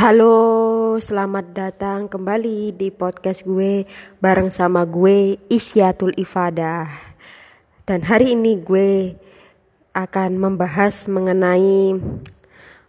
Halo, 0.00 0.96
selamat 0.96 1.52
datang 1.52 2.08
kembali 2.08 2.72
di 2.72 2.88
podcast 2.88 3.44
gue 3.44 3.84
bareng 4.16 4.48
sama 4.48 4.88
gue 4.88 5.36
Isyatul 5.52 6.16
Ifadah. 6.16 6.88
Dan 7.84 8.08
hari 8.08 8.32
ini 8.32 8.56
gue 8.64 9.12
akan 9.92 10.40
membahas 10.40 11.04
mengenai 11.04 12.00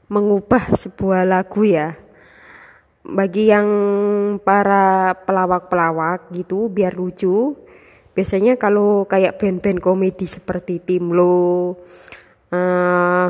mengubah 0.07 0.71
sebuah 0.71 1.27
lagu 1.27 1.67
ya. 1.67 1.99
Bagi 3.03 3.51
yang 3.51 3.67
para 4.39 5.11
pelawak-pelawak 5.27 6.31
gitu 6.31 6.71
biar 6.71 6.95
lucu. 6.95 7.59
Biasanya 8.15 8.55
kalau 8.55 9.03
kayak 9.03 9.35
band-band 9.35 9.83
komedi 9.83 10.31
seperti 10.31 10.79
Timlo, 10.79 11.75
uh, 12.55 13.27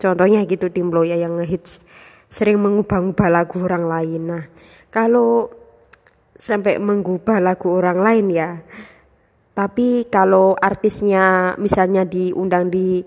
contohnya 0.00 0.48
gitu 0.48 0.72
Timlo 0.72 1.04
ya 1.04 1.20
yang 1.20 1.36
ngehits 1.36 1.91
sering 2.32 2.56
mengubah-ubah 2.64 3.28
lagu 3.28 3.60
orang 3.60 3.84
lain. 3.84 4.22
Nah, 4.24 4.44
kalau 4.88 5.52
sampai 6.32 6.80
mengubah 6.80 7.44
lagu 7.44 7.68
orang 7.68 8.00
lain 8.00 8.26
ya. 8.32 8.50
Tapi 9.52 10.08
kalau 10.08 10.56
artisnya 10.56 11.52
misalnya 11.60 12.08
diundang 12.08 12.72
di 12.72 13.04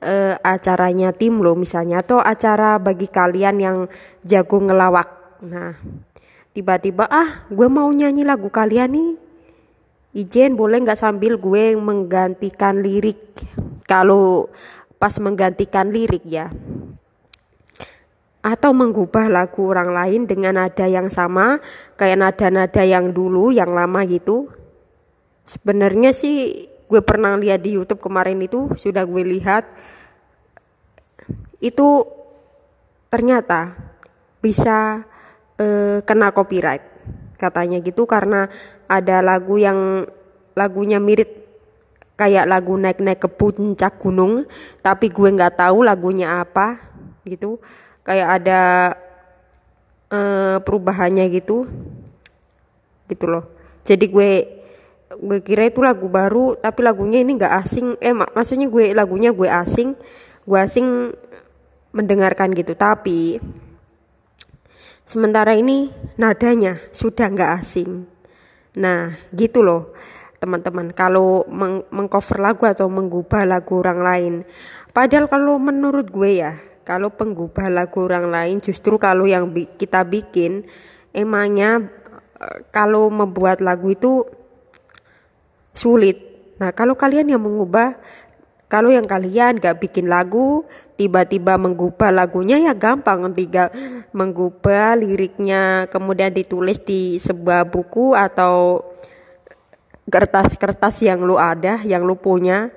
uh, 0.00 0.40
acaranya 0.40 1.12
tim 1.12 1.44
lo 1.44 1.52
misalnya 1.52 2.00
atau 2.00 2.16
acara 2.16 2.80
bagi 2.80 3.12
kalian 3.12 3.60
yang 3.60 3.78
jago 4.24 4.56
ngelawak. 4.56 5.36
Nah, 5.44 5.76
tiba-tiba 6.56 7.04
ah 7.12 7.44
gue 7.52 7.68
mau 7.68 7.92
nyanyi 7.92 8.24
lagu 8.24 8.48
kalian 8.48 8.88
nih. 8.88 9.10
Ijen 10.16 10.56
boleh 10.56 10.80
nggak 10.80 10.96
sambil 10.96 11.36
gue 11.36 11.76
menggantikan 11.76 12.80
lirik. 12.80 13.36
Kalau 13.84 14.48
pas 14.96 15.12
menggantikan 15.20 15.92
lirik 15.92 16.24
ya 16.24 16.48
atau 18.42 18.74
mengubah 18.74 19.30
lagu 19.30 19.70
orang 19.70 19.94
lain 19.94 20.20
dengan 20.26 20.58
nada 20.58 20.90
yang 20.90 21.06
sama 21.08 21.62
kayak 21.94 22.18
nada-nada 22.18 22.82
yang 22.82 23.14
dulu 23.14 23.54
yang 23.54 23.70
lama 23.70 24.02
gitu? 24.04 24.50
Sebenarnya 25.46 26.10
sih 26.10 26.66
gue 26.92 27.00
pernah 27.00 27.38
lihat 27.40 27.64
di 27.64 27.78
YouTube 27.78 28.04
kemarin 28.04 28.36
itu 28.42 28.68
sudah 28.76 29.06
gue 29.08 29.24
lihat 29.24 29.64
itu 31.62 32.04
ternyata 33.08 33.78
bisa 34.42 35.06
eh, 35.56 36.04
kena 36.04 36.34
copyright 36.34 36.84
katanya 37.40 37.80
gitu 37.80 38.04
karena 38.04 38.50
ada 38.90 39.24
lagu 39.24 39.56
yang 39.56 40.04
lagunya 40.52 41.00
mirip 41.00 41.42
kayak 42.18 42.44
lagu 42.44 42.76
naik-naik 42.76 43.24
ke 43.24 43.28
puncak 43.30 43.96
gunung 43.96 44.44
tapi 44.84 45.08
gue 45.08 45.32
nggak 45.32 45.58
tahu 45.58 45.80
lagunya 45.80 46.44
apa 46.44 46.76
gitu 47.24 47.56
kayak 48.02 48.28
ada 48.42 48.60
uh, 50.12 50.56
perubahannya 50.62 51.26
gitu. 51.32 51.66
Gitu 53.08 53.24
loh. 53.26 53.48
Jadi 53.82 54.06
gue 54.06 54.30
gue 55.12 55.38
kira 55.44 55.68
itu 55.68 55.84
lagu 55.84 56.08
baru 56.08 56.56
tapi 56.56 56.80
lagunya 56.84 57.22
ini 57.22 57.38
nggak 57.38 57.54
asing. 57.62 57.86
Eh 57.98 58.14
mak 58.14 58.34
maksudnya 58.36 58.68
gue 58.68 58.94
lagunya 58.94 59.30
gue 59.34 59.48
asing 59.48 59.94
gue 60.42 60.58
asing 60.58 61.12
mendengarkan 61.94 62.54
gitu. 62.54 62.74
Tapi 62.74 63.38
sementara 65.02 65.54
ini 65.58 65.90
nadanya 66.16 66.78
sudah 66.94 67.26
nggak 67.30 67.52
asing. 67.62 68.06
Nah 68.78 69.14
gitu 69.34 69.60
loh 69.60 69.92
teman-teman. 70.42 70.90
Kalau 70.90 71.46
meng 71.46 71.86
mengcover 71.94 72.42
lagu 72.42 72.66
atau 72.66 72.90
mengubah 72.90 73.46
lagu 73.46 73.78
orang 73.78 74.00
lain. 74.02 74.34
Padahal 74.92 75.30
kalau 75.30 75.56
menurut 75.56 76.10
gue 76.10 76.42
ya 76.42 76.71
kalau 76.82 77.14
penggubah 77.14 77.70
lagu 77.70 78.04
orang 78.06 78.30
lain 78.30 78.56
justru 78.58 78.98
kalau 78.98 79.26
yang 79.26 79.50
bi 79.50 79.66
kita 79.66 80.02
bikin 80.06 80.66
emangnya 81.14 81.88
eh, 82.38 82.58
kalau 82.74 83.08
membuat 83.08 83.62
lagu 83.62 83.90
itu 83.90 84.26
sulit. 85.72 86.18
Nah 86.60 86.70
kalau 86.76 86.94
kalian 86.94 87.32
yang 87.32 87.42
mengubah 87.42 87.96
kalau 88.72 88.88
yang 88.88 89.04
kalian 89.04 89.60
gak 89.60 89.84
bikin 89.84 90.08
lagu, 90.08 90.64
tiba-tiba 90.96 91.60
mengubah 91.60 92.08
lagunya 92.08 92.56
ya 92.56 92.72
gampang. 92.72 93.20
Tiga 93.36 93.68
mengubah 94.16 94.96
liriknya, 94.96 95.92
kemudian 95.92 96.32
ditulis 96.32 96.80
di 96.80 97.20
sebuah 97.20 97.68
buku 97.68 98.16
atau 98.16 98.80
kertas-kertas 100.08 101.04
yang 101.04 101.20
lu 101.20 101.36
ada, 101.36 101.84
yang 101.84 102.08
lu 102.08 102.16
punya. 102.16 102.72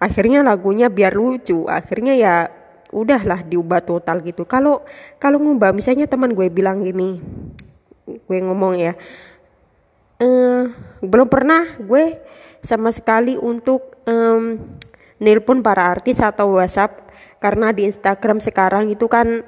Akhirnya 0.00 0.40
lagunya 0.40 0.88
biar 0.88 1.12
lucu. 1.12 1.68
Akhirnya 1.68 2.16
ya 2.16 2.48
udahlah 2.94 3.42
diubah 3.42 3.82
total 3.82 4.22
gitu 4.22 4.46
kalau 4.46 4.86
kalau 5.18 5.42
ngubah 5.42 5.74
misalnya 5.74 6.06
teman 6.06 6.30
gue 6.30 6.46
bilang 6.46 6.86
gini 6.86 7.18
gue 8.06 8.38
ngomong 8.38 8.78
ya 8.78 8.94
uh, 10.22 10.70
belum 11.02 11.26
pernah 11.26 11.76
gue 11.82 12.22
sama 12.62 12.94
sekali 12.94 13.34
untuk 13.34 13.98
um, 14.06 14.56
nelpon 15.18 15.60
para 15.60 15.90
artis 15.90 16.22
atau 16.22 16.56
WhatsApp 16.56 17.10
karena 17.42 17.74
di 17.74 17.84
Instagram 17.88 18.40
sekarang 18.40 18.88
itu 18.88 19.10
kan 19.10 19.44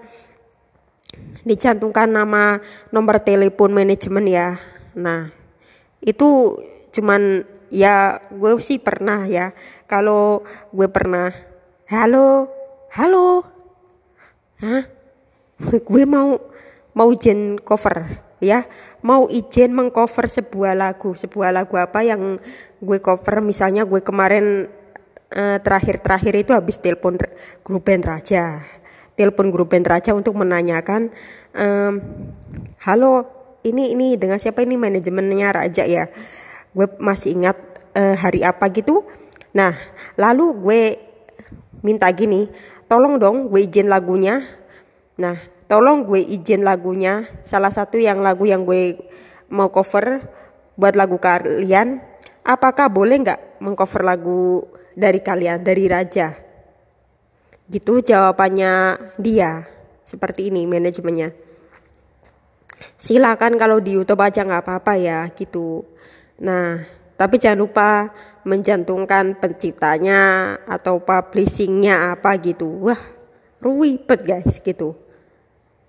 dicantumkan 1.46 2.10
nama 2.10 2.58
nomor 2.90 3.22
telepon 3.22 3.70
manajemen 3.70 4.26
ya. 4.26 4.58
Nah, 4.98 5.30
itu 6.02 6.58
cuman 6.90 7.46
ya 7.70 8.18
gue 8.28 8.58
sih 8.60 8.82
pernah 8.82 9.24
ya. 9.24 9.54
Kalau 9.86 10.42
gue 10.74 10.88
pernah, 10.90 11.30
halo, 11.86 12.50
halo? 12.96 13.44
Hah? 14.64 14.88
Gue 15.88 16.08
mau 16.08 16.40
mau 16.96 17.08
izin 17.12 17.60
cover 17.60 18.24
ya. 18.40 18.64
Mau 19.04 19.28
izin 19.28 19.76
mengcover 19.76 20.32
sebuah 20.32 20.72
lagu. 20.72 21.12
Sebuah 21.12 21.52
lagu 21.52 21.76
apa 21.76 22.00
yang 22.00 22.40
gue 22.80 22.98
cover? 23.04 23.44
Misalnya 23.44 23.84
gue 23.84 24.00
kemarin 24.00 24.64
uh, 25.36 25.58
terakhir-terakhir 25.60 26.34
itu 26.48 26.52
habis 26.56 26.80
telepon 26.80 27.20
grup 27.60 27.84
band 27.84 28.08
Raja. 28.08 28.64
Telepon 29.12 29.52
grup 29.52 29.76
band 29.76 29.84
Raja 29.84 30.16
untuk 30.16 30.36
menanyakan 30.36 31.12
um, 31.52 31.94
halo 32.84 33.28
ini 33.64 33.92
ini 33.92 34.16
dengan 34.16 34.40
siapa 34.40 34.64
ini 34.64 34.80
manajemennya 34.80 35.52
Raja 35.52 35.84
ya? 35.84 36.08
Gue 36.72 36.88
masih 36.96 37.36
ingat 37.36 37.56
uh, 37.92 38.16
hari 38.16 38.40
apa 38.40 38.72
gitu. 38.72 39.04
Nah 39.52 39.76
lalu 40.16 40.56
gue 40.56 40.80
minta 41.84 42.10
gini 42.10 42.50
tolong 42.86 43.18
dong 43.18 43.50
gue 43.50 43.62
izin 43.62 43.90
lagunya. 43.90 44.42
Nah 45.18 45.38
tolong 45.66 46.06
gue 46.06 46.22
izin 46.22 46.62
lagunya 46.62 47.26
salah 47.42 47.70
satu 47.70 47.98
yang 47.98 48.22
lagu 48.22 48.46
yang 48.46 48.62
gue 48.66 48.98
mau 49.50 49.70
cover 49.70 50.22
buat 50.78 50.94
lagu 50.94 51.18
kalian. 51.18 52.02
Apakah 52.46 52.86
boleh 52.86 53.26
nggak 53.26 53.58
mengcover 53.58 54.06
lagu 54.06 54.62
dari 54.94 55.18
kalian 55.18 55.66
dari 55.66 55.90
Raja? 55.90 56.30
Gitu 57.66 57.98
jawabannya 58.06 58.94
dia 59.18 59.66
seperti 60.06 60.54
ini 60.54 60.70
manajemennya. 60.70 61.34
Silakan 62.94 63.58
kalau 63.58 63.82
di 63.82 63.98
YouTube 63.98 64.22
aja 64.22 64.46
nggak 64.46 64.62
apa-apa 64.62 64.94
ya 64.94 65.26
gitu. 65.34 65.82
Nah 66.38 66.86
tapi 67.16 67.40
jangan 67.40 67.64
lupa 67.64 68.12
mencantumkan 68.44 69.40
penciptanya 69.40 70.54
atau 70.68 71.00
publishingnya 71.00 72.12
apa 72.12 72.36
gitu. 72.36 72.86
Wah, 72.86 73.00
ribet 73.64 74.20
guys 74.20 74.60
gitu. 74.60 74.92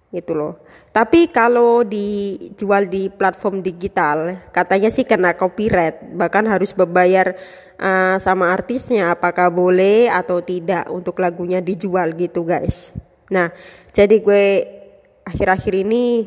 Gitu 0.08 0.32
loh. 0.32 0.64
Tapi 0.96 1.28
kalau 1.30 1.84
dijual 1.84 2.88
di 2.88 3.12
platform 3.12 3.60
digital, 3.60 4.40
katanya 4.56 4.88
sih 4.88 5.04
kena 5.04 5.36
copyright, 5.36 6.16
bahkan 6.16 6.48
harus 6.48 6.72
berbayar 6.72 7.36
uh, 7.76 8.16
sama 8.24 8.56
artisnya 8.56 9.12
apakah 9.12 9.52
boleh 9.52 10.08
atau 10.08 10.40
tidak 10.40 10.88
untuk 10.88 11.20
lagunya 11.20 11.60
dijual 11.60 12.16
gitu 12.16 12.48
guys. 12.48 12.96
Nah, 13.28 13.52
jadi 13.92 14.24
gue 14.24 14.46
akhir-akhir 15.28 15.74
ini 15.76 16.24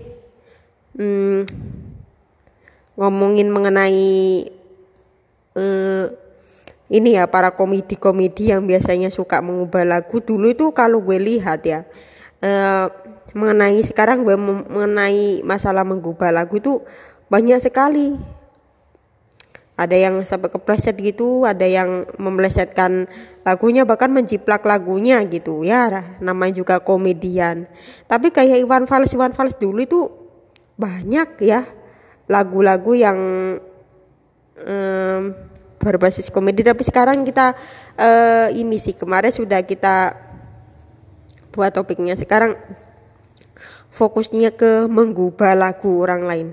hmm, 1.00 1.40
ngomongin 3.00 3.48
mengenai 3.48 4.59
uh, 5.60 6.06
ini 6.90 7.14
ya 7.14 7.30
para 7.30 7.54
komedi-komedi 7.54 8.50
yang 8.50 8.66
biasanya 8.66 9.14
suka 9.14 9.38
mengubah 9.38 9.86
lagu. 9.86 10.18
Dulu 10.18 10.50
itu 10.50 10.72
kalau 10.74 11.04
gue 11.04 11.20
lihat 11.20 11.62
ya 11.62 11.86
uh, 12.42 12.90
mengenai 13.30 13.78
sekarang 13.86 14.26
gue 14.26 14.34
mengenai 14.66 15.46
masalah 15.46 15.86
mengubah 15.86 16.34
lagu 16.34 16.58
itu 16.58 16.82
banyak 17.30 17.62
sekali. 17.62 18.18
Ada 19.80 19.96
yang 19.96 20.20
sampai 20.28 20.52
kepleset 20.52 20.92
gitu 21.00 21.48
ada 21.48 21.64
yang 21.64 22.04
memelesetkan 22.20 23.08
lagunya 23.48 23.88
bahkan 23.88 24.12
menjiplak 24.12 24.60
lagunya 24.68 25.24
gitu 25.24 25.64
ya 25.64 26.04
namanya 26.20 26.60
juga 26.60 26.84
komedian. 26.84 27.64
Tapi 28.04 28.28
kayak 28.28 28.60
Iwan 28.60 28.84
Fals 28.84 29.14
Iwan 29.16 29.32
Fals 29.32 29.56
dulu 29.56 29.80
itu 29.80 30.00
banyak 30.76 31.40
ya 31.40 31.64
lagu-lagu 32.28 32.92
yang 32.92 33.18
um, 34.68 35.22
berbasis 35.80 36.28
komedi. 36.28 36.60
Tapi 36.60 36.84
sekarang 36.84 37.24
kita 37.24 37.56
uh, 37.96 38.48
ini 38.52 38.76
sih 38.76 38.92
kemarin 38.92 39.32
sudah 39.32 39.64
kita 39.64 40.14
buat 41.50 41.72
topiknya. 41.72 42.14
Sekarang 42.14 42.54
fokusnya 43.90 44.52
ke 44.54 44.86
menggubah 44.86 45.56
lagu 45.56 46.04
orang 46.04 46.22
lain. 46.28 46.48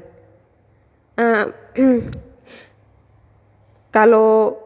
Uh, 1.19 1.51
kalau 3.95 4.57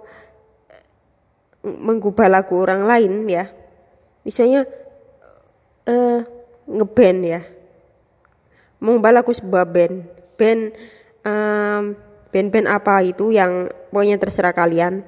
menggubah 1.62 2.30
lagu 2.30 2.58
orang 2.58 2.86
lain 2.86 3.26
ya, 3.26 3.50
misalnya 4.26 4.66
uh, 5.90 6.22
ngeband 6.70 7.20
ya, 7.26 7.42
mengubah 8.82 9.22
lagu 9.22 9.30
sebuah 9.34 9.66
band, 9.70 9.96
band 10.38 10.74
um, 11.26 11.94
band-band 12.32 12.68
apa 12.72 13.04
itu 13.04 13.30
yang 13.36 13.68
pokoknya 13.92 14.18
terserah 14.18 14.56
kalian. 14.56 15.04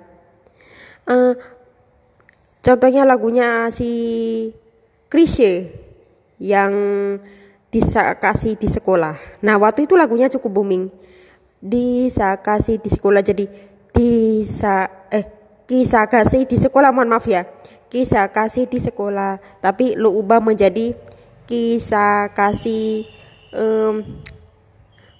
Uh, 1.08 1.34
contohnya 2.60 3.08
lagunya 3.08 3.72
si 3.72 3.92
Krisye 5.08 5.72
yang 6.38 6.74
bisa 7.72 8.20
kasih 8.20 8.60
di 8.60 8.70
sekolah. 8.70 9.18
Nah 9.42 9.56
waktu 9.58 9.90
itu 9.90 9.98
lagunya 9.98 10.30
cukup 10.30 10.62
booming. 10.62 10.92
Bisa 11.64 12.38
kasih 12.44 12.78
di 12.78 12.92
sekolah 12.92 13.24
jadi 13.24 13.48
bisa 13.94 14.90
eh 15.14 15.26
kisah 15.70 16.10
kasih 16.10 16.50
di 16.50 16.58
sekolah 16.58 16.90
mohon 16.92 17.14
maaf 17.14 17.30
ya 17.30 17.46
kisah 17.94 18.34
kasih 18.34 18.66
di 18.66 18.82
sekolah 18.82 19.38
tapi 19.62 19.94
lu 19.94 20.10
ubah 20.18 20.42
menjadi 20.42 20.98
kisah 21.46 22.34
kasih 22.34 23.06
um, 23.54 24.02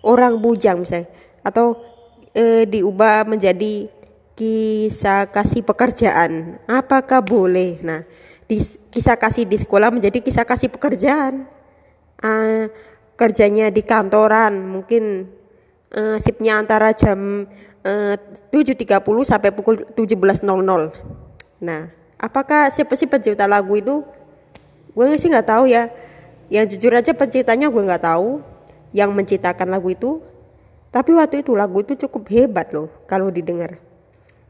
orang 0.02 0.42
bujang 0.42 0.82
misalnya 0.82 1.08
atau 1.46 1.78
eh, 2.34 2.66
diubah 2.68 3.26
menjadi 3.30 3.88
kisah 4.34 5.30
kasih 5.30 5.62
pekerjaan. 5.62 6.58
Apakah 6.66 7.22
boleh? 7.22 7.80
Nah 7.86 8.02
di, 8.50 8.58
kisah 8.94 9.18
kasih 9.18 9.46
di 9.46 9.58
sekolah 9.62 9.94
menjadi 9.94 10.20
kisah 10.20 10.46
kasih 10.46 10.70
pekerjaan. 10.74 11.46
Uh, 12.24 12.72
kerjanya 13.20 13.68
di 13.68 13.84
kantoran 13.84 14.64
mungkin 14.64 15.28
uh, 15.92 16.16
sipnya 16.18 16.56
antara 16.56 16.96
jam 16.96 17.46
uh, 17.84 18.16
7.30 18.48 19.04
sampai 19.28 19.52
pukul 19.52 19.84
17.00 19.92 20.48
nah 21.60 21.92
apakah 22.24 22.72
siapa 22.72 22.96
sih 22.96 23.12
pencipta 23.12 23.44
lagu 23.44 23.76
itu? 23.76 24.08
Gue 24.96 25.20
sih 25.20 25.28
nggak 25.28 25.48
tahu 25.52 25.68
ya. 25.68 25.92
Yang 26.48 26.76
jujur 26.76 26.96
aja 26.96 27.12
penciptanya 27.12 27.68
gue 27.68 27.84
nggak 27.84 28.04
tahu. 28.08 28.40
Yang 28.96 29.10
menciptakan 29.12 29.68
lagu 29.68 29.92
itu 29.92 30.24
tapi 30.94 31.18
waktu 31.18 31.42
itu 31.42 31.58
lagu 31.58 31.82
itu 31.82 31.98
cukup 32.06 32.30
hebat 32.30 32.70
loh 32.70 32.94
kalau 33.10 33.34
didengar. 33.34 33.82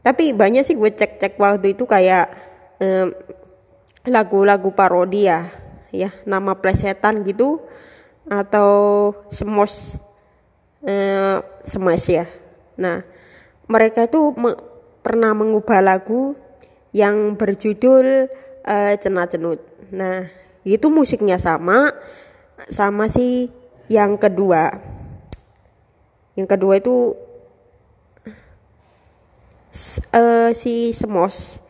Tapi 0.04 0.36
banyak 0.36 0.60
sih 0.60 0.76
gue 0.76 0.92
cek-cek 0.92 1.40
waktu 1.40 1.72
itu 1.72 1.88
kayak 1.88 2.28
um, 2.76 3.08
lagu-lagu 4.04 4.68
parodi 4.76 5.24
ya 5.24 5.48
ya 5.88 6.12
nama 6.28 6.60
plesetan 6.60 7.24
gitu 7.24 7.64
atau 8.28 8.72
semos 9.32 9.96
eh, 10.84 11.40
semes 11.64 12.04
ya. 12.04 12.28
Nah 12.76 13.00
mereka 13.64 14.04
itu 14.04 14.36
me 14.36 14.52
pernah 15.00 15.32
mengubah 15.32 15.80
lagu 15.80 16.36
yang 16.92 17.40
berjudul 17.40 18.28
eh, 18.68 18.94
cenat 19.00 19.32
cenut. 19.32 19.64
Nah 19.88 20.28
itu 20.68 20.92
musiknya 20.92 21.40
sama 21.40 21.88
sama 22.68 23.08
si 23.08 23.48
yang 23.88 24.20
kedua 24.20 24.93
yang 26.34 26.48
kedua 26.50 26.78
itu 26.82 27.14
uh, 30.14 30.50
si 30.54 30.90
semos 30.94 31.62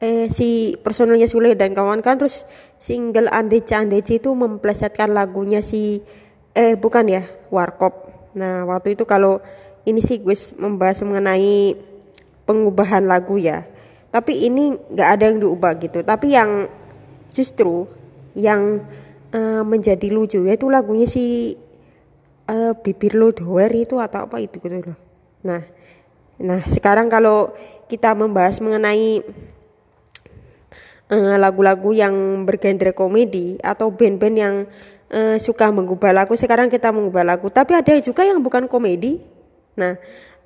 eh 0.00 0.32
si 0.32 0.80
personelnya 0.80 1.28
Sule 1.28 1.52
dan 1.52 1.76
kawan 1.76 2.00
kan 2.00 2.16
terus 2.16 2.48
single 2.80 3.28
Andece 3.28 3.76
Andece 3.76 4.16
itu 4.16 4.32
memplesetkan 4.32 5.12
lagunya 5.12 5.60
si 5.60 6.00
eh 6.56 6.74
bukan 6.80 7.04
ya 7.04 7.22
Warkop. 7.52 8.08
Nah 8.32 8.64
waktu 8.64 8.96
itu 8.96 9.04
kalau 9.04 9.44
ini 9.84 10.00
sih 10.00 10.24
gue 10.24 10.32
membahas 10.56 11.04
mengenai 11.04 11.76
pengubahan 12.48 13.04
lagu 13.04 13.36
ya. 13.36 13.68
Tapi 14.08 14.48
ini 14.48 14.72
nggak 14.74 15.08
ada 15.20 15.24
yang 15.30 15.38
diubah 15.44 15.72
gitu. 15.78 16.00
Tapi 16.00 16.32
yang 16.32 16.64
justru 17.30 17.84
yang 18.32 18.82
uh, 19.36 19.62
menjadi 19.62 20.08
lucu 20.10 20.42
yaitu 20.48 20.66
lagunya 20.72 21.04
si 21.06 21.54
uh, 22.50 22.72
bibir 22.74 23.14
lo 23.14 23.30
doer 23.30 23.70
itu 23.70 24.02
atau 24.02 24.26
apa 24.26 24.42
itu 24.42 24.58
gitu 24.58 24.90
loh. 24.90 24.98
Nah, 25.46 25.62
nah 26.42 26.60
sekarang 26.66 27.06
kalau 27.06 27.54
kita 27.86 28.12
membahas 28.18 28.58
mengenai 28.58 29.22
Eh, 31.10 31.36
lagu-lagu 31.42 31.90
uh, 31.90 31.98
yang 32.06 32.14
bergenre 32.46 32.94
komedi 32.94 33.58
atau 33.66 33.90
band-band 33.90 34.36
yang 34.38 34.54
uh, 35.10 35.34
suka 35.42 35.66
mengubah 35.74 36.14
lagu 36.14 36.38
sekarang 36.38 36.70
kita 36.70 36.94
mengubah 36.94 37.26
lagu. 37.26 37.50
Tapi 37.50 37.74
ada 37.74 37.90
juga 37.98 38.22
yang 38.22 38.38
bukan 38.38 38.70
komedi. 38.70 39.18
Nah 39.74 39.98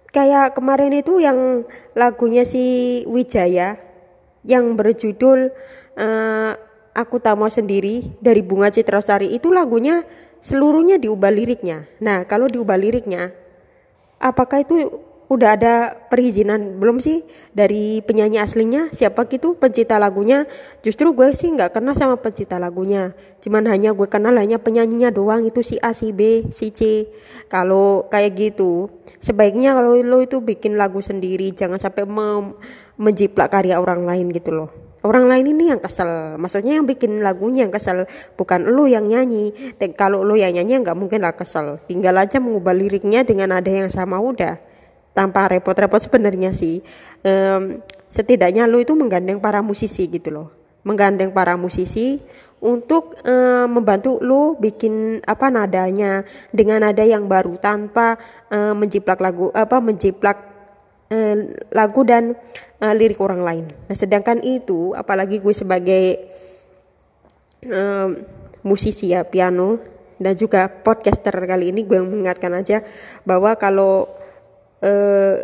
kayak 0.09 0.57
kemarin 0.57 0.89
itu 0.97 1.21
yang 1.21 1.69
lagunya 1.93 2.49
si 2.49 3.05
Wijaya 3.05 3.77
yang 4.41 4.73
berjudul 4.73 5.53
uh, 6.01 6.53
aku 6.97 7.21
tak 7.21 7.37
mau 7.37 7.53
sendiri 7.53 8.17
dari 8.25 8.41
Bunga 8.41 8.73
Citra 8.73 9.05
Sari 9.05 9.37
itu 9.37 9.53
lagunya 9.53 10.01
seluruhnya 10.45 11.01
diubah 11.01 11.33
liriknya. 11.33 11.89
Nah 12.05 12.29
kalau 12.29 12.53
diubah 12.53 12.77
liriknya 12.77 13.33
apakah 14.21 14.61
itu 14.61 14.77
udah 15.33 15.57
ada 15.57 15.75
perizinan? 16.13 16.77
Belum 16.77 17.01
sih 17.01 17.25
dari 17.57 18.05
penyanyi 18.05 18.45
aslinya 18.45 18.93
siapa 18.93 19.25
gitu 19.33 19.57
pencipta 19.57 19.97
lagunya? 19.97 20.45
Justru 20.85 21.17
gue 21.17 21.33
sih 21.33 21.49
nggak 21.49 21.81
kenal 21.81 21.97
sama 21.97 22.21
pencipta 22.21 22.61
lagunya. 22.61 23.17
Cuman 23.41 23.65
hanya 23.73 23.97
gue 23.97 24.05
kenal 24.05 24.37
hanya 24.37 24.61
penyanyinya 24.61 25.09
doang 25.09 25.49
itu 25.49 25.65
si 25.65 25.81
A 25.81 25.97
si 25.97 26.13
B 26.13 26.53
si 26.53 26.69
C. 26.77 27.09
Kalau 27.49 28.13
kayak 28.13 28.37
gitu 28.37 28.93
sebaiknya 29.17 29.73
kalau 29.73 29.97
lo 29.97 30.21
itu 30.21 30.45
bikin 30.45 30.77
lagu 30.77 31.01
sendiri 31.01 31.57
jangan 31.57 31.81
sampai 31.81 32.05
menjiplak 33.01 33.49
karya 33.49 33.81
orang 33.81 34.05
lain 34.05 34.29
gitu 34.29 34.53
loh 34.53 34.84
orang 35.05 35.29
lain 35.29 35.53
ini 35.53 35.71
yang 35.71 35.79
kesel. 35.79 36.41
Maksudnya 36.41 36.81
yang 36.81 36.89
bikin 36.89 37.21
lagunya 37.21 37.69
yang 37.69 37.73
kesel 37.73 38.09
bukan 38.35 38.73
lo 38.73 38.89
yang 38.89 39.05
nyanyi. 39.05 39.53
Dan 39.77 39.93
kalau 39.93 40.25
lo 40.25 40.35
yang 40.35 40.57
nyanyi 40.57 40.81
nggak 40.81 40.97
mungkin 40.97 41.23
lah 41.23 41.37
kesel. 41.37 41.79
Tinggal 41.85 42.17
aja 42.17 42.41
mengubah 42.41 42.73
liriknya 42.73 43.23
dengan 43.23 43.53
ada 43.53 43.69
yang 43.69 43.93
sama 43.93 44.17
udah. 44.19 44.57
Tanpa 45.15 45.47
repot-repot 45.53 46.01
sebenarnya 46.01 46.57
sih. 46.57 46.81
Um, 47.23 47.85
setidaknya 48.09 48.65
lo 48.65 48.81
itu 48.81 48.97
menggandeng 48.97 49.39
para 49.39 49.61
musisi 49.61 50.09
gitu 50.09 50.33
loh. 50.33 50.49
Menggandeng 50.85 51.33
para 51.33 51.57
musisi 51.57 52.21
untuk 52.65 53.17
um, 53.25 53.69
membantu 53.69 54.19
lo 54.25 54.57
bikin 54.57 55.21
apa 55.29 55.53
nadanya. 55.53 56.25
Dengan 56.49 56.81
nada 56.81 57.05
yang 57.05 57.29
baru 57.29 57.61
tanpa 57.61 58.17
um, 58.49 58.83
menjiplak 58.83 59.21
lagu 59.21 59.53
apa 59.53 59.79
menjiplak 59.85 60.54
lagu 61.73 62.03
dan 62.07 62.37
uh, 62.83 62.95
lirik 62.95 63.21
orang 63.21 63.43
lain. 63.43 63.65
Nah 63.89 63.97
sedangkan 63.97 64.41
itu 64.43 64.93
apalagi 64.97 65.41
gue 65.41 65.55
sebagai 65.55 66.05
um, 67.69 68.11
musisi 68.65 69.13
ya 69.13 69.23
piano 69.29 69.95
dan 70.19 70.35
juga 70.39 70.71
podcaster 70.71 71.35
kali 71.35 71.75
ini 71.75 71.85
gue 71.85 72.01
mengingatkan 72.01 72.55
aja 72.55 72.81
bahwa 73.27 73.55
kalau 73.59 74.09
eh, 74.81 75.37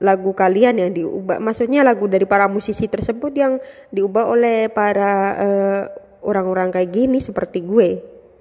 lagu 0.00 0.36
kalian 0.36 0.80
yang 0.80 0.90
diubah 0.92 1.40
maksudnya 1.40 1.80
lagu 1.80 2.08
dari 2.08 2.28
para 2.28 2.46
musisi 2.46 2.88
tersebut 2.88 3.32
yang 3.32 3.60
diubah 3.92 4.28
oleh 4.28 4.72
para 4.72 5.12
eh, 5.36 5.82
orang-orang 6.24 6.72
kayak 6.72 6.90
gini 6.92 7.18
seperti 7.18 7.64
gue 7.64 7.88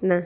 nah 0.03 0.21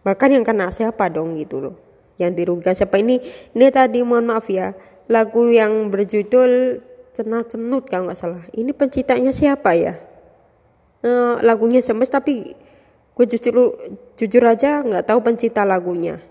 bahkan 0.00 0.32
yang 0.32 0.46
kena 0.46 0.72
siapa 0.72 1.06
dong 1.12 1.36
gitu 1.36 1.60
loh 1.60 1.76
yang 2.16 2.32
dirugikan 2.36 2.76
siapa 2.76 3.00
ini 3.00 3.20
ini 3.56 3.66
tadi 3.72 4.04
mohon 4.04 4.28
maaf 4.28 4.48
ya 4.48 4.72
lagu 5.10 5.50
yang 5.50 5.90
berjudul 5.90 6.78
cenat 7.10 7.50
cenut 7.50 7.90
kalau 7.90 8.06
nggak 8.06 8.18
salah. 8.18 8.42
Ini 8.54 8.70
penciptanya 8.70 9.34
siapa 9.34 9.74
ya? 9.74 9.98
Eh, 11.02 11.34
lagunya 11.42 11.82
semes 11.82 12.06
tapi 12.06 12.54
gue 13.10 13.26
jujur 13.26 13.74
jujur 14.14 14.42
aja 14.46 14.86
nggak 14.86 15.10
tahu 15.10 15.18
pencipta 15.26 15.66
lagunya. 15.66 16.22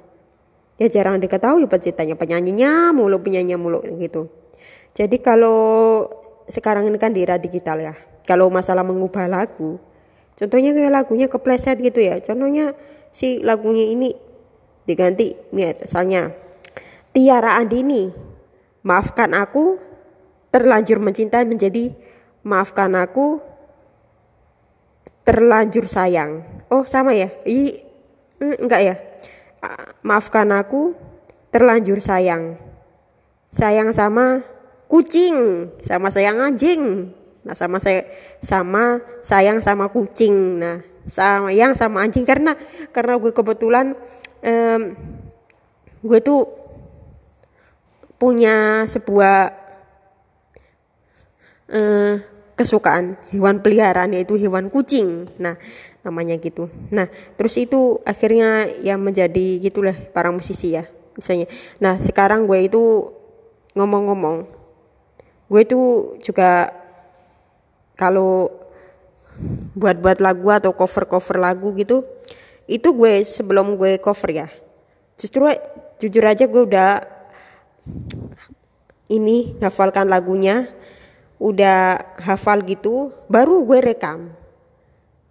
Ya 0.79 0.87
jarang 0.87 1.19
diketahui 1.19 1.67
penciptanya. 1.67 2.15
Penyanyinya 2.15 2.95
mulu 2.95 3.19
penyanyinya 3.19 3.59
mulu 3.59 3.83
gitu. 3.99 4.31
Jadi 4.95 5.19
kalau 5.19 6.07
sekarang 6.47 6.87
ini 6.87 6.95
kan 6.95 7.11
di 7.11 7.27
era 7.27 7.35
digital 7.35 7.83
ya. 7.83 7.93
Kalau 8.23 8.47
masalah 8.47 8.87
mengubah 8.87 9.27
lagu 9.27 9.81
contohnya 10.39 10.71
kayak 10.71 11.03
lagunya 11.03 11.27
kepleset 11.27 11.83
gitu 11.83 11.99
ya. 11.99 12.23
Contohnya 12.23 12.71
si 13.11 13.43
lagunya 13.43 13.83
ini 13.91 14.15
diganti 14.87 15.35
misalnya 15.51 16.31
Tiara 17.11 17.59
Andini 17.59 18.28
maafkan 18.85 19.35
aku 19.35 19.77
terlanjur 20.49 20.97
mencintai 21.03 21.45
menjadi 21.45 21.93
maafkan 22.41 22.95
aku 22.95 23.43
terlanjur 25.27 25.85
sayang 25.85 26.41
oh 26.73 26.87
sama 26.89 27.13
ya 27.13 27.29
i 27.45 27.85
enggak 28.39 28.81
ya 28.81 28.95
maafkan 30.03 30.49
aku 30.55 30.95
terlanjur 31.49 31.99
sayang. 31.99 32.57
Sayang 33.49 33.89
sama 33.91 34.45
kucing, 34.85 35.69
sama 35.81 36.13
sayang 36.13 36.37
anjing. 36.37 37.13
Nah, 37.41 37.55
sama 37.57 37.81
saya 37.81 38.05
sama 38.45 39.01
sayang 39.25 39.59
sama 39.65 39.89
kucing. 39.89 40.61
Nah, 40.61 40.85
sayang 41.09 41.73
sama 41.73 42.05
anjing 42.05 42.23
karena 42.23 42.53
karena 42.93 43.17
gue 43.17 43.33
kebetulan 43.33 43.97
um, 44.45 44.81
gue 46.05 46.19
tuh 46.21 46.45
punya 48.19 48.83
sebuah 48.85 49.55
uh, 51.71 52.15
kesukaan 52.59 53.15
hewan 53.31 53.63
peliharaan 53.63 54.11
yaitu 54.11 54.35
hewan 54.35 54.67
kucing. 54.67 55.31
Nah, 55.39 55.55
namanya 56.03 56.35
gitu. 56.35 56.67
Nah, 56.91 57.07
terus 57.39 57.55
itu 57.55 58.03
akhirnya 58.03 58.67
yang 58.83 58.99
menjadi 58.99 59.63
gitulah 59.63 59.95
para 60.11 60.29
musisi 60.29 60.75
ya 60.75 60.83
misalnya. 61.15 61.47
Nah, 61.83 61.99
sekarang 61.99 62.47
gue 62.47 62.59
itu 62.63 63.11
ngomong-ngomong, 63.75 64.47
gue 65.51 65.61
itu 65.63 65.79
juga 66.23 66.71
kalau 67.99 68.47
buat-buat 69.75 70.23
lagu 70.23 70.47
atau 70.51 70.71
cover-cover 70.71 71.39
lagu 71.39 71.75
gitu, 71.75 72.07
itu 72.67 72.87
gue 72.95 73.23
sebelum 73.27 73.75
gue 73.75 73.99
cover 73.99 74.31
ya, 74.31 74.47
justru 75.19 75.47
jujur 75.99 76.23
aja 76.23 76.47
gue 76.47 76.63
udah 76.63 77.18
ini 79.09 79.57
ngafalkan 79.59 80.07
lagunya. 80.07 80.69
Udah 81.39 81.95
hafal 82.19 82.67
gitu 82.67 83.15
baru 83.31 83.63
gue 83.63 83.79
rekam. 83.79 84.35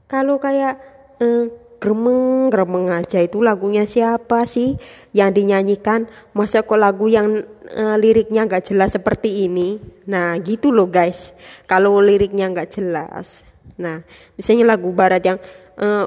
Kalau 0.08 0.40
kayak 0.40 0.80
eh, 1.20 1.52
gremeng 1.78 2.50
gremeng 2.50 2.90
aja 2.90 3.22
itu 3.22 3.44
lagunya 3.44 3.84
siapa 3.84 4.48
sih 4.48 4.80
yang 5.12 5.36
dinyanyikan? 5.36 6.08
Masa 6.32 6.64
kok 6.64 6.80
lagu 6.80 7.12
yang 7.12 7.44
eh, 7.76 7.96
liriknya 8.00 8.48
nggak 8.48 8.72
jelas 8.72 8.96
seperti 8.96 9.44
ini? 9.44 9.76
Nah 10.08 10.32
gitu 10.40 10.72
loh 10.72 10.88
guys 10.88 11.36
kalau 11.68 12.00
liriknya 12.00 12.48
nggak 12.48 12.72
jelas. 12.72 13.44
Nah 13.76 14.00
misalnya 14.34 14.64
lagu 14.64 14.88
barat 14.96 15.20
yang 15.20 15.38
eh, 15.76 16.06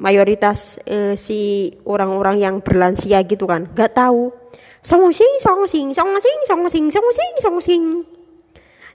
mayoritas 0.00 0.80
eh, 0.88 1.18
si 1.18 1.74
orang-orang 1.84 2.40
yang 2.40 2.54
berlansia 2.64 3.20
gitu 3.26 3.44
kan 3.50 3.66
nggak 3.66 3.92
tahu 3.92 4.39
song 4.80 5.12
sing 5.12 5.32
song 5.40 5.68
sing 5.68 5.92
song 5.92 6.12
sing 6.16 6.38
song 6.48 6.64
sing 6.72 6.86
song 6.88 7.08
sing 7.12 7.32
song 7.40 7.58
sing 7.60 7.84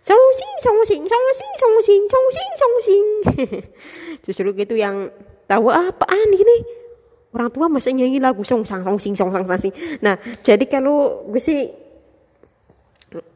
song 0.05 0.25
sing 0.33 0.53
song 0.61 0.79
sing 0.85 1.03
song 1.05 1.25
sing 1.33 1.51
song 1.57 1.75
sing 1.81 2.03
song 2.09 2.27
sing 2.33 2.51
song 2.57 2.75
sing 2.81 3.05
justru 4.25 4.49
gitu 4.57 4.77
yang 4.77 5.09
tahu 5.45 5.69
apaan 5.69 6.29
ini. 6.33 6.57
Orang 7.35 7.51
tua 7.51 7.67
masa 7.67 7.91
nyanyi 7.91 8.17
lagu 8.17 8.47
song 8.47 8.63
sang 8.63 8.81
song 8.81 8.97
sing 8.97 9.13
song 9.13 9.29
sang 9.29 9.45
sang 9.45 9.59
sing 9.59 9.73
nah 9.99 10.15
jadi 10.41 10.65
kalau 10.71 11.27
gue 11.27 11.41
sih 11.41 11.67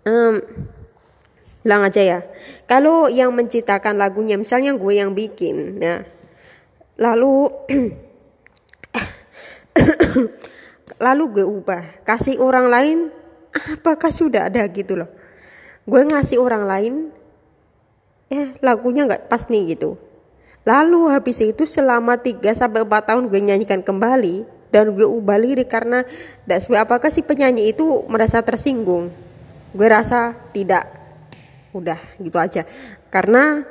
um, 0.07 0.39
bilang 1.61 1.85
aja 1.85 2.01
ya. 2.01 2.19
Kalau 2.65 3.11
yang 3.11 3.35
menciptakan 3.35 3.99
lagunya 3.99 4.39
misalnya 4.39 4.73
gue 4.73 4.93
yang 4.95 5.13
bikin 5.13 5.83
nah 5.83 6.01
lalu 6.97 7.51
lalu 10.99 11.41
gue 11.41 11.45
ubah. 11.47 12.03
Kasih 12.03 12.37
orang 12.43 12.67
lain 12.67 12.97
apakah 13.79 14.11
sudah 14.13 14.51
ada 14.51 14.61
gitu 14.69 14.99
loh. 14.99 15.09
Gue 15.87 16.05
ngasih 16.05 16.37
orang 16.37 16.67
lain 16.67 16.93
ya 18.29 18.53
lagunya 18.61 19.09
nggak 19.09 19.31
pas 19.31 19.47
nih 19.49 19.73
gitu. 19.73 19.97
Lalu 20.67 21.09
habis 21.09 21.41
itu 21.41 21.65
selama 21.65 22.19
3 22.19 22.45
sampai 22.53 22.85
4 22.85 23.09
tahun 23.09 23.23
gue 23.31 23.41
nyanyikan 23.41 23.81
kembali 23.81 24.45
dan 24.69 24.93
gue 24.93 25.07
ubah 25.07 25.39
lirik 25.41 25.71
karena 25.71 26.05
tidak 26.05 26.59
sesuai 26.61 26.85
apakah 26.85 27.09
si 27.09 27.25
penyanyi 27.25 27.73
itu 27.73 28.05
merasa 28.05 28.43
tersinggung? 28.45 29.09
Gue 29.73 29.87
rasa 29.89 30.37
tidak. 30.53 30.85
Udah 31.73 31.97
gitu 32.21 32.37
aja. 32.37 32.69
Karena 33.09 33.65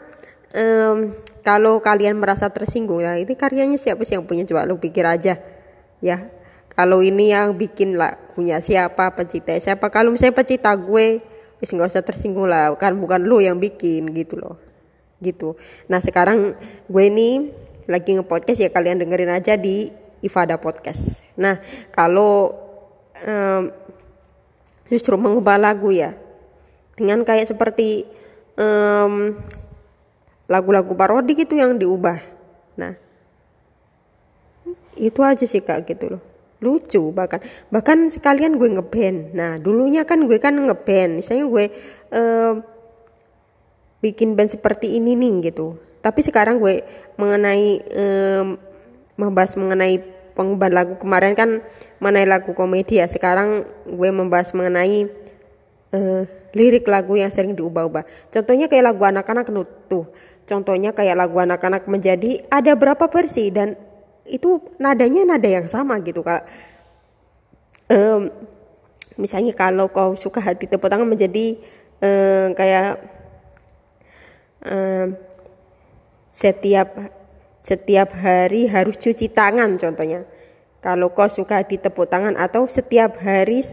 um, 0.57 1.15
kalau 1.47 1.79
kalian 1.79 2.19
merasa 2.19 2.51
tersinggung 2.51 3.05
ya 3.05 3.15
ini 3.15 3.37
karyanya 3.39 3.79
siapa 3.79 4.03
sih 4.03 4.19
yang 4.19 4.27
punya? 4.27 4.43
Coba 4.43 4.67
lu 4.67 4.81
pikir 4.83 5.07
aja 5.07 5.39
ya 5.99 6.19
kalau 6.79 7.03
ini 7.03 7.35
yang 7.35 7.59
bikin 7.59 7.99
lagunya 7.99 8.63
siapa 8.63 9.11
pencipta 9.11 9.59
siapa 9.59 9.91
kalau 9.91 10.15
misalnya 10.15 10.39
pencipta 10.39 10.71
gue 10.79 11.19
wis 11.59 11.75
nggak 11.75 11.91
usah 11.91 12.07
tersinggung 12.07 12.47
lah. 12.47 12.75
Kan 12.79 12.99
bukan 12.99 13.27
lu 13.27 13.43
yang 13.43 13.59
bikin 13.59 14.11
gitu 14.15 14.39
loh. 14.39 14.57
Gitu. 15.19 15.59
Nah 15.91 15.99
sekarang 15.99 16.55
gue 16.87 17.05
ini 17.11 17.51
lagi 17.91 18.15
nge-podcast 18.15 18.63
ya 18.63 18.71
kalian 18.71 19.03
dengerin 19.03 19.33
aja 19.35 19.59
di 19.59 19.91
Ifada 20.23 20.59
Podcast. 20.63 21.27
Nah 21.35 21.59
kalau 21.91 22.55
um, 23.27 23.63
justru 24.87 25.19
mengubah 25.19 25.59
lagu 25.59 25.91
ya 25.91 26.15
dengan 26.95 27.27
kayak 27.27 27.51
seperti 27.51 28.07
um, 28.55 29.35
lagu-lagu 30.47 30.95
parodi 30.95 31.35
gitu 31.35 31.59
yang 31.59 31.75
diubah. 31.75 32.23
Nah 32.79 32.95
itu 34.99 35.21
aja 35.23 35.47
sih 35.47 35.63
kak 35.63 35.87
gitu 35.87 36.19
loh 36.19 36.28
lucu 36.59 37.11
bahkan. 37.15 37.43
Bahkan 37.71 38.11
sekalian 38.11 38.59
gue 38.59 38.69
ngeband. 38.79 39.35
Nah 39.35 39.57
dulunya 39.63 40.03
kan 40.03 40.25
gue 40.27 40.39
kan 40.43 40.55
ngeband. 40.55 41.23
Misalnya 41.23 41.47
gue 41.47 41.65
uh, 42.15 42.53
bikin 44.03 44.35
band 44.39 44.55
seperti 44.55 44.99
ini 44.99 45.15
nih 45.15 45.51
gitu. 45.51 45.79
Tapi 46.03 46.21
sekarang 46.23 46.63
gue 46.63 46.83
mengenai 47.19 47.83
uh, 47.95 48.45
membahas 49.19 49.59
mengenai 49.59 50.03
pengubahan 50.35 50.75
lagu. 50.75 50.95
Kemarin 50.99 51.35
kan 51.35 51.63
mengenai 52.03 52.27
lagu 52.27 52.55
komedi 52.55 53.03
ya. 53.03 53.07
Sekarang 53.11 53.67
gue 53.87 54.11
membahas 54.11 54.55
mengenai 54.55 55.07
uh, 55.95 56.23
lirik 56.55 56.87
lagu 56.91 57.15
yang 57.15 57.31
sering 57.31 57.55
diubah-ubah. 57.55 58.07
Contohnya 58.35 58.67
kayak 58.67 58.95
lagu 58.95 59.03
anak-anak 59.07 59.47
tuh 59.87 60.07
contohnya 60.49 60.97
kayak 60.97 61.21
lagu 61.21 61.37
anak-anak 61.37 61.85
menjadi. 61.85 62.41
Ada 62.49 62.73
berapa 62.75 63.05
versi 63.13 63.53
dan 63.53 63.77
itu 64.29 64.61
nadanya 64.77 65.25
nada 65.25 65.49
yang 65.49 65.67
sama 65.67 65.99
gitu 66.05 66.21
kak. 66.21 66.45
Um, 67.89 68.29
misalnya 69.17 69.57
kalau 69.57 69.89
kau 69.89 70.15
suka 70.15 70.39
hati 70.45 70.69
tepuk 70.69 70.93
tangan 70.93 71.09
menjadi 71.09 71.57
um, 72.05 72.53
kayak 72.53 73.01
um, 74.69 75.17
setiap 76.29 76.93
setiap 77.65 78.13
hari 78.17 78.69
harus 78.69 78.97
cuci 79.01 79.33
tangan 79.33 79.77
contohnya. 79.81 80.25
Kalau 80.79 81.11
kau 81.11 81.27
suka 81.27 81.59
hati 81.65 81.81
tepuk 81.81 82.07
tangan 82.07 82.39
atau 82.39 82.71
setiap 82.71 83.19
hari 83.19 83.67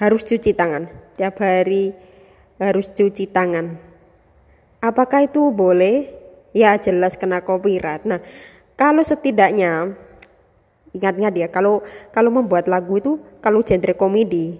harus 0.00 0.24
cuci 0.24 0.56
tangan. 0.56 0.88
Setiap 1.14 1.36
hari 1.44 1.92
harus 2.56 2.88
cuci 2.96 3.28
tangan. 3.28 3.76
Apakah 4.80 5.28
itu 5.28 5.52
boleh? 5.52 6.16
Ya 6.56 6.74
jelas 6.80 7.20
kena 7.20 7.44
copyright. 7.44 8.08
Nah 8.08 8.24
kalau 8.80 9.04
setidaknya 9.04 9.92
ingat-ingat 10.96 11.34
ya 11.36 11.48
kalau 11.52 11.84
kalau 12.08 12.32
membuat 12.32 12.64
lagu 12.64 12.96
itu 12.96 13.20
kalau 13.44 13.60
genre 13.60 13.92
komedi 13.92 14.56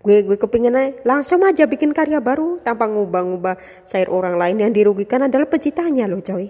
gue 0.00 0.24
gue 0.24 0.38
kepingin 0.40 0.72
aja, 0.72 0.96
langsung 1.04 1.44
aja 1.44 1.68
bikin 1.68 1.92
karya 1.92 2.24
baru 2.24 2.56
tanpa 2.64 2.88
ngubah-ngubah 2.88 3.84
syair 3.84 4.08
orang 4.08 4.40
lain 4.40 4.56
yang 4.64 4.72
dirugikan 4.72 5.28
adalah 5.28 5.44
penciptanya 5.44 6.08
loh 6.08 6.24
coy. 6.24 6.48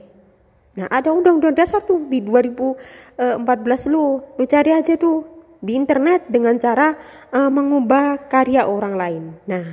Nah 0.79 0.87
ada 0.87 1.11
undang-undang 1.11 1.59
dasar 1.59 1.83
tuh 1.83 2.07
di 2.07 2.23
2014 2.23 3.91
lo 3.91 4.23
lo 4.39 4.45
cari 4.47 4.71
aja 4.71 4.95
tuh 4.95 5.27
di 5.59 5.75
internet 5.75 6.31
dengan 6.31 6.55
cara 6.63 6.95
uh, 7.35 7.51
mengubah 7.51 8.31
karya 8.31 8.71
orang 8.71 8.95
lain. 8.95 9.23
Nah 9.51 9.67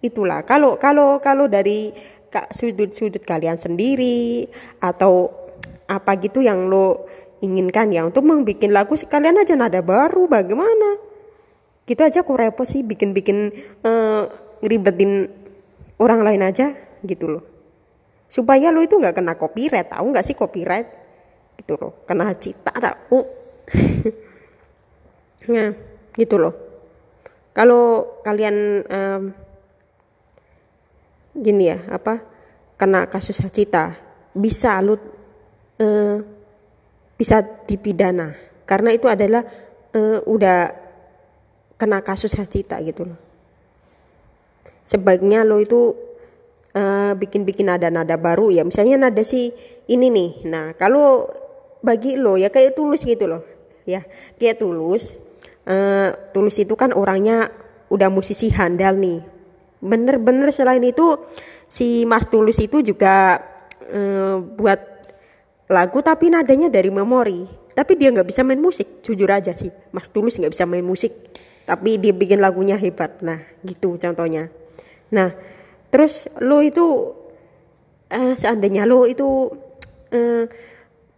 itulah. 0.00 0.40
Kalau 0.48 0.80
kalau 0.80 1.20
kalau 1.20 1.44
dari 1.44 1.92
sudut-sudut 2.32 3.20
kalian 3.20 3.60
sendiri 3.60 4.48
atau 4.80 5.43
apa 5.88 6.16
gitu 6.20 6.40
yang 6.40 6.68
lo 6.68 7.04
inginkan 7.44 7.92
ya. 7.92 8.04
Untuk 8.08 8.24
membuat 8.24 8.64
lagu 8.72 8.94
sekalian 8.96 9.40
aja 9.40 9.54
nada 9.54 9.80
baru 9.84 10.28
bagaimana? 10.28 11.00
Gitu 11.84 12.00
aja 12.00 12.24
kok 12.24 12.36
repot 12.36 12.64
sih 12.64 12.80
bikin-bikin 12.80 13.52
uh, 13.84 14.24
ngeribetin 14.64 15.28
orang 16.00 16.24
lain 16.24 16.42
aja 16.44 16.72
gitu 17.04 17.28
loh. 17.28 17.44
Supaya 18.24 18.72
lo 18.72 18.80
itu 18.80 18.96
nggak 18.96 19.20
kena 19.20 19.36
copyright 19.36 19.92
tahu 19.92 20.08
nggak 20.08 20.24
sih 20.24 20.36
copyright? 20.36 20.88
Gitu 21.60 21.76
loh 21.76 22.02
kena 22.08 22.32
cita 22.36 22.72
tahu. 22.72 23.20
Nah 25.44 25.76
gitu 26.16 26.40
loh. 26.40 26.54
Kalau 27.52 28.16
kalian 28.24 28.80
um, 28.88 29.22
gini 31.36 31.68
ya 31.68 31.78
apa 31.92 32.24
kena 32.80 33.06
kasus 33.06 33.38
cita 33.52 33.94
bisa 34.34 34.80
lu 34.82 34.98
uh, 35.80 36.18
bisa 37.14 37.40
dipidana 37.66 38.34
karena 38.66 38.90
itu 38.90 39.06
adalah 39.06 39.42
uh, 39.94 40.18
udah 40.26 40.58
kena 41.78 42.00
kasus 42.00 42.38
hacita 42.38 42.78
gitu 42.82 43.08
loh. 43.08 43.18
Sebaiknya 44.84 45.48
lo 45.48 45.58
itu 45.58 45.96
bikin 46.74 47.46
bikin-bikin 47.46 47.70
nada-nada 47.70 48.18
baru 48.18 48.50
ya. 48.50 48.66
Misalnya 48.66 49.06
nada 49.06 49.22
si 49.22 49.54
ini 49.86 50.10
nih. 50.10 50.30
Nah, 50.50 50.74
kalau 50.74 51.22
bagi 51.86 52.18
lo 52.18 52.34
ya 52.34 52.50
kayak 52.50 52.74
tulus 52.74 53.06
gitu 53.06 53.30
loh. 53.30 53.42
Ya, 53.86 54.02
kayak 54.40 54.58
tulus. 54.58 55.14
Uh, 55.64 56.12
tulus 56.36 56.60
itu 56.60 56.76
kan 56.76 56.92
orangnya 56.92 57.48
udah 57.88 58.10
musisi 58.10 58.50
handal 58.52 58.98
nih. 58.98 59.22
Bener-bener 59.80 60.50
selain 60.50 60.82
itu 60.84 61.16
si 61.64 62.04
Mas 62.04 62.28
Tulus 62.28 62.60
itu 62.60 62.84
juga 62.84 63.40
uh, 63.88 64.40
buat 64.40 64.93
lagu 65.70 65.98
tapi 66.04 66.28
nadanya 66.28 66.68
dari 66.68 66.90
memori. 66.92 67.46
Tapi 67.74 67.98
dia 67.98 68.14
nggak 68.14 68.28
bisa 68.30 68.46
main 68.46 68.62
musik 68.62 69.02
jujur 69.02 69.26
aja 69.26 69.50
sih. 69.56 69.72
Mas 69.90 70.06
Tulus 70.12 70.38
nggak 70.38 70.52
bisa 70.54 70.64
main 70.64 70.84
musik 70.84 71.12
tapi 71.64 71.96
dia 71.96 72.12
bikin 72.12 72.38
lagunya 72.38 72.76
hebat. 72.78 73.18
Nah 73.24 73.40
gitu 73.64 73.96
contohnya. 73.98 74.52
Nah 75.10 75.34
terus 75.90 76.30
lo 76.38 76.62
itu 76.62 76.86
uh, 78.12 78.34
seandainya 78.36 78.86
lo 78.86 79.08
itu 79.08 79.50
uh, 80.14 80.44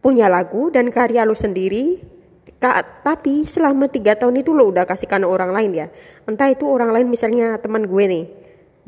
punya 0.00 0.30
lagu 0.30 0.70
dan 0.70 0.88
karya 0.88 1.26
lo 1.26 1.34
sendiri 1.34 2.16
Kak, 2.56 3.04
tapi 3.04 3.44
selama 3.44 3.84
tiga 3.84 4.16
tahun 4.16 4.40
itu 4.40 4.56
lo 4.56 4.72
udah 4.72 4.88
kasihkan 4.88 5.28
orang 5.28 5.52
lain 5.52 5.76
ya. 5.76 5.86
Entah 6.24 6.48
itu 6.48 6.64
orang 6.64 6.88
lain 6.88 7.12
misalnya 7.12 7.60
teman 7.60 7.84
gue 7.84 8.04
nih. 8.08 8.24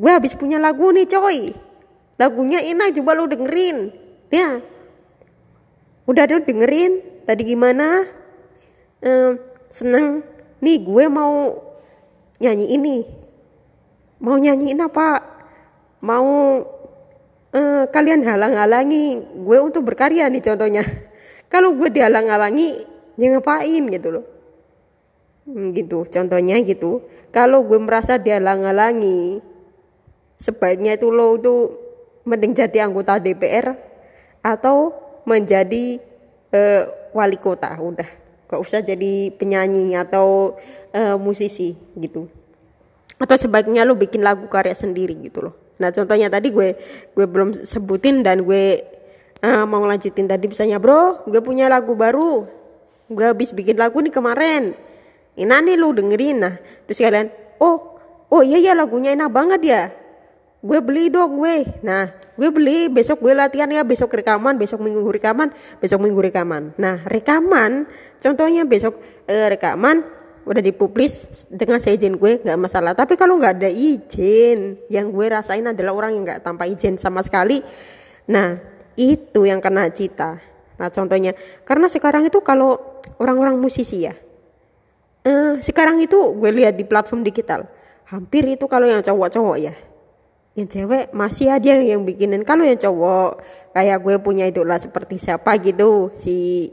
Gue 0.00 0.08
habis 0.08 0.32
punya 0.32 0.56
lagu 0.56 0.88
nih 0.88 1.04
coy. 1.04 1.52
Lagunya 2.16 2.64
enak 2.64 2.96
coba 2.96 3.12
lo 3.12 3.28
dengerin. 3.28 3.92
Ya 4.32 4.64
udah 6.08 6.24
lo 6.24 6.40
dengerin. 6.40 7.22
Tadi 7.28 7.42
gimana? 7.44 8.08
Ehm, 9.04 9.36
seneng. 9.68 10.24
Nih 10.64 10.80
gue 10.80 11.04
mau 11.12 11.52
nyanyi 12.40 12.72
ini. 12.74 13.04
Mau 14.18 14.40
nyanyiin 14.40 14.80
apa? 14.80 15.22
Mau 16.02 16.26
uh, 17.52 17.84
kalian 17.92 18.24
halang-halangi 18.24 19.22
gue 19.44 19.58
untuk 19.60 19.86
berkarya 19.86 20.26
nih 20.32 20.42
contohnya. 20.42 20.82
Kalau 21.52 21.76
gue 21.76 21.92
dihalang-halangi 21.92 22.82
ya 23.20 23.26
ngapain 23.36 23.84
gitu 23.92 24.08
loh. 24.18 24.24
Hmm, 25.44 25.70
gitu 25.76 26.08
contohnya 26.08 26.58
gitu. 26.64 27.04
Kalau 27.30 27.62
gue 27.68 27.78
merasa 27.78 28.16
dia 28.16 28.40
halang-halangi 28.40 29.44
sebaiknya 30.38 30.96
itu 30.96 31.10
lo 31.10 31.34
itu 31.36 31.54
mending 32.22 32.54
jadi 32.54 32.86
anggota 32.86 33.18
DPR 33.18 33.74
atau 34.44 35.07
menjadi 35.28 36.00
uh, 36.56 36.82
wali 37.12 37.36
kota. 37.36 37.76
Udah 37.76 38.08
gak 38.48 38.60
usah 38.64 38.80
jadi 38.80 39.28
penyanyi 39.36 39.92
atau 39.92 40.56
uh, 40.96 41.16
musisi 41.20 41.76
gitu. 42.00 42.32
Atau 43.20 43.36
sebaiknya 43.36 43.84
lo 43.84 43.98
bikin 43.98 44.24
lagu 44.24 44.48
karya 44.48 44.72
sendiri 44.72 45.12
gitu 45.20 45.44
loh. 45.44 45.54
Nah 45.78 45.92
contohnya 45.92 46.32
tadi 46.32 46.50
gue 46.50 46.74
gue 47.14 47.26
belum 47.28 47.54
sebutin 47.54 48.24
dan 48.24 48.42
gue 48.42 48.82
uh, 49.44 49.64
mau 49.68 49.84
lanjutin 49.86 50.26
tadi 50.26 50.50
misalnya 50.50 50.80
bro 50.80 51.28
gue 51.28 51.40
punya 51.44 51.68
lagu 51.68 51.92
baru. 51.94 52.46
Gue 53.08 53.24
habis 53.24 53.52
bikin 53.52 53.76
lagu 53.76 54.00
nih 54.00 54.12
kemarin. 54.12 54.72
Ini 55.38 55.54
nih 55.54 55.76
lu 55.78 55.94
dengerin. 55.94 56.36
Nah 56.42 56.54
terus 56.86 56.98
kalian 56.98 57.30
oh 57.62 58.00
oh 58.32 58.42
iya 58.42 58.58
ya 58.58 58.72
lagunya 58.74 59.12
enak 59.14 59.30
banget 59.30 59.60
ya. 59.66 59.82
Gue 60.64 60.78
beli 60.82 61.10
dong 61.10 61.38
gue 61.38 61.68
nah 61.84 62.10
gue 62.38 62.48
beli 62.54 62.86
besok 62.86 63.18
gue 63.18 63.34
latihan 63.34 63.66
ya 63.66 63.82
besok 63.82 64.14
rekaman 64.14 64.54
besok 64.56 64.78
minggu 64.78 65.02
rekaman 65.02 65.50
besok 65.82 65.98
minggu 65.98 66.22
rekaman 66.22 66.72
nah 66.78 67.02
rekaman 67.04 67.90
contohnya 68.22 68.62
besok 68.62 69.02
eh, 69.26 69.50
rekaman 69.50 70.06
udah 70.48 70.62
dipublis 70.64 71.44
dengan 71.50 71.76
seizin 71.82 72.16
gue 72.16 72.40
nggak 72.40 72.56
masalah 72.56 72.94
tapi 72.94 73.18
kalau 73.18 73.36
nggak 73.36 73.60
ada 73.60 73.68
izin 73.68 74.78
yang 74.88 75.12
gue 75.12 75.26
rasain 75.28 75.66
adalah 75.66 75.92
orang 75.92 76.16
yang 76.16 76.22
nggak 76.24 76.40
tanpa 76.40 76.64
izin 76.64 76.96
sama 76.96 77.20
sekali 77.20 77.60
nah 78.30 78.56
itu 78.96 79.44
yang 79.44 79.58
kena 79.58 79.90
cita 79.92 80.38
nah 80.78 80.88
contohnya 80.88 81.34
karena 81.66 81.90
sekarang 81.90 82.24
itu 82.24 82.38
kalau 82.40 82.98
orang-orang 83.18 83.58
musisi 83.58 84.06
ya. 84.06 84.14
Uh, 85.26 85.58
sekarang 85.60 85.98
itu 85.98 86.16
gue 86.16 86.50
lihat 86.54 86.78
di 86.78 86.86
platform 86.86 87.26
digital, 87.26 87.66
hampir 88.08 88.46
itu 88.46 88.64
kalau 88.70 88.86
yang 88.86 89.02
cowok-cowok 89.02 89.56
ya. 89.58 89.74
Yang 90.58 90.74
cewek 90.74 91.14
masih 91.14 91.54
ada 91.54 91.70
yang 91.78 92.02
bikinin. 92.02 92.42
Kalau 92.42 92.66
yang 92.66 92.74
cowok 92.74 93.38
kayak 93.78 94.02
gue 94.02 94.18
punya 94.18 94.42
idola 94.42 94.74
seperti 94.74 95.14
siapa 95.14 95.54
gitu, 95.62 96.10
si 96.10 96.66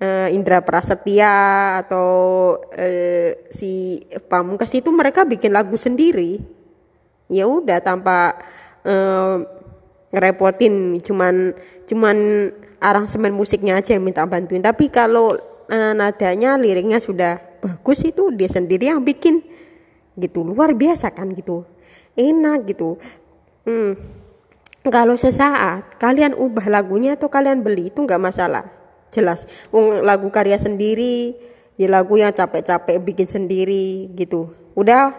uh, 0.00 0.32
Indra 0.32 0.64
Prasetya 0.64 1.76
atau 1.84 2.08
uh, 2.56 3.30
si 3.52 4.00
Pamungkas 4.32 4.72
itu 4.72 4.88
mereka 4.88 5.28
bikin 5.28 5.52
lagu 5.52 5.76
sendiri. 5.76 6.40
Ya 7.28 7.44
udah 7.44 7.84
tanpa 7.84 8.40
uh, 8.88 9.44
ngerepotin. 10.08 10.96
Cuman 11.04 11.52
cuman 11.84 12.16
aransemen 12.80 13.36
musiknya 13.36 13.76
aja 13.76 13.92
yang 13.92 14.08
minta 14.08 14.24
bantuin. 14.24 14.64
Tapi 14.64 14.88
kalau 14.88 15.36
uh, 15.68 15.92
nadanya 15.92 16.56
liriknya 16.56 16.96
sudah 16.96 17.44
bagus 17.60 18.08
itu 18.08 18.32
dia 18.32 18.48
sendiri 18.48 18.88
yang 18.88 19.04
bikin. 19.04 19.44
Gitu 20.16 20.40
luar 20.40 20.72
biasa 20.72 21.12
kan 21.12 21.28
gitu 21.36 21.73
enak 22.14 22.70
gitu. 22.70 22.96
Hmm. 23.64 23.96
kalau 24.92 25.16
sesaat 25.16 25.96
kalian 25.96 26.36
ubah 26.36 26.68
lagunya 26.68 27.16
atau 27.16 27.32
kalian 27.32 27.64
beli 27.64 27.88
itu 27.88 28.04
nggak 28.04 28.20
masalah. 28.20 28.68
Jelas. 29.08 29.48
Lagu 30.04 30.28
karya 30.28 30.60
sendiri 30.60 31.32
ya 31.80 31.88
lagu 31.88 32.20
yang 32.20 32.34
capek-capek 32.34 33.00
bikin 33.00 33.24
sendiri 33.24 34.12
gitu. 34.12 34.52
Udah? 34.76 35.16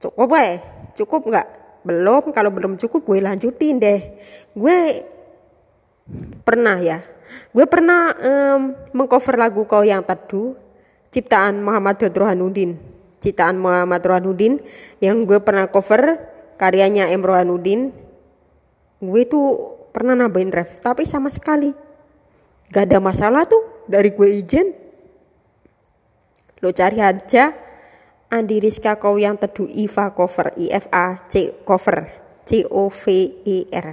Cukup 0.00 0.32
eh 0.40 0.64
cukup 0.96 1.28
nggak? 1.28 1.48
Belum. 1.84 2.32
Kalau 2.32 2.48
belum 2.48 2.80
cukup 2.80 3.04
gue 3.04 3.20
lanjutin 3.20 3.76
deh. 3.76 4.00
Gue 4.56 5.04
pernah 6.40 6.80
ya. 6.80 7.04
Gue 7.52 7.68
pernah 7.68 8.16
um, 8.16 8.72
mengcover 8.96 9.36
lagu 9.36 9.68
kau 9.68 9.84
yang 9.84 10.00
teduh 10.00 10.56
ciptaan 11.12 11.60
Muhammad 11.60 12.00
Rohanuddin 12.00 12.91
ciptaan 13.22 13.54
Muhammad 13.54 14.02
Rohanuddin 14.02 14.58
yang 14.98 15.22
gue 15.22 15.38
pernah 15.38 15.70
cover 15.70 16.18
karyanya 16.58 17.06
M. 17.14 17.22
Rohanuddin. 17.22 17.94
Gue 18.98 19.22
itu 19.22 19.38
pernah 19.94 20.18
nambahin 20.18 20.50
ref 20.50 20.82
tapi 20.82 21.06
sama 21.06 21.30
sekali. 21.30 21.70
Gak 22.74 22.90
ada 22.90 22.98
masalah 22.98 23.46
tuh 23.46 23.62
dari 23.86 24.10
gue 24.10 24.28
izin. 24.42 24.74
Lo 26.58 26.74
cari 26.74 26.98
aja 26.98 27.54
Andi 28.32 28.58
Rizka 28.58 28.98
kau 28.98 29.14
yang 29.14 29.38
teduh 29.38 29.70
Iva 29.70 30.10
cover 30.10 30.50
I 30.58 30.74
F 30.74 30.90
A 30.90 31.22
C 31.30 31.54
cover 31.62 32.10
C 32.42 32.66
O 32.66 32.90
V 32.90 33.02
E 33.46 33.70
R. 33.70 33.88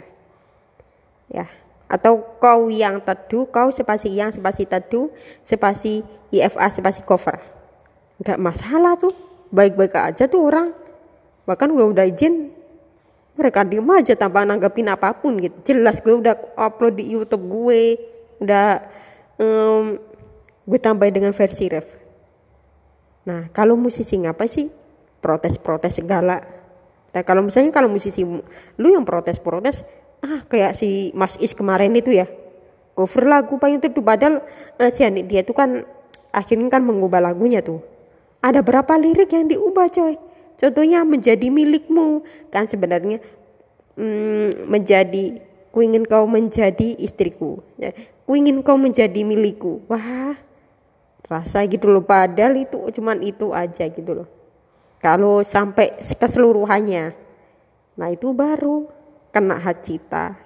Ya 1.29 1.45
atau 1.89 2.21
kau 2.37 2.69
yang 2.69 3.01
teduh 3.01 3.49
kau 3.49 3.73
spasi 3.73 4.13
yang 4.13 4.29
spasi 4.29 4.69
teduh 4.69 5.09
spasi 5.41 6.05
IFA 6.29 6.69
spasi 6.69 7.01
cover 7.01 7.41
nggak 8.19 8.39
masalah 8.39 8.99
tuh. 8.99 9.15
Baik-baik 9.49 9.95
aja 9.97 10.29
tuh 10.29 10.45
orang. 10.45 10.75
Bahkan 11.49 11.69
gue 11.73 11.86
udah 11.89 12.05
izin 12.05 12.53
mereka 13.39 13.63
diem 13.63 13.88
aja 13.95 14.13
tanpa 14.19 14.43
nanggapin 14.43 14.86
apa 14.91 15.15
pun 15.15 15.39
gitu. 15.39 15.73
Jelas 15.73 16.03
gue 16.03 16.13
udah 16.13 16.36
upload 16.60 16.99
di 16.99 17.15
YouTube 17.15 17.47
gue 17.47 17.97
udah 18.43 18.84
um, 19.39 19.97
gue 20.67 20.79
tambahin 20.79 21.15
dengan 21.15 21.34
versi 21.34 21.65
ref. 21.71 21.88
Nah 23.25 23.49
kalau 23.55 23.79
musisi 23.79 24.19
ngapa 24.19 24.45
sih? 24.45 24.69
Protes-protes 25.23 26.03
segala. 26.03 26.43
Nah 27.10 27.21
kalau 27.25 27.41
misalnya 27.41 27.73
kalau 27.73 27.89
musisi 27.89 28.21
lu 28.77 28.88
yang 28.91 29.08
protes-protes 29.08 29.88
ah 30.19 30.43
kayak 30.51 30.75
si 30.75 31.15
Mas 31.15 31.39
Is 31.39 31.55
kemarin 31.55 31.95
itu 31.95 32.13
ya. 32.13 32.27
Cover 32.93 33.23
lagu 33.23 33.55
payung 33.55 33.79
teduh 33.79 34.03
padahal 34.03 34.43
uh, 34.75 34.91
si 34.91 35.08
Anik 35.08 35.32
dia 35.32 35.41
tuh 35.47 35.55
kan 35.55 35.88
akhirnya 36.36 36.67
kan 36.67 36.84
mengubah 36.84 37.23
lagunya 37.23 37.63
tuh 37.63 37.79
ada 38.39 38.63
berapa 38.63 38.95
lirik 38.95 39.32
yang 39.36 39.52
diubah 39.52 39.91
coy? 39.91 40.15
Contohnya 40.60 41.04
menjadi 41.08 41.47
milikmu. 41.47 42.23
Kan 42.52 42.67
sebenarnya 42.67 43.23
mm, 43.95 44.67
menjadi 44.67 45.39
ku 45.71 45.80
ingin 45.84 46.04
kau 46.08 46.28
menjadi 46.28 46.95
istriku. 46.99 47.63
Ya, 47.80 47.95
ku 48.23 48.36
ingin 48.36 48.63
kau 48.63 48.75
menjadi 48.75 49.23
milikku. 49.23 49.84
Wah 49.88 50.36
rasa 51.30 51.63
gitu 51.67 51.88
loh. 51.88 52.04
Padahal 52.04 52.58
itu 52.58 52.80
cuman 52.99 53.23
itu 53.23 53.56
aja 53.56 53.88
gitu 53.88 54.23
loh. 54.23 54.28
Kalau 54.99 55.43
sampai 55.43 55.95
keseluruhannya. 55.99 57.15
Nah 57.95 58.08
itu 58.12 58.32
baru 58.36 58.98
kena 59.29 59.61
hak 59.61 59.85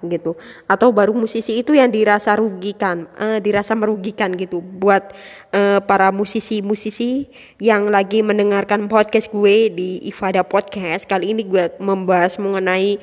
gitu. 0.04 0.36
Atau 0.68 0.92
baru 0.92 1.16
musisi 1.16 1.60
itu 1.60 1.72
yang 1.72 1.88
dirasa 1.88 2.36
rugikan 2.36 3.08
uh, 3.16 3.40
dirasa 3.40 3.72
merugikan 3.72 4.36
gitu. 4.36 4.60
Buat 4.60 5.16
uh, 5.52 5.80
para 5.84 6.12
musisi-musisi 6.12 7.28
yang 7.58 7.88
lagi 7.88 8.20
mendengarkan 8.20 8.86
podcast 8.86 9.32
gue 9.32 9.72
di 9.72 10.04
Ifada 10.04 10.44
Podcast. 10.44 11.08
Kali 11.08 11.32
ini 11.32 11.42
gue 11.48 11.72
membahas 11.80 12.36
mengenai 12.36 13.00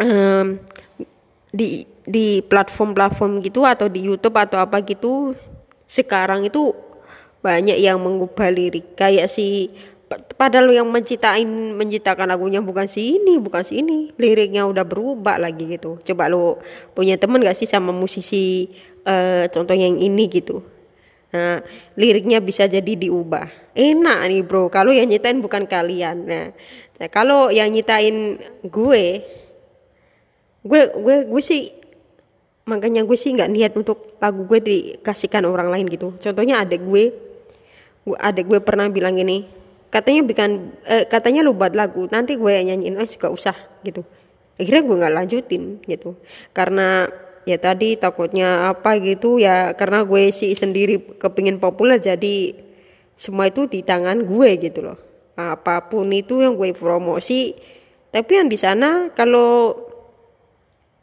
um, 0.00 0.56
di 1.52 1.84
di 2.08 2.40
platform-platform 2.40 3.44
gitu 3.44 3.68
atau 3.68 3.86
di 3.86 4.08
YouTube 4.08 4.36
atau 4.40 4.64
apa 4.64 4.80
gitu. 4.80 5.36
Sekarang 5.84 6.44
itu 6.44 6.72
banyak 7.44 7.76
yang 7.76 8.00
mengubah 8.00 8.48
lirik. 8.48 8.96
Kayak 8.96 9.28
si 9.28 9.72
padahal 10.08 10.72
yang 10.72 10.88
menciptain 10.88 11.76
menciptakan 11.76 12.32
lagunya 12.32 12.64
bukan 12.64 12.88
si 12.88 13.20
ini 13.20 13.36
bukan 13.36 13.60
si 13.60 13.84
ini. 13.84 14.12
Liriknya 14.16 14.64
udah 14.64 14.88
berubah 14.88 15.36
lagi 15.36 15.68
gitu. 15.68 16.00
Coba 16.00 16.32
lo 16.32 16.64
punya 16.96 17.20
temen 17.20 17.44
gak 17.44 17.56
sih 17.56 17.68
sama 17.68 17.92
musisi 17.92 18.72
uh, 19.04 19.44
contohnya 19.52 19.84
yang 19.84 20.00
ini 20.00 20.24
gitu? 20.32 20.64
Nah 21.36 21.60
liriknya 22.00 22.40
bisa 22.40 22.64
jadi 22.64 22.88
diubah. 22.88 23.76
Enak 23.76 24.18
nih 24.32 24.42
bro. 24.42 24.72
Kalau 24.72 24.90
yang 24.90 25.06
nyitain 25.06 25.38
bukan 25.44 25.68
kalian. 25.68 26.24
Nah, 26.24 26.46
nah 26.96 27.08
kalau 27.12 27.52
yang 27.52 27.68
nyitain 27.68 28.40
gue 28.64 29.04
gue 30.64 30.80
gue 30.98 31.16
gue 31.28 31.42
sih 31.44 31.70
makanya 32.68 33.00
gue 33.04 33.16
sih 33.16 33.32
nggak 33.32 33.48
niat 33.48 33.72
untuk 33.76 34.20
lagu 34.20 34.44
gue 34.48 34.60
dikasihkan 34.60 35.44
orang 35.44 35.68
lain 35.68 35.86
gitu. 35.92 36.16
Contohnya 36.16 36.64
ada 36.64 36.80
gue 36.80 37.12
ada 38.16 38.40
gue 38.40 38.58
pernah 38.64 38.88
bilang 38.88 39.20
gini 39.20 39.57
katanya 39.88 40.22
bikin 40.24 40.76
eh, 40.84 41.04
katanya 41.08 41.40
lu 41.40 41.56
buat 41.56 41.72
lagu 41.72 42.08
nanti 42.12 42.36
gue 42.36 42.52
nyanyiin 42.52 43.00
eh 43.00 43.08
gak 43.08 43.32
usah 43.32 43.56
gitu. 43.84 44.04
Akhirnya 44.58 44.82
gue 44.84 44.96
nggak 45.00 45.14
lanjutin 45.14 45.62
gitu. 45.86 46.18
Karena 46.52 47.08
ya 47.48 47.56
tadi 47.56 47.96
takutnya 47.96 48.68
apa 48.68 49.00
gitu 49.00 49.40
ya 49.40 49.72
karena 49.72 50.04
gue 50.04 50.28
sih 50.34 50.52
sendiri 50.52 51.16
kepingin 51.16 51.56
populer 51.56 51.96
jadi 51.96 52.52
semua 53.16 53.48
itu 53.48 53.64
di 53.70 53.80
tangan 53.80 54.26
gue 54.26 54.50
gitu 54.60 54.84
loh. 54.84 54.98
Apa 55.38 55.86
pun 55.86 56.10
itu 56.10 56.42
yang 56.42 56.58
gue 56.58 56.74
promosi 56.74 57.54
tapi 58.08 58.40
yang 58.40 58.48
di 58.48 58.56
sana 58.56 59.12
kalau 59.12 59.76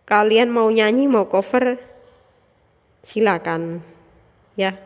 kalian 0.06 0.50
mau 0.50 0.70
nyanyi 0.70 1.10
mau 1.10 1.26
cover 1.26 1.78
silakan 3.06 3.82
ya 4.58 4.85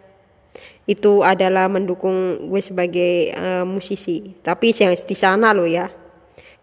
itu 0.89 1.21
adalah 1.21 1.69
mendukung 1.69 2.49
gue 2.49 2.61
sebagai 2.65 3.29
uh, 3.37 3.61
musisi. 3.61 4.33
Tapi 4.41 4.73
yang 4.73 4.97
di 4.97 5.13
sana 5.13 5.53
loh 5.53 5.69
ya. 5.69 5.85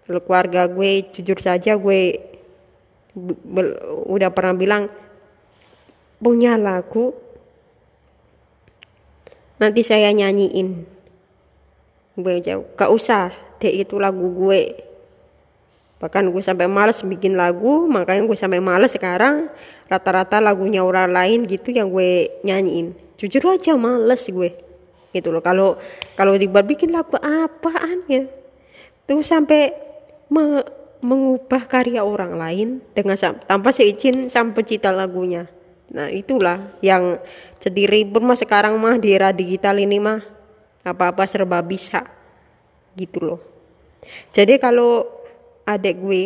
Kalau 0.03 0.19
keluarga 0.27 0.67
gue 0.67 1.07
jujur 1.15 1.39
saja 1.39 1.79
gue 1.79 2.19
udah 4.11 4.29
pernah 4.35 4.53
bilang 4.59 4.83
punya 6.19 6.59
lagu 6.59 7.15
nanti 9.63 9.87
saya 9.87 10.11
nyanyiin. 10.11 10.83
Gue 12.19 12.43
jauh 12.43 12.67
gak 12.75 12.91
usah 12.91 13.31
deh 13.63 13.87
itu 13.87 13.95
lagu 14.03 14.27
gue. 14.35 14.75
Bahkan 16.03 16.35
gue 16.35 16.43
sampai 16.43 16.67
males 16.67 16.99
bikin 17.07 17.39
lagu 17.39 17.87
makanya 17.87 18.27
gue 18.27 18.35
sampai 18.35 18.59
males 18.59 18.91
sekarang. 18.91 19.55
Rata-rata 19.87 20.43
lagunya 20.43 20.83
orang 20.83 21.15
lain 21.15 21.47
gitu 21.47 21.71
yang 21.71 21.95
gue 21.95 22.27
nyanyiin 22.43 23.06
jujur 23.17 23.43
aja 23.49 23.77
males 23.77 24.25
gue 24.29 24.51
gitu 25.13 25.33
loh 25.33 25.41
kalau 25.41 25.81
kalau 26.13 26.37
dibuat 26.37 26.69
bikin 26.69 26.93
lagu 26.93 27.17
apaan 27.17 28.05
ya 28.09 28.29
tuh 29.09 29.25
sampai 29.25 29.73
me 30.29 30.65
mengubah 31.05 31.69
karya 31.69 32.03
orang 32.03 32.35
lain 32.35 32.69
dengan 32.97 33.15
tanpa 33.45 33.71
seizin 33.71 34.33
sang 34.33 34.57
pencipta 34.57 34.91
lagunya. 34.91 35.47
Nah 35.93 36.11
itulah 36.11 36.75
yang 36.83 37.21
jadi 37.63 37.87
ribut 37.87 38.25
mah 38.25 38.35
sekarang 38.35 38.75
mah 38.81 38.99
di 38.99 39.15
era 39.15 39.31
digital 39.31 39.79
ini 39.79 40.03
mah 40.03 40.25
apa-apa 40.83 41.29
serba 41.31 41.63
bisa 41.63 42.03
gitu 42.99 43.23
loh. 43.23 43.41
Jadi 44.35 44.59
kalau 44.59 45.07
adek 45.63 45.97
gue 46.01 46.23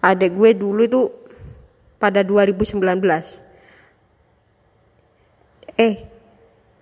adek 0.00 0.32
gue 0.32 0.50
dulu 0.54 0.80
itu 0.86 1.02
pada 1.96 2.20
2019 2.20 2.80
eh 5.76 6.16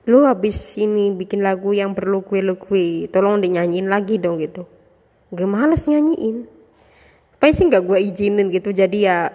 lu 0.05 0.29
habis 0.29 0.77
ini 0.77 1.17
bikin 1.17 1.41
lagu 1.41 1.73
yang 1.73 1.97
perlu 1.97 2.21
gue 2.23 2.45
lu 2.45 2.61
gue 2.61 3.09
tolong 3.09 3.41
dinyanyiin 3.41 3.89
lagi 3.89 4.21
dong 4.21 4.37
gitu. 4.37 4.69
Gue 5.33 5.49
males 5.49 5.89
nyanyiin. 5.89 6.45
Apa 7.41 7.53
sih 7.53 7.65
nggak 7.69 7.83
gue 7.85 7.99
izinin 8.05 8.53
gitu? 8.53 8.71
Jadi 8.71 9.09
ya 9.09 9.33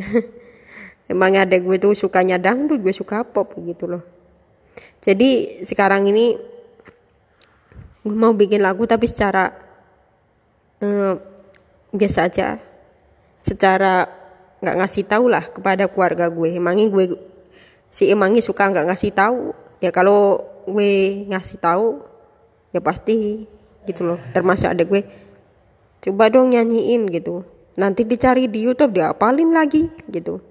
emang 1.12 1.36
ada 1.36 1.56
gue 1.60 1.76
tuh 1.76 1.92
sukanya 1.92 2.40
dangdut 2.40 2.80
gue 2.80 2.94
suka 2.96 3.28
pop 3.28 3.52
gitu 3.60 3.84
loh. 3.84 4.02
Jadi 5.04 5.62
sekarang 5.62 6.08
ini 6.08 6.34
gue 8.02 8.16
mau 8.16 8.32
bikin 8.32 8.64
lagu 8.64 8.88
tapi 8.88 9.04
secara 9.04 9.52
uh, 10.80 11.14
biasa 11.92 12.18
aja. 12.24 12.56
Secara 13.38 14.17
nggak 14.58 14.76
ngasih 14.82 15.04
tahu 15.06 15.30
lah 15.30 15.44
kepada 15.46 15.86
keluarga 15.86 16.26
gue. 16.30 16.58
Emangnya 16.58 16.90
gue 16.90 17.04
si 17.88 18.10
emangnya 18.10 18.42
suka 18.42 18.68
nggak 18.68 18.86
ngasih 18.90 19.12
tahu? 19.14 19.54
Ya 19.78 19.94
kalau 19.94 20.42
gue 20.66 21.24
ngasih 21.30 21.58
tahu 21.62 22.02
ya 22.74 22.80
pasti 22.82 23.46
gitu 23.86 24.04
loh. 24.04 24.20
Termasuk 24.34 24.68
ada 24.68 24.82
gue 24.84 25.02
coba 26.02 26.30
dong 26.30 26.52
nyanyiin 26.52 27.06
gitu. 27.08 27.46
Nanti 27.78 28.02
dicari 28.02 28.50
di 28.50 28.66
YouTube 28.66 28.98
dia 28.98 29.14
apalin 29.14 29.54
lagi 29.54 29.86
gitu. 30.10 30.42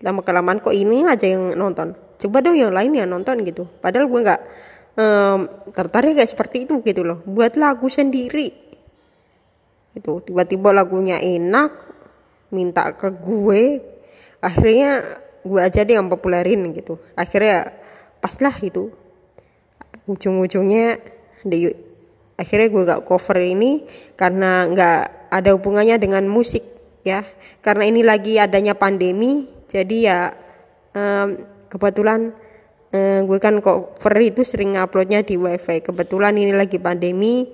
Lama 0.00 0.22
kelamaan 0.22 0.62
kok 0.62 0.72
ini 0.72 1.04
aja 1.04 1.26
yang 1.26 1.58
nonton. 1.58 1.92
Coba 2.20 2.40
dong 2.40 2.56
yang 2.56 2.70
lain 2.70 2.94
yang 2.94 3.10
nonton 3.10 3.42
gitu. 3.42 3.66
Padahal 3.82 4.06
gue 4.06 4.20
nggak 4.22 4.40
um, 4.96 5.38
tertarik 5.74 6.16
kayak 6.16 6.30
seperti 6.30 6.64
itu 6.64 6.78
gitu 6.86 7.02
loh. 7.02 7.20
Buat 7.26 7.58
lagu 7.58 7.90
sendiri. 7.90 8.54
Itu 9.90 10.22
tiba-tiba 10.22 10.70
lagunya 10.70 11.18
enak 11.18 11.89
minta 12.50 12.94
ke 12.94 13.08
gue 13.14 13.82
akhirnya 14.42 15.02
gue 15.40 15.60
aja 15.60 15.80
deh 15.84 15.96
yang 15.96 16.10
populerin 16.12 16.70
gitu. 16.76 17.00
Akhirnya 17.16 17.72
pas 18.20 18.36
lah 18.40 18.52
itu 18.60 18.92
ujung-ujungnya 20.04 21.00
di 21.46 21.70
akhirnya 22.36 22.68
gue 22.72 22.82
gak 22.88 23.04
cover 23.04 23.38
ini 23.40 23.84
karena 24.16 24.68
nggak 24.68 25.00
ada 25.32 25.50
hubungannya 25.56 25.96
dengan 25.96 26.28
musik 26.28 26.64
ya. 27.04 27.24
Karena 27.64 27.88
ini 27.88 28.04
lagi 28.04 28.36
adanya 28.36 28.76
pandemi 28.76 29.48
jadi 29.70 29.96
ya 29.96 30.20
um, 30.96 31.28
kebetulan 31.70 32.34
um, 32.92 33.18
gue 33.24 33.38
kan 33.38 33.60
cover 33.62 34.14
itu 34.20 34.44
sering 34.44 34.76
uploadnya 34.76 35.24
di 35.24 35.40
wifi. 35.40 35.80
Kebetulan 35.80 36.36
ini 36.36 36.52
lagi 36.52 36.76
pandemi 36.76 37.48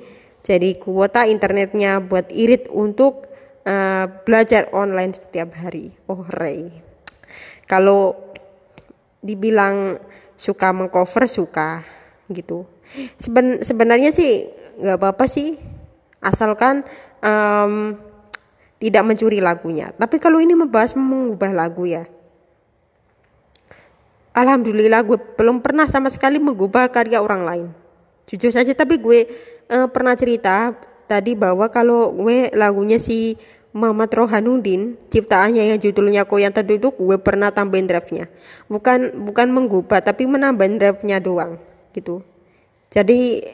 jadi 0.47 0.79
kuota 0.79 1.27
internetnya 1.27 1.99
buat 1.99 2.31
irit 2.31 2.71
untuk 2.71 3.26
uh, 3.67 4.07
belajar 4.23 4.71
online 4.71 5.13
setiap 5.19 5.53
hari. 5.59 5.93
Oh 6.07 6.23
rey 6.23 6.87
kalau 7.67 8.15
dibilang 9.21 9.99
suka 10.39 10.71
mengcover 10.71 11.27
suka 11.27 11.83
gitu. 12.31 12.65
Seben, 13.19 13.67
sebenarnya 13.67 14.15
sih 14.15 14.47
nggak 14.79 14.99
apa-apa 15.03 15.27
sih. 15.27 15.59
Asalkan 16.23 16.87
um, 17.23 17.99
tidak 18.79 19.03
mencuri 19.03 19.43
lagunya. 19.43 19.91
Tapi 19.95 20.17
kalau 20.23 20.39
ini 20.39 20.55
membahas 20.55 20.95
mengubah 20.95 21.51
lagu 21.51 21.87
ya. 21.87 22.07
Alhamdulillah 24.37 25.01
gue 25.03 25.17
belum 25.17 25.65
pernah 25.65 25.89
sama 25.89 26.13
sekali 26.13 26.37
mengubah 26.37 26.93
karya 26.93 27.19
orang 27.19 27.43
lain. 27.43 27.67
Jujur 28.29 28.53
saja 28.53 28.71
tapi 28.77 29.01
gue 29.01 29.27
uh, 29.71 29.89
pernah 29.89 30.13
cerita 30.13 30.77
tadi 31.07 31.39
bahwa 31.39 31.71
kalau 31.71 32.13
gue 32.13 32.51
lagunya 32.53 33.01
si 33.01 33.39
Muhammad 33.77 34.09
Rohanuddin 34.09 34.97
ciptaannya 35.13 35.69
yang 35.75 35.79
judulnya 35.79 36.25
Koyan 36.25 36.51
Terduduk 36.51 36.97
gue 36.97 37.21
pernah 37.21 37.53
tambahin 37.53 37.85
drive-nya. 37.85 38.27
Bukan 38.73 39.27
bukan 39.29 39.47
menggubah 39.53 40.01
tapi 40.01 40.25
menambahin 40.25 40.81
drive-nya 40.81 41.21
doang 41.21 41.61
gitu. 41.93 42.25
Jadi 42.89 43.45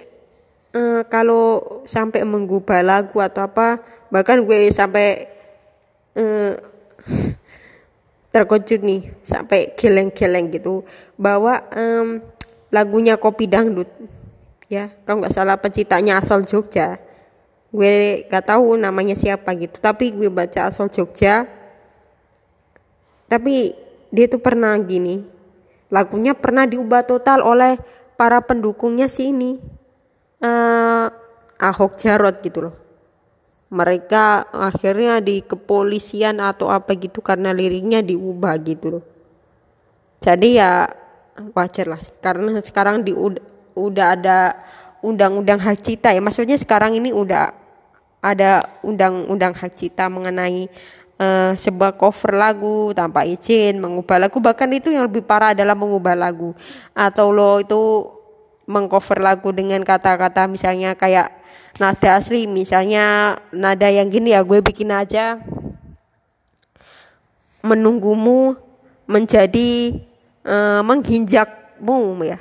eh, 0.72 1.02
kalau 1.10 1.82
sampai 1.84 2.22
menggubah 2.22 2.80
lagu 2.86 3.18
atau 3.18 3.44
apa 3.44 3.82
bahkan 4.14 4.40
gue 4.46 4.70
sampai 4.70 5.26
eh, 6.14 6.54
terkejut 8.32 8.80
nih 8.80 9.12
sampai 9.26 9.76
geleng-geleng 9.76 10.54
gitu 10.54 10.86
bahwa 11.18 11.66
eh, 11.74 12.22
lagunya 12.72 13.18
kopi 13.20 13.50
dangdut 13.50 13.90
ya 14.72 14.88
kalau 15.04 15.20
nggak 15.20 15.34
salah 15.36 15.60
penciptanya 15.60 16.22
asal 16.22 16.40
Jogja 16.40 16.96
gue 17.72 18.28
gak 18.28 18.52
tahu 18.52 18.76
namanya 18.76 19.16
siapa 19.16 19.56
gitu. 19.56 19.80
Tapi 19.80 20.12
gue 20.12 20.28
baca 20.28 20.68
asal 20.68 20.92
Jogja. 20.92 21.48
Tapi 23.26 23.72
dia 24.12 24.28
tuh 24.28 24.44
pernah 24.44 24.76
gini. 24.76 25.24
Lagunya 25.88 26.36
pernah 26.36 26.68
diubah 26.68 27.08
total 27.08 27.40
oleh 27.40 27.80
para 28.20 28.44
pendukungnya 28.44 29.08
si 29.08 29.32
ini. 29.32 29.56
Uh, 30.44 31.08
Ahok 31.56 31.96
Jarot 31.96 32.44
gitu 32.44 32.68
loh. 32.68 32.76
Mereka 33.72 34.52
akhirnya 34.52 35.24
di 35.24 35.40
kepolisian 35.40 36.44
atau 36.44 36.68
apa 36.68 36.92
gitu 36.92 37.24
karena 37.24 37.56
liriknya 37.56 38.04
diubah 38.04 38.52
gitu 38.60 39.00
loh. 39.00 39.04
Jadi 40.20 40.60
ya 40.60 40.84
wajar 41.56 41.96
lah. 41.96 42.02
Karena 42.20 42.60
sekarang 42.60 43.00
di 43.00 43.16
udah 43.72 44.06
ada 44.12 44.60
undang-undang 45.00 45.56
hak 45.56 45.80
cipta 45.80 46.12
ya. 46.12 46.20
Maksudnya 46.20 46.60
sekarang 46.60 46.92
ini 47.00 47.16
udah 47.16 47.61
ada 48.22 48.70
undang-undang 48.86 49.50
hak 49.50 49.74
cipta 49.74 50.06
mengenai 50.06 50.70
uh, 51.18 51.52
sebuah 51.58 51.98
cover 51.98 52.38
lagu 52.38 52.94
tanpa 52.94 53.26
izin, 53.26 53.82
mengubah 53.82 54.22
lagu. 54.22 54.38
Bahkan 54.38 54.68
itu 54.78 54.94
yang 54.94 55.10
lebih 55.10 55.26
parah 55.26 55.50
adalah 55.50 55.74
mengubah 55.74 56.14
lagu. 56.14 56.54
Atau 56.94 57.34
lo 57.34 57.58
itu 57.58 58.06
mengcover 58.70 59.18
lagu 59.18 59.50
dengan 59.50 59.82
kata-kata 59.82 60.46
misalnya 60.46 60.94
kayak 60.94 61.34
nada 61.82 62.14
asli 62.14 62.46
misalnya 62.46 63.34
nada 63.50 63.90
yang 63.90 64.06
gini 64.06 64.38
ya 64.38 64.46
gue 64.46 64.62
bikin 64.62 64.94
aja. 64.94 65.42
Menunggumu 67.62 68.54
menjadi 69.10 69.98
uh, 70.46 70.82
menghinjakmu 70.86 72.22
ya. 72.22 72.38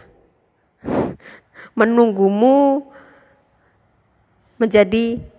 Menunggumu 1.79 2.85
menjadi 4.61 5.30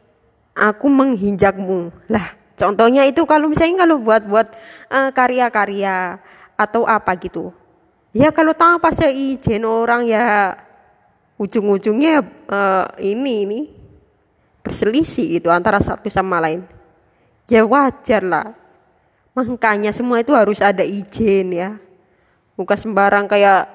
aku 0.56 0.86
menghinjakmu. 0.88 1.92
Lah 2.08 2.36
contohnya 2.56 3.08
itu 3.08 3.24
kalau 3.24 3.48
misalnya 3.48 3.84
kalau 3.84 3.96
buat 4.00 4.22
buat 4.28 4.48
uh, 4.92 5.10
karya-karya 5.10 6.20
atau 6.56 6.84
apa 6.84 7.16
gitu. 7.18 7.50
Ya 8.12 8.28
kalau 8.30 8.52
tanpa 8.52 8.92
seizin 8.92 9.64
orang 9.64 10.04
ya. 10.08 10.56
Ujung-ujungnya 11.40 12.22
uh, 12.54 12.86
ini 13.02 13.34
ini 13.42 13.60
berselisih 14.62 15.42
itu 15.42 15.48
antara 15.50 15.82
satu 15.82 16.06
sama 16.06 16.38
lain. 16.38 16.62
Ya 17.50 17.66
wajar 17.66 18.22
lah. 18.22 18.54
Makanya 19.34 19.90
semua 19.90 20.22
itu 20.22 20.30
harus 20.36 20.62
ada 20.62 20.86
izin 20.86 21.50
ya. 21.50 21.82
Bukan 22.54 22.78
sembarang 22.78 23.26
kayak 23.26 23.66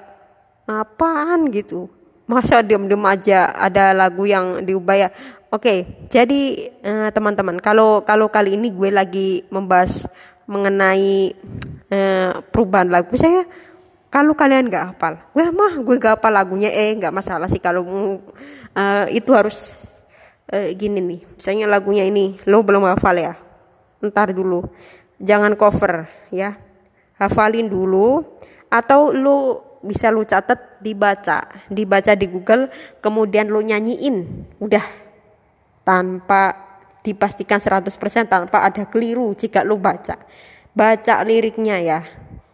apaan 0.64 1.50
gitu 1.52 1.92
masa 2.28 2.60
diem-diem 2.60 3.00
aja 3.08 3.50
ada 3.56 3.96
lagu 3.96 4.28
yang 4.28 4.60
diubah 4.62 4.96
ya. 4.96 5.08
Oke 5.48 6.06
jadi 6.12 6.70
uh, 6.84 7.08
teman-teman 7.08 7.56
kalau 7.58 8.04
kalau 8.04 8.28
kali 8.28 8.60
ini 8.60 8.68
gue 8.68 8.92
lagi 8.92 9.48
membahas 9.48 10.04
mengenai 10.44 11.32
uh, 11.88 12.44
perubahan 12.52 12.88
lagu 12.92 13.16
saya 13.16 13.48
kalau 14.08 14.32
kalian 14.32 14.68
nggak 14.72 14.96
hafal 14.96 15.20
gue 15.36 15.44
mah 15.52 15.72
gue 15.84 15.96
gak 16.00 16.20
hafal 16.20 16.32
lagunya 16.32 16.72
eh 16.72 16.96
nggak 16.96 17.12
masalah 17.12 17.48
sih 17.48 17.60
kalau 17.60 17.84
uh, 18.76 19.04
itu 19.12 19.30
harus 19.36 19.88
uh, 20.52 20.68
gini 20.72 21.00
nih 21.00 21.20
misalnya 21.36 21.66
lagunya 21.68 22.04
ini 22.08 22.40
lo 22.48 22.64
belum 22.64 22.88
hafal 22.88 23.16
ya 23.16 23.36
ntar 24.00 24.32
dulu 24.32 24.64
jangan 25.20 25.52
cover 25.56 26.08
ya 26.32 26.56
hafalin 27.20 27.68
dulu 27.68 28.24
atau 28.72 29.12
lo 29.12 29.36
bisa 29.84 30.08
lo 30.08 30.24
catat 30.24 30.67
dibaca. 30.80 31.44
Dibaca 31.68 32.12
di 32.14 32.26
Google 32.30 32.70
kemudian 33.02 33.50
lo 33.50 33.60
nyanyiin. 33.62 34.46
Udah. 34.62 34.84
Tanpa 35.82 36.68
dipastikan 37.00 37.56
100% 37.56 38.28
tanpa 38.28 38.64
ada 38.66 38.84
keliru 38.84 39.32
jika 39.32 39.64
lo 39.64 39.80
baca. 39.80 40.18
Baca 40.74 41.14
liriknya 41.24 41.76
ya. 41.80 42.00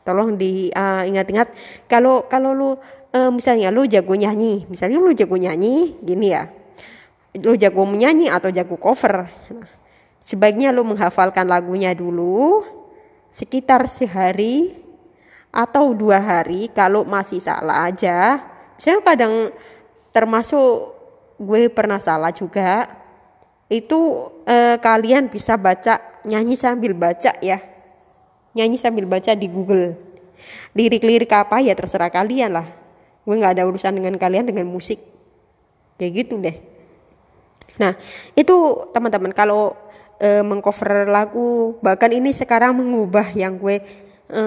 Tolong 0.05 0.37
diingat-ingat 0.37 1.49
uh, 1.49 1.57
kalau 1.89 2.29
kalau 2.29 2.53
lu 2.53 2.71
uh, 2.71 3.31
misalnya 3.33 3.73
lu 3.73 3.89
jago 3.89 4.13
nyanyi 4.13 4.69
misalnya 4.69 5.01
lu 5.01 5.17
jago 5.17 5.35
nyanyi 5.35 5.97
gini 6.05 6.29
ya. 6.31 6.47
Lu 7.41 7.59
jago 7.59 7.83
menyanyi 7.83 8.31
atau 8.31 8.53
jago 8.55 8.79
cover. 8.79 9.27
Nah, 9.51 9.71
sebaiknya 10.23 10.71
lu 10.71 10.87
menghafalkan 10.87 11.51
lagunya 11.51 11.91
dulu 11.97 12.63
sekitar 13.35 13.91
sehari 13.91 14.84
atau 15.55 15.95
dua 15.95 16.19
hari 16.19 16.67
kalau 16.75 17.07
masih 17.07 17.39
salah 17.39 17.87
aja. 17.87 18.43
Saya 18.75 18.99
kadang 18.99 19.55
termasuk 20.11 20.91
gue 21.39 21.71
pernah 21.71 22.03
salah 22.03 22.35
juga. 22.35 22.91
Itu 23.71 24.35
eh, 24.51 24.77
kalian 24.83 25.31
bisa 25.31 25.55
baca 25.55 26.03
nyanyi 26.27 26.59
sambil 26.59 26.91
baca 26.99 27.39
ya. 27.39 27.63
Nyanyi 28.59 28.77
sambil 28.83 29.07
baca 29.07 29.31
di 29.39 29.47
Google. 29.47 29.95
Lirik-lirik 30.75 31.31
apa 31.31 31.63
ya 31.63 31.79
terserah 31.79 32.11
kalian 32.11 32.51
lah. 32.51 32.67
Gue 33.23 33.39
nggak 33.39 33.57
ada 33.57 33.65
urusan 33.65 33.95
dengan 33.95 34.19
kalian 34.19 34.51
dengan 34.51 34.67
musik. 34.67 34.99
Kayak 35.97 36.27
gitu 36.27 36.35
deh. 36.43 36.59
Nah 37.79 37.95
itu 38.35 38.55
teman-teman 38.91 39.31
kalau 39.35 39.75
e, 40.19 40.43
mengcover 40.47 41.09
lagu 41.11 41.79
bahkan 41.83 42.11
ini 42.13 42.31
sekarang 42.31 42.77
mengubah 42.79 43.35
yang 43.35 43.59
gue 43.59 43.83
e, 44.29 44.43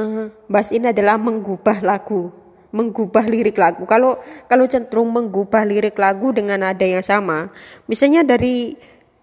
bahas 0.49 0.69
ini 0.73 0.89
adalah 0.89 1.19
mengubah 1.19 1.81
lagu 1.81 2.33
mengubah 2.71 3.25
lirik 3.25 3.55
lagu 3.55 3.87
kalau 3.87 4.19
kalau 4.45 4.67
cenderung 4.67 5.09
mengubah 5.09 5.63
lirik 5.63 5.95
lagu 5.95 6.35
dengan 6.35 6.61
nada 6.67 6.83
yang 6.83 7.01
sama 7.01 7.49
misalnya 7.87 8.27
dari 8.27 8.75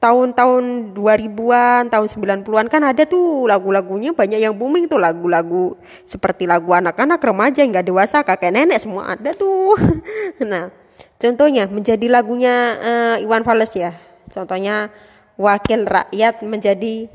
tahun-tahun 0.04 0.92
2000-an, 0.92 1.88
tahun 1.88 2.08
90-an 2.44 2.68
kan 2.68 2.82
ada 2.84 3.08
tuh 3.08 3.48
lagu-lagunya 3.48 4.12
banyak 4.12 4.36
yang 4.36 4.52
booming 4.52 4.84
tuh 4.84 5.00
lagu-lagu 5.00 5.80
seperti 6.04 6.44
lagu 6.44 6.76
anak-anak, 6.76 7.16
remaja, 7.24 7.64
nggak 7.64 7.88
dewasa, 7.88 8.20
kakek 8.20 8.52
nenek 8.52 8.84
semua 8.84 9.16
ada 9.16 9.32
tuh. 9.32 9.72
nah, 10.44 10.68
contohnya 11.16 11.64
menjadi 11.72 12.04
lagunya 12.12 12.76
uh, 12.84 13.16
Iwan 13.24 13.48
Fals 13.48 13.72
ya. 13.72 13.96
Contohnya 14.28 14.92
Wakil 15.40 15.88
Rakyat 15.88 16.44
menjadi 16.44 17.08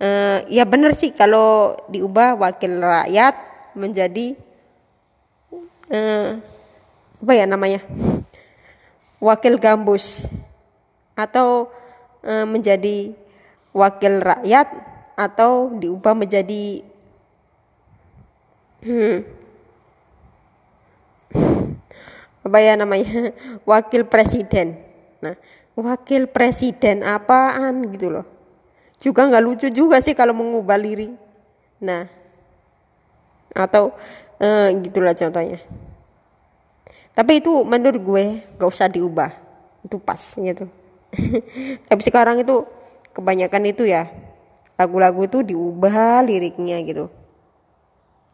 uh, 0.00 0.38
ya 0.48 0.64
bener 0.64 0.96
sih 0.96 1.12
kalau 1.14 1.76
diubah 1.92 2.34
Wakil 2.40 2.80
Rakyat 2.80 3.34
menjadi 3.76 4.34
uh, 5.92 6.40
apa 7.20 7.32
ya 7.36 7.44
namanya? 7.44 7.84
Wakil 9.20 9.60
Gambus 9.60 10.32
atau 11.12 11.68
e, 12.24 12.32
menjadi 12.48 13.12
wakil 13.76 14.24
rakyat 14.24 14.68
atau 15.14 15.76
diubah 15.76 16.16
menjadi 16.16 16.80
hmm, 18.80 19.16
apa 22.48 22.58
ya 22.58 22.74
namanya 22.80 23.36
wakil 23.68 24.08
presiden 24.08 24.80
nah 25.20 25.36
wakil 25.76 26.24
presiden 26.32 27.04
apaan 27.04 27.84
gitu 27.92 28.08
loh 28.08 28.26
juga 29.00 29.26
nggak 29.26 29.44
lucu 29.44 29.66
juga 29.72 29.98
sih 30.04 30.12
kalau 30.12 30.36
mengubah 30.36 30.76
lirik 30.76 31.16
nah 31.80 32.04
atau 33.56 33.92
eh, 34.40 34.68
gitulah 34.80 35.14
contohnya. 35.14 35.58
Tapi 37.10 37.42
itu 37.42 37.52
menurut 37.66 38.00
gue 38.00 38.24
gak 38.56 38.70
usah 38.70 38.88
diubah. 38.88 39.30
Itu 39.84 40.00
pas 40.00 40.20
gitu. 40.38 40.64
Tapi 41.90 42.00
sekarang 42.00 42.40
itu 42.40 42.64
kebanyakan 43.12 43.68
itu 43.68 43.84
ya 43.84 44.08
lagu-lagu 44.78 45.28
itu 45.28 45.44
diubah 45.44 46.24
liriknya 46.24 46.80
gitu. 46.86 47.12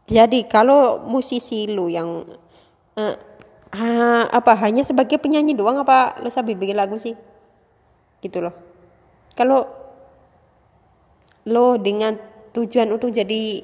Jadi 0.07 0.47
kalau 0.47 1.03
musisi 1.03 1.67
lu 1.67 1.91
yang 1.91 2.23
uh, 2.95 3.17
uh, 3.75 4.25
apa 4.31 4.55
hanya 4.63 4.87
sebagai 4.87 5.19
penyanyi 5.19 5.59
doang 5.59 5.83
apa 5.83 6.23
lu 6.23 6.31
sambil 6.31 6.55
bikin 6.55 6.79
lagu 6.79 6.95
sih? 6.95 7.19
Gitu 8.23 8.39
loh. 8.39 8.55
Kalau 9.35 9.67
lo 11.47 11.79
dengan 11.79 12.19
tujuan 12.53 12.91
untuk 12.91 13.15
jadi 13.15 13.63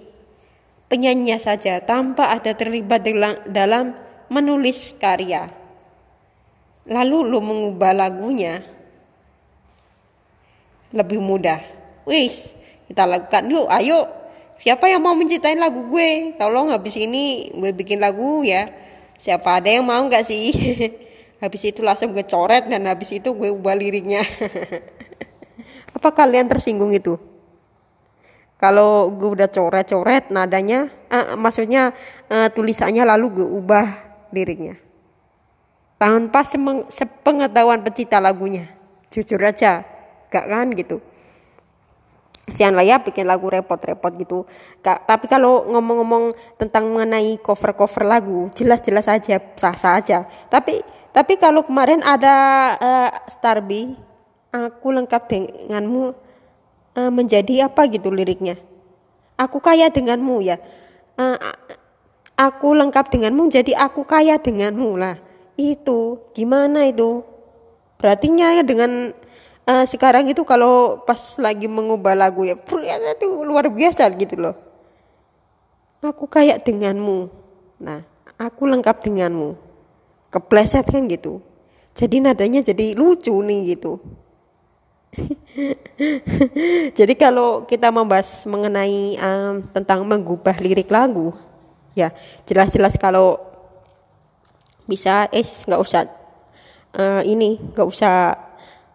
penyanyi 0.87 1.37
saja 1.43 1.83
tanpa 1.83 2.31
ada 2.31 2.55
terlibat 2.55 3.03
dalam 3.51 3.97
menulis 4.31 4.95
karya 4.97 5.51
lalu 6.87 7.27
lo 7.27 7.39
mengubah 7.43 7.95
lagunya 7.95 8.63
lebih 10.93 11.19
mudah. 11.19 11.59
Wis, 12.05 12.55
kita 12.87 13.09
lakukan 13.09 13.49
yuk, 13.49 13.67
ayo. 13.73 14.07
Siapa 14.61 14.87
yang 14.87 15.03
mau 15.03 15.17
menciptain 15.17 15.59
lagu 15.59 15.89
gue? 15.89 16.37
Tolong 16.39 16.71
habis 16.71 16.95
ini 17.01 17.51
gue 17.51 17.73
bikin 17.73 17.99
lagu 17.99 18.45
ya. 18.45 18.69
Siapa 19.17 19.59
ada 19.59 19.73
yang 19.73 19.83
mau 19.83 19.99
nggak 20.07 20.23
sih? 20.23 20.53
habis 21.43 21.63
itu 21.67 21.83
langsung 21.83 22.15
gue 22.15 22.23
coret 22.23 22.71
dan 22.71 22.87
habis 22.87 23.11
itu 23.11 23.33
gue 23.35 23.49
ubah 23.51 23.75
liriknya. 23.75 24.23
Apa 25.97 26.15
kalian 26.15 26.47
tersinggung 26.47 26.95
itu? 26.95 27.19
Kalau 28.63 29.11
gue 29.11 29.43
udah 29.43 29.51
coret-coret 29.51 30.31
nadanya, 30.31 30.87
uh, 31.11 31.35
maksudnya 31.35 31.91
uh, 32.31 32.47
tulisannya 32.55 33.03
lalu 33.03 33.43
gue 33.43 33.49
ubah 33.59 33.87
liriknya. 34.31 34.79
Tanpa 35.99 36.47
sepengetahuan 36.87 37.83
pencipta 37.83 38.23
lagunya. 38.23 38.71
Jujur 39.11 39.43
aja, 39.43 39.83
gak 40.31 40.47
kan 40.47 40.71
gitu 40.79 41.03
sian 42.51 42.75
lah 42.75 42.83
ya 42.83 42.99
bikin 42.99 43.31
lagu 43.31 43.47
repot-repot 43.47 44.11
gitu 44.19 44.43
Gak, 44.83 45.07
tapi 45.07 45.31
kalau 45.31 45.63
ngomong-ngomong 45.71 46.35
tentang 46.59 46.91
mengenai 46.91 47.39
cover-cover 47.39 48.03
lagu 48.03 48.51
jelas-jelas 48.51 49.07
aja 49.07 49.39
sah-sah 49.55 50.03
aja 50.03 50.19
tapi 50.51 50.83
tapi 51.15 51.39
kalau 51.39 51.63
kemarin 51.63 52.03
ada 52.03 52.35
uh, 52.83 53.11
Starby 53.31 53.95
aku 54.51 54.91
lengkap 54.91 55.23
denganmu 55.31 56.19
uh, 56.97 57.11
menjadi 57.13 57.69
apa 57.69 57.89
gitu 57.89 58.13
liriknya. 58.13 58.57
Aku 59.41 59.59
kaya 59.59 59.89
denganmu 59.89 60.45
ya. 60.45 60.61
Uh, 61.17 61.37
aku 62.37 62.73
lengkap 62.73 63.13
denganmu 63.13 63.49
jadi 63.53 63.77
aku 63.77 64.05
kaya 64.05 64.39
denganmu 64.39 64.97
lah. 64.97 65.17
Itu 65.57 66.33
gimana 66.33 66.89
itu? 66.89 67.25
Berarti 68.01 68.33
ya 68.35 68.65
dengan 68.67 69.15
uh, 69.69 69.85
sekarang 69.87 70.27
itu 70.27 70.43
kalau 70.43 71.05
pas 71.07 71.39
lagi 71.39 71.71
mengubah 71.71 72.19
lagu 72.19 72.43
ya 72.43 72.59
itu 72.59 73.29
luar 73.47 73.71
biasa 73.71 74.09
gitu 74.19 74.41
loh. 74.41 74.57
Aku 76.03 76.27
kayak 76.27 76.67
denganmu. 76.67 77.31
Nah 77.79 78.03
aku 78.41 78.67
lengkap 78.67 79.07
denganmu. 79.07 79.55
Kepleset 80.33 80.89
kan 80.89 81.07
gitu. 81.07 81.45
Jadi 81.93 82.25
nadanya 82.25 82.65
jadi 82.65 82.97
lucu 82.97 83.37
nih 83.37 83.77
gitu 83.77 84.01
jadi 86.99 87.15
kalau 87.21 87.69
kita 87.69 87.93
membahas 87.93 88.49
mengenai 88.49 89.21
um, 89.21 89.61
tentang 89.77 90.09
mengubah 90.09 90.57
lirik 90.57 90.89
lagu 90.89 91.37
ya 91.93 92.09
jelas-jelas 92.49 92.97
kalau 92.97 93.37
bisa 94.89 95.29
eh 95.31 95.45
nggak 95.45 95.81
usah 95.81 96.09
uh, 96.97 97.23
ini 97.25 97.61
nggak 97.73 97.89
usah 97.89 98.37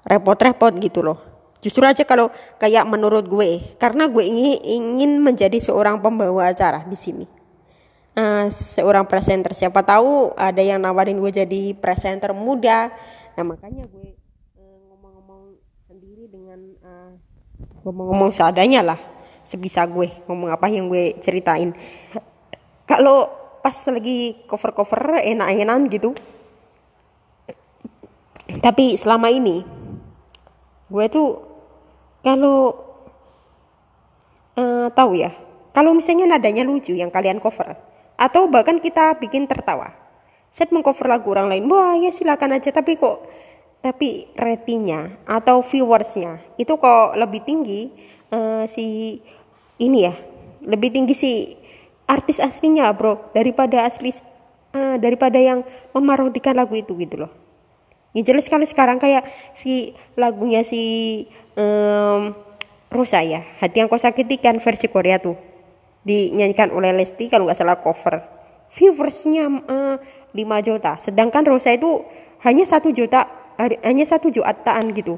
repot-repot 0.08 0.72
gitu 0.80 1.04
loh. 1.04 1.20
Justru 1.58 1.84
aja 1.84 2.06
kalau 2.08 2.30
kayak 2.62 2.86
menurut 2.88 3.26
gue, 3.28 3.76
karena 3.82 4.08
gue 4.08 4.24
ingin 4.24 4.62
ingin 4.64 5.12
menjadi 5.20 5.58
seorang 5.60 6.00
pembawa 6.00 6.54
acara 6.54 6.86
di 6.88 6.96
sini. 6.96 7.28
Uh, 8.18 8.50
seorang 8.50 9.06
presenter. 9.06 9.54
Siapa 9.54 9.86
tahu 9.86 10.34
ada 10.34 10.62
yang 10.62 10.82
nawarin 10.82 11.22
gue 11.22 11.30
jadi 11.30 11.76
presenter 11.78 12.34
muda. 12.34 12.90
Nah 13.38 13.44
makanya 13.46 13.86
gue 13.90 14.18
uh, 14.58 14.78
ngomong-ngomong 14.90 15.58
sendiri 15.86 16.26
dengan 16.30 16.60
uh, 16.82 17.14
ngomong-ngomong 17.86 18.32
seadanya 18.36 18.84
lah 18.84 19.00
sebisa 19.48 19.88
gue. 19.88 20.12
Ngomong 20.28 20.52
apa 20.52 20.68
yang 20.68 20.92
gue 20.92 21.16
ceritain. 21.24 21.72
Kalau 22.84 23.32
pas 23.64 23.76
lagi 23.92 24.44
cover-cover 24.48 25.24
enak-enakan 25.24 25.82
gitu. 25.92 26.12
Tapi 28.64 28.96
selama 28.96 29.28
ini 29.32 29.64
gue 30.88 31.06
tuh 31.12 31.44
kalau 32.24 32.72
uh, 34.56 34.88
tahu 34.96 35.20
ya 35.20 35.36
kalau 35.76 35.92
misalnya 35.92 36.32
nadanya 36.32 36.64
lucu 36.64 36.96
yang 36.96 37.12
kalian 37.12 37.44
cover 37.44 37.76
atau 38.16 38.48
bahkan 38.48 38.80
kita 38.80 39.20
bikin 39.20 39.46
tertawa. 39.46 39.94
Set 40.48 40.72
mengcover 40.72 41.12
lagu 41.12 41.28
orang 41.36 41.52
lain 41.52 41.68
wah 41.68 41.94
ya 42.00 42.08
silakan 42.08 42.56
aja 42.56 42.72
tapi 42.72 42.96
kok 42.96 43.20
tapi 43.88 44.28
ratingnya 44.36 45.16
atau 45.24 45.64
viewersnya 45.64 46.44
itu 46.60 46.76
kok 46.76 47.16
lebih 47.16 47.40
tinggi 47.48 47.88
uh, 48.36 48.68
si 48.68 49.16
ini 49.80 50.04
ya 50.04 50.12
lebih 50.68 50.92
tinggi 50.92 51.16
si 51.16 51.56
artis 52.04 52.44
aslinya 52.44 52.92
bro 52.92 53.32
daripada 53.32 53.88
asli 53.88 54.12
uh, 54.76 55.00
daripada 55.00 55.40
yang 55.40 55.64
memarodikan 55.96 56.60
lagu 56.60 56.76
itu 56.76 56.92
gitu 57.00 57.24
loh. 57.24 57.32
Ya 58.12 58.28
jelas 58.28 58.52
kalau 58.52 58.68
sekarang 58.68 59.00
kayak 59.00 59.24
si 59.56 59.96
lagunya 60.20 60.68
si 60.68 61.24
um, 61.56 62.36
Rosa 62.92 63.24
ya 63.24 63.48
hati 63.64 63.84
yang 63.84 63.88
kau 63.88 64.00
sakiti 64.00 64.40
kan 64.40 64.60
versi 64.60 64.92
Korea 64.92 65.20
tuh 65.20 65.40
dinyanyikan 66.08 66.72
oleh 66.76 66.92
Lesti 66.92 67.32
kalau 67.32 67.48
nggak 67.48 67.60
salah 67.60 67.80
cover. 67.80 68.20
Viewersnya 68.68 69.48
uh, 69.48 69.96
eh, 69.96 70.44
5 70.44 70.68
juta 70.68 71.00
sedangkan 71.00 71.48
Rosa 71.48 71.72
itu 71.72 72.04
hanya 72.44 72.68
satu 72.68 72.92
juta 72.92 73.47
hanya 73.58 74.06
satu 74.06 74.30
jutaan 74.30 74.94
gitu. 74.94 75.18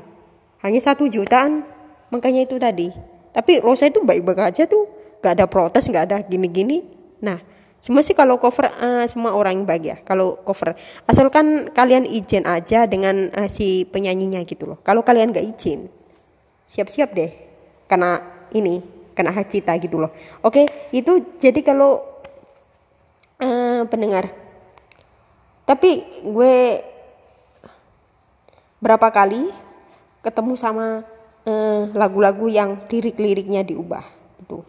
Hanya 0.63 0.80
satu 0.80 1.08
jutaan. 1.12 1.63
Makanya 2.10 2.47
itu 2.47 2.56
tadi. 2.58 2.89
Tapi 3.36 3.62
Rosa 3.62 3.86
itu 3.86 4.02
baik-baik 4.02 4.56
aja 4.56 4.65
tuh. 4.65 4.88
Gak 5.19 5.36
ada 5.38 5.45
protes 5.45 5.86
gak 5.91 6.10
ada 6.10 6.17
gini-gini. 6.23 6.88
Nah 7.19 7.38
semua 7.80 8.04
sih 8.04 8.12
kalau 8.12 8.36
cover 8.36 8.67
uh, 8.67 9.08
semua 9.08 9.32
orang 9.32 9.63
yang 9.63 9.80
ya 9.80 9.95
kalau 10.04 10.36
cover 10.43 10.75
asalkan 11.08 11.71
kalian 11.71 12.04
izin 12.04 12.43
aja 12.43 12.84
dengan 12.84 13.32
uh, 13.32 13.47
si 13.47 13.88
penyanyinya 13.88 14.43
gitu 14.43 14.67
loh. 14.67 14.80
Kalau 14.84 15.04
kalian 15.04 15.32
gak 15.32 15.43
izin 15.43 15.91
siap-siap 16.67 17.12
deh. 17.15 17.32
Karena 17.88 18.19
ini 18.56 18.80
kena 19.15 19.36
hak 19.36 19.52
cipta 19.52 19.75
gitu 19.80 19.99
loh. 19.99 20.12
Oke 20.43 20.67
itu 20.95 21.36
jadi 21.39 21.60
kalau 21.63 22.04
uh, 23.43 23.84
pendengar. 23.88 24.32
Tapi 25.67 26.23
gue 26.23 26.56
berapa 28.79 29.07
kali 29.11 29.47
ketemu 30.25 30.53
sama 30.59 31.03
lagu 31.95 32.19
lagu-lagu 32.21 32.45
yang 32.45 32.77
lirik-liriknya 32.85 33.65
diubah 33.65 34.05
itu 34.43 34.61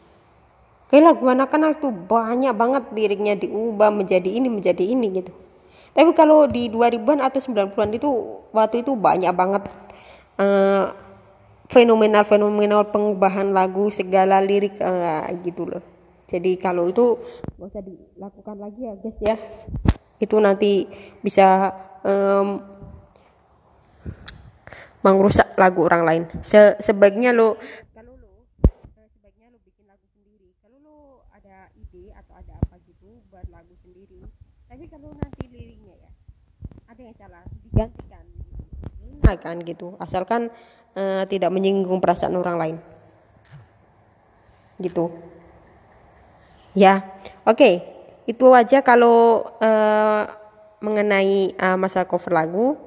kayak 0.89 1.13
lagu 1.13 1.29
anak-anak 1.29 1.83
tuh 1.83 1.93
banyak 1.93 2.55
banget 2.57 2.85
liriknya 2.95 3.35
diubah 3.37 3.93
menjadi 3.93 4.31
ini 4.41 4.49
menjadi 4.49 4.81
ini 4.81 5.07
gitu 5.21 5.33
tapi 5.91 6.15
kalau 6.15 6.47
di 6.47 6.71
2000-an 6.71 7.21
atau 7.21 7.41
90-an 7.43 7.91
itu 7.91 8.11
waktu 8.55 8.87
itu 8.87 8.95
banyak 8.95 9.33
banget 9.35 9.63
uh, 10.39 10.95
fenomenal-fenomenal 11.71 12.91
pengubahan 12.95 13.51
lagu 13.51 13.91
segala 13.95 14.43
lirik 14.43 14.79
uh, 14.83 15.27
gitu 15.43 15.67
loh. 15.67 15.83
Jadi 16.31 16.59
kalau 16.63 16.87
itu 16.87 17.19
nggak 17.59 17.69
usah 17.75 17.83
dilakukan 17.83 18.57
lagi 18.59 18.81
ya 18.87 18.95
guys 18.99 19.19
ya. 19.19 19.37
Itu 20.23 20.39
nanti 20.39 20.87
bisa 21.23 21.75
um, 22.07 22.63
mengrusak 25.01 25.57
lagu 25.57 25.85
orang 25.87 26.03
lain. 26.05 26.23
Se 26.45 26.77
sebaiknya 26.81 27.33
lo 27.33 27.57
kalau 27.93 28.17
lo 28.17 28.49
eh, 28.99 29.09
sebaiknya 29.17 29.49
lo 29.53 29.59
bikin 29.65 29.85
lagu 29.89 30.05
sendiri. 30.13 30.49
Kalau 30.61 30.79
lo 30.81 30.97
ada 31.33 31.69
ide 31.77 32.13
atau 32.17 32.35
ada 32.37 32.55
apa 32.61 32.77
gitu 32.85 33.21
buat 33.29 33.47
lagu 33.49 33.73
sendiri. 33.81 34.25
Tapi 34.71 34.85
kalau 34.87 35.13
nanti 35.17 35.45
liriknya 35.49 35.95
ya 35.97 36.11
ada 36.89 37.01
yang 37.01 37.17
salah 37.17 37.43
digantikan. 37.65 38.25
Nah 39.21 39.37
kan 39.37 39.57
gitu. 39.65 39.97
Asalkan 40.01 40.49
uh, 40.97 41.25
tidak 41.27 41.51
menyinggung 41.53 42.03
perasaan 42.03 42.35
orang 42.39 42.59
lain 42.59 42.77
gitu 44.81 45.13
ya 46.73 47.05
oke 47.45 47.61
okay. 47.61 47.75
itu 48.25 48.49
aja 48.57 48.81
kalau 48.81 49.45
uh, 49.61 50.25
mengenai 50.81 51.53
uh, 51.61 51.77
masa 51.77 52.09
cover 52.09 52.33
lagu 52.33 52.81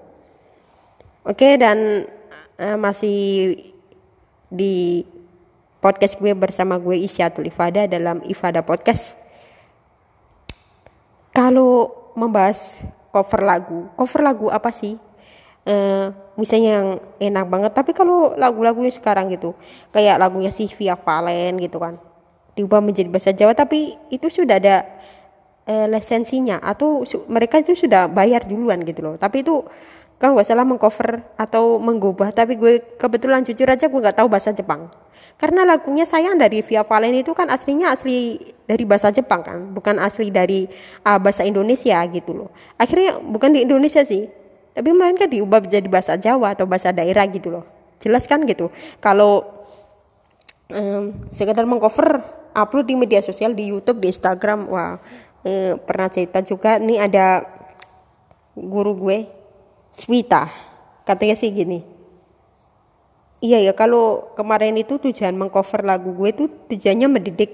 oke 1.23 1.47
dan 1.59 2.07
uh, 2.59 2.77
masih 2.77 3.55
di 4.51 5.07
podcast 5.79 6.19
gue 6.19 6.31
bersama 6.35 6.79
gue 6.79 6.95
Isyatul 6.99 7.49
Ifada 7.49 7.87
dalam 7.87 8.23
Ifada 8.27 8.63
Podcast. 8.63 9.19
Kalau 11.33 11.89
membahas 12.13 12.85
cover 13.09 13.41
lagu 13.41 13.89
cover 13.97 14.21
lagu 14.21 14.47
apa 14.53 14.69
sih? 14.69 14.99
Uh, 15.63 16.11
misalnya 16.35 16.83
yang 16.83 16.89
enak 17.23 17.45
banget 17.47 17.71
tapi 17.71 17.95
kalau 17.95 18.35
lagu-lagunya 18.35 18.91
sekarang 18.91 19.31
gitu 19.31 19.55
kayak 19.95 20.19
lagunya 20.19 20.51
si 20.51 20.67
Via 20.67 20.99
Valen 20.99 21.55
gitu 21.55 21.79
kan 21.79 21.95
diubah 22.51 22.83
menjadi 22.83 23.07
bahasa 23.07 23.31
Jawa 23.31 23.55
tapi 23.55 23.95
itu 24.11 24.27
sudah 24.27 24.59
ada 24.59 24.83
uh, 25.67 25.87
lisensinya 25.87 26.59
atau 26.59 27.03
mereka 27.31 27.59
itu 27.59 27.75
sudah 27.75 28.11
bayar 28.11 28.43
duluan 28.47 28.81
gitu 28.83 29.03
loh. 29.03 29.15
Tapi 29.15 29.43
itu 29.45 29.63
kalau 30.21 30.39
nggak 30.39 30.47
salah 30.47 30.63
mengcover 30.63 31.21
atau 31.35 31.81
menggubah 31.81 32.31
tapi 32.31 32.55
gue 32.55 32.79
kebetulan 32.95 33.43
jujur 33.43 33.67
aja 33.67 33.91
gue 33.91 33.99
nggak 33.99 34.17
tahu 34.17 34.27
bahasa 34.31 34.55
Jepang. 34.55 34.87
Karena 35.35 35.65
lagunya 35.65 36.05
sayang 36.05 36.37
dari 36.37 36.61
Via 36.61 36.85
Valen 36.85 37.17
itu 37.17 37.33
kan 37.33 37.49
aslinya 37.49 37.91
asli 37.91 38.37
dari 38.63 38.85
bahasa 38.87 39.09
Jepang 39.09 39.41
kan 39.43 39.73
bukan 39.73 39.97
asli 39.99 40.29
dari 40.29 40.69
uh, 41.03 41.19
bahasa 41.19 41.43
Indonesia 41.43 41.99
gitu 42.07 42.31
loh. 42.31 42.49
Akhirnya 42.79 43.19
bukan 43.19 43.51
di 43.51 43.65
Indonesia 43.65 44.05
sih 44.05 44.29
tapi 44.73 44.89
melainkan 44.89 45.29
diubah 45.29 45.61
menjadi 45.61 45.87
bahasa 45.89 46.13
Jawa 46.17 46.57
atau 46.57 46.65
bahasa 46.65 46.89
daerah 46.89 47.25
gitu 47.29 47.53
loh. 47.53 47.65
Jelas 48.01 48.25
kan 48.25 48.41
gitu? 48.47 48.73
Kalau 49.03 49.63
um, 50.71 51.13
sekedar 51.29 51.63
mengcover 51.67 52.23
upload 52.53 52.85
di 52.89 52.95
media 52.97 53.19
sosial 53.19 53.51
di 53.57 53.69
YouTube 53.73 53.99
di 53.99 54.13
Instagram 54.13 54.69
wah 54.69 55.01
eh, 55.43 55.75
pernah 55.77 56.07
cerita 56.07 56.39
juga 56.45 56.77
nih 56.77 57.01
ada 57.01 57.43
guru 58.53 58.93
gue 58.97 59.42
Swita. 59.93 60.49
Katanya 61.05 61.37
sih 61.37 61.53
gini. 61.53 61.85
Iya 63.43 63.59
ya 63.59 63.73
kalau 63.75 64.33
kemarin 64.33 64.73
itu 64.79 64.97
tujuan 64.97 65.35
mengcover 65.35 65.83
lagu 65.83 66.15
gue 66.15 66.29
itu 66.31 66.45
tujuannya 66.73 67.07
mendidik 67.11 67.51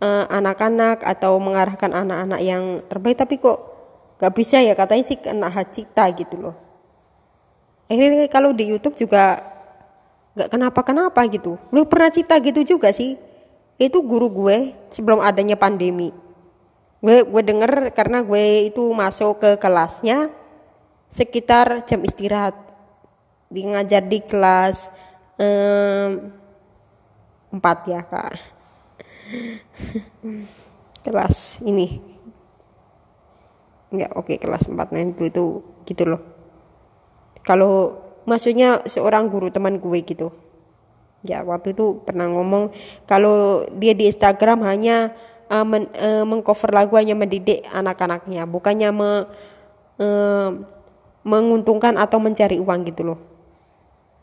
eh, 0.00 0.24
anak-anak 0.26 1.04
uh, 1.04 1.12
atau 1.12 1.36
mengarahkan 1.36 1.92
anak-anak 1.92 2.40
yang 2.40 2.80
terbaik 2.88 3.20
tapi 3.20 3.36
kok 3.36 3.60
gak 4.18 4.34
bisa 4.34 4.58
ya? 4.58 4.72
Katanya 4.72 5.04
sih 5.04 5.20
kena 5.20 5.52
hak 5.52 5.68
cipta 5.70 6.08
gitu 6.16 6.40
loh. 6.40 6.56
Akhirnya 7.92 8.24
kalau 8.32 8.56
di 8.56 8.72
YouTube 8.72 8.96
juga 8.96 9.38
gak 10.34 10.48
kenapa-kenapa 10.48 11.20
gitu. 11.28 11.60
Lu 11.70 11.84
pernah 11.86 12.08
cipta 12.08 12.40
gitu 12.40 12.64
juga 12.64 12.90
sih. 12.90 13.20
Itu 13.78 14.02
guru 14.02 14.32
gue 14.32 14.74
sebelum 14.90 15.22
adanya 15.22 15.54
pandemi. 15.60 16.10
Gue 17.04 17.22
gue 17.22 17.42
denger 17.44 17.94
karena 17.94 18.24
gue 18.24 18.72
itu 18.72 18.82
masuk 18.96 19.44
ke 19.44 19.50
kelasnya 19.60 20.37
sekitar 21.08 21.84
jam 21.88 22.00
istirahat. 22.04 22.54
Di 23.48 23.64
ngajar 23.64 24.04
di 24.04 24.20
kelas 24.20 24.92
um, 25.40 26.10
4 27.52 27.90
ya 27.90 28.00
kak. 28.04 28.32
Kelas 31.04 31.64
ini. 31.64 32.00
Ya 33.88 34.12
oke 34.12 34.36
okay, 34.36 34.36
kelas 34.36 34.68
4 34.68 34.76
nah 34.92 35.00
itu 35.00 35.32
itu 35.32 35.44
gitu 35.88 36.04
loh. 36.04 36.20
Kalau 37.40 37.96
maksudnya 38.28 38.84
seorang 38.84 39.32
guru 39.32 39.48
teman 39.48 39.80
gue 39.80 39.98
gitu. 40.04 40.28
Ya 41.24 41.40
waktu 41.40 41.72
itu 41.72 42.04
pernah 42.04 42.28
ngomong 42.28 42.70
kalau 43.08 43.64
dia 43.80 43.96
di 43.96 44.12
Instagram 44.12 44.60
hanya 44.68 45.16
uh, 45.48 45.64
men, 45.64 45.88
uh, 45.96 46.28
mengcover 46.28 46.70
lagu 46.70 46.94
hanya 47.00 47.16
mendidik 47.16 47.64
anak-anaknya 47.72 48.44
bukannya 48.44 48.90
me, 48.92 49.12
uh, 49.98 50.50
menguntungkan 51.28 52.00
atau 52.00 52.16
mencari 52.16 52.56
uang 52.56 52.80
gitu 52.88 53.12
loh. 53.12 53.20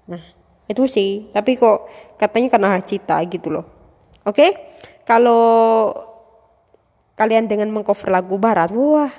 Nah 0.09 0.21
itu 0.65 0.89
sih. 0.89 1.29
Tapi 1.29 1.53
kok 1.53 1.85
katanya 2.17 2.57
karena 2.57 2.81
cita 2.81 3.21
gitu 3.29 3.53
loh. 3.53 3.65
Oke? 4.25 4.33
Okay? 4.33 4.51
kalau 5.05 5.93
kalian 7.15 7.47
dengan 7.47 7.71
mengcover 7.71 8.11
lagu 8.11 8.35
barat 8.41 8.73
wah. 8.73 9.13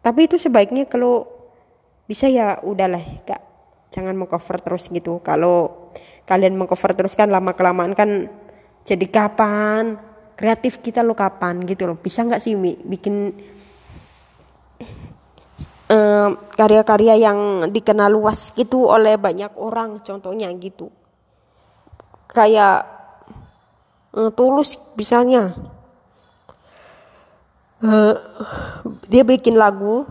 Tapi 0.00 0.28
itu 0.28 0.36
sebaiknya 0.36 0.86
kalau 0.86 1.26
bisa 2.06 2.28
ya 2.28 2.60
udahlah 2.62 3.02
kak. 3.24 3.40
Jangan 3.90 4.14
mengcover 4.14 4.62
terus 4.62 4.86
gitu. 4.92 5.18
Kalau 5.24 5.90
kalian 6.28 6.54
mengcover 6.54 6.94
terus 6.94 7.18
kan 7.18 7.32
lama 7.32 7.56
kelamaan 7.56 7.96
kan 7.96 8.30
jadi 8.86 9.06
kapan? 9.10 9.98
Kreatif 10.38 10.80
kita 10.80 11.04
lo 11.04 11.12
kapan 11.12 11.64
gitu 11.68 11.90
loh. 11.90 11.98
Bisa 12.00 12.24
nggak 12.24 12.40
sih 12.40 12.56
bikin 12.86 13.34
karya 15.90 16.38
karya-karya 16.54 17.14
yang 17.18 17.38
dikenal 17.74 18.14
luas 18.14 18.54
gitu 18.54 18.86
oleh 18.86 19.18
banyak 19.18 19.50
orang 19.58 19.98
contohnya 19.98 20.46
gitu. 20.54 20.86
Kayak 22.30 22.86
uh, 24.14 24.30
tulus 24.30 24.78
misalnya. 24.94 25.50
Uh, 27.82 28.14
dia 29.10 29.26
bikin 29.26 29.58
lagu. 29.58 30.06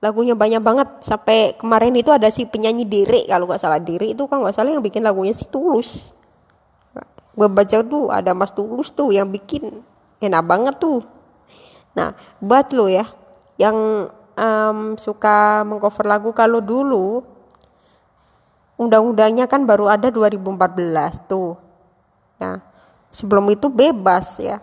Lagunya 0.00 0.32
banyak 0.32 0.64
banget. 0.64 0.88
Sampai 1.04 1.60
kemarin 1.60 1.92
itu 1.92 2.08
ada 2.08 2.32
si 2.32 2.48
penyanyi 2.48 2.88
Diri 2.88 3.28
kalau 3.28 3.44
nggak 3.44 3.60
salah. 3.60 3.80
Diri 3.84 4.16
itu 4.16 4.24
kan 4.24 4.40
nggak 4.40 4.56
salah 4.56 4.72
yang 4.72 4.84
bikin 4.84 5.04
lagunya 5.04 5.36
si 5.36 5.44
Tulus. 5.44 6.16
Gue 7.36 7.50
baca 7.50 7.82
tuh 7.84 8.08
ada 8.08 8.32
Mas 8.32 8.56
Tulus 8.56 8.96
tuh 8.96 9.12
yang 9.12 9.28
bikin. 9.28 9.84
Enak 10.24 10.44
banget 10.48 10.74
tuh. 10.80 11.04
Nah 12.00 12.16
buat 12.40 12.72
lo 12.72 12.88
ya 12.88 13.04
yang 13.60 14.08
um, 14.38 14.98
suka 14.98 15.62
mengcover 15.66 16.06
lagu. 16.06 16.30
Kalau 16.34 16.60
dulu 16.62 17.22
undang-undangnya 18.78 19.46
kan 19.46 19.66
baru 19.66 19.90
ada 19.90 20.10
2014 20.10 21.30
tuh. 21.30 21.54
Nah 22.42 22.58
sebelum 23.10 23.46
itu 23.50 23.70
bebas 23.70 24.38
ya. 24.42 24.58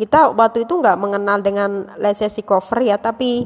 Kita 0.00 0.32
waktu 0.32 0.64
itu 0.64 0.80
nggak 0.80 0.96
mengenal 0.96 1.44
dengan 1.44 1.84
lisensi 2.00 2.40
cover 2.40 2.80
ya 2.80 2.96
tapi 2.96 3.44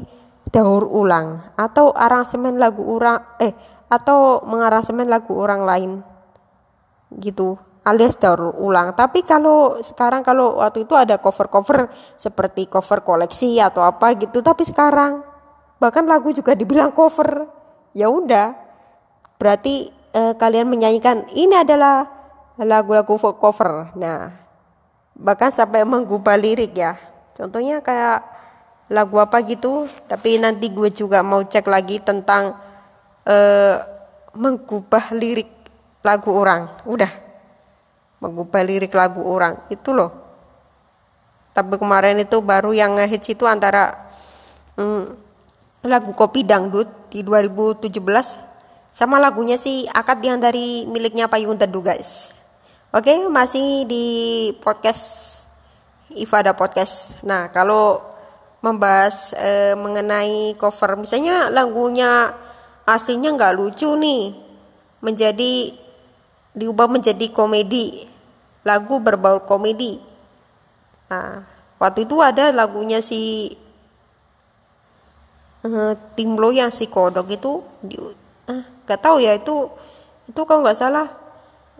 daur 0.49 0.87
ulang. 0.87 1.55
Atau 1.59 1.91
aransemen 1.91 2.55
lagu 2.55 2.83
orang 2.87 3.19
eh 3.43 3.51
atau 3.91 4.39
mengaransemen 4.47 5.11
lagu 5.11 5.35
orang 5.35 5.61
lain. 5.67 5.91
Gitu 7.19 7.59
alias 7.85 8.17
daur 8.17 8.57
ulang. 8.57 8.97
Tapi 8.97 9.21
kalau 9.21 9.77
sekarang 9.79 10.25
kalau 10.25 10.57
waktu 10.59 10.89
itu 10.89 10.97
ada 10.97 11.21
cover-cover 11.21 11.87
seperti 12.17 12.65
cover 12.65 13.05
koleksi 13.05 13.61
atau 13.61 13.85
apa 13.85 14.17
gitu 14.17 14.41
tapi 14.41 14.65
sekarang 14.65 15.34
bahkan 15.85 16.09
lagu 16.09 16.33
juga 16.33 16.57
dibilang 16.57 16.89
cover. 16.89 17.45
Ya 17.93 18.09
udah. 18.09 18.57
Berarti 19.37 19.93
eh, 19.93 20.33
kalian 20.33 20.65
menyanyikan 20.65 21.29
ini 21.37 21.53
adalah 21.61 22.09
lagu-lagu 22.57 23.13
cover. 23.37 23.93
Nah 23.93 24.33
bahkan 25.13 25.53
sampai 25.53 25.85
menggubah 25.85 26.33
lirik 26.41 26.73
ya. 26.73 26.97
Contohnya 27.37 27.85
kayak 27.85 28.25
lagu 28.89 29.21
apa 29.21 29.45
gitu. 29.45 29.85
Tapi 30.09 30.41
nanti 30.41 30.73
gue 30.73 30.89
juga 30.89 31.21
mau 31.21 31.45
cek 31.45 31.69
lagi 31.69 32.01
tentang 32.01 32.57
uh, 33.29 33.77
mengubah 34.33 35.13
lirik 35.13 35.51
lagu 36.01 36.33
orang. 36.33 36.81
Udah. 36.89 37.11
Mengubah 38.23 38.65
lirik 38.65 38.97
lagu 38.97 39.21
orang. 39.21 39.61
Itu 39.69 39.93
loh. 39.93 40.11
Tapi 41.55 41.79
kemarin 41.79 42.19
itu 42.19 42.43
baru 42.43 42.75
yang 42.75 42.99
ngehits 42.99 43.31
itu 43.31 43.47
antara 43.47 43.95
hmm, 44.75 45.15
lagu 45.85 46.11
kopi 46.17 46.41
dangdut 46.41 46.89
di 47.13 47.21
2017 47.21 47.93
sama 48.95 49.19
lagunya 49.19 49.59
si 49.59 49.85
akad 49.91 50.23
yang 50.23 50.39
dari 50.39 50.87
miliknya 50.87 51.27
Payung 51.27 51.59
Teduh 51.59 51.83
guys. 51.83 52.31
Oke 52.95 53.27
masih 53.27 53.83
di 53.83 54.05
podcast 54.63 55.35
Ifada 56.15 56.55
podcast. 56.55 57.19
Nah 57.27 57.51
kalau 57.51 57.99
membahas 58.63 59.35
e, 59.35 59.75
mengenai 59.75 60.55
cover 60.55 60.95
misalnya 60.95 61.51
lagunya 61.51 62.31
aslinya 62.87 63.35
nggak 63.35 63.53
lucu 63.59 63.91
nih 63.99 64.31
menjadi 65.03 65.75
diubah 66.55 66.87
menjadi 66.87 67.29
komedi 67.35 68.07
lagu 68.63 69.03
berbau 69.03 69.43
komedi. 69.43 69.99
Nah 71.11 71.43
waktu 71.77 72.07
itu 72.07 72.23
ada 72.23 72.55
lagunya 72.55 73.03
si 73.03 73.51
uh, 75.65 75.93
Timlo 76.13 76.53
yang 76.53 76.69
si 76.69 76.85
kodok 76.85 77.27
itu 77.33 77.65
di 77.81 77.97
uh, 77.97 78.63
gak 78.85 79.01
tahu 79.01 79.17
ya 79.17 79.33
itu 79.33 79.69
itu 80.25 80.41
kalau 80.45 80.61
nggak 80.61 80.77
salah 80.77 81.07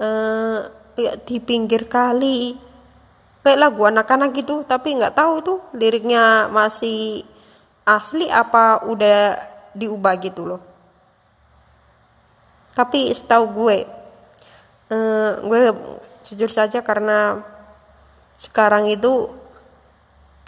uh, 0.02 0.60
ya, 0.98 1.14
di 1.22 1.38
pinggir 1.38 1.86
kali. 1.86 2.58
Kayak 3.46 3.62
lagu 3.62 3.86
anak-anak 3.86 4.34
gitu 4.34 4.66
tapi 4.66 4.98
nggak 4.98 5.14
tahu 5.14 5.34
tuh 5.46 5.60
liriknya 5.78 6.50
masih 6.50 7.22
asli 7.86 8.26
apa 8.26 8.90
udah 8.90 9.38
diubah 9.78 10.18
gitu 10.18 10.50
loh. 10.50 10.62
Tapi 12.74 13.14
setahu 13.14 13.46
gue 13.54 13.78
uh, 14.90 15.32
gue 15.46 15.62
jujur 16.26 16.50
saja 16.50 16.82
karena 16.82 17.46
sekarang 18.36 18.90
itu 18.90 19.30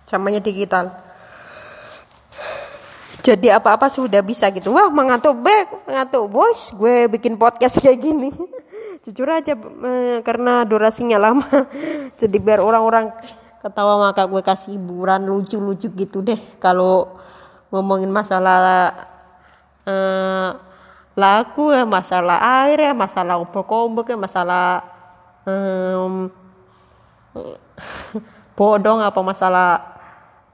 zamannya 0.10 0.42
digital 0.42 0.90
jadi 3.28 3.60
apa-apa 3.60 3.92
sudah 3.92 4.24
bisa 4.24 4.48
gitu. 4.56 4.72
Wah 4.72 4.88
mengantuk 4.88 5.36
back 5.44 5.84
mengantuk. 5.84 6.32
Bos 6.32 6.72
gue 6.72 7.12
bikin 7.12 7.36
podcast 7.36 7.76
kayak 7.84 8.00
gini. 8.00 8.32
Jujur 9.04 9.28
aja 9.28 9.52
karena 10.24 10.64
durasinya 10.64 11.20
lama. 11.20 11.44
Jadi 12.20 12.38
biar 12.40 12.64
orang-orang 12.64 13.12
ketawa 13.60 14.00
maka 14.00 14.24
gue 14.24 14.40
kasih 14.40 14.80
hiburan 14.80 15.28
lucu-lucu 15.28 15.92
gitu 15.92 16.24
deh. 16.24 16.40
Kalau 16.64 17.20
ngomongin 17.68 18.08
masalah 18.08 18.96
eh, 19.84 20.50
lagu 21.20 21.76
ya 21.76 21.84
masalah 21.84 22.40
air 22.64 22.80
ya 22.80 22.94
masalah 22.96 23.44
ombak-ombak 23.44 24.08
ya 24.14 24.16
masalah 24.16 24.86
um, 25.44 26.32
bodong 28.58 29.04
apa 29.04 29.20
masalah 29.20 29.84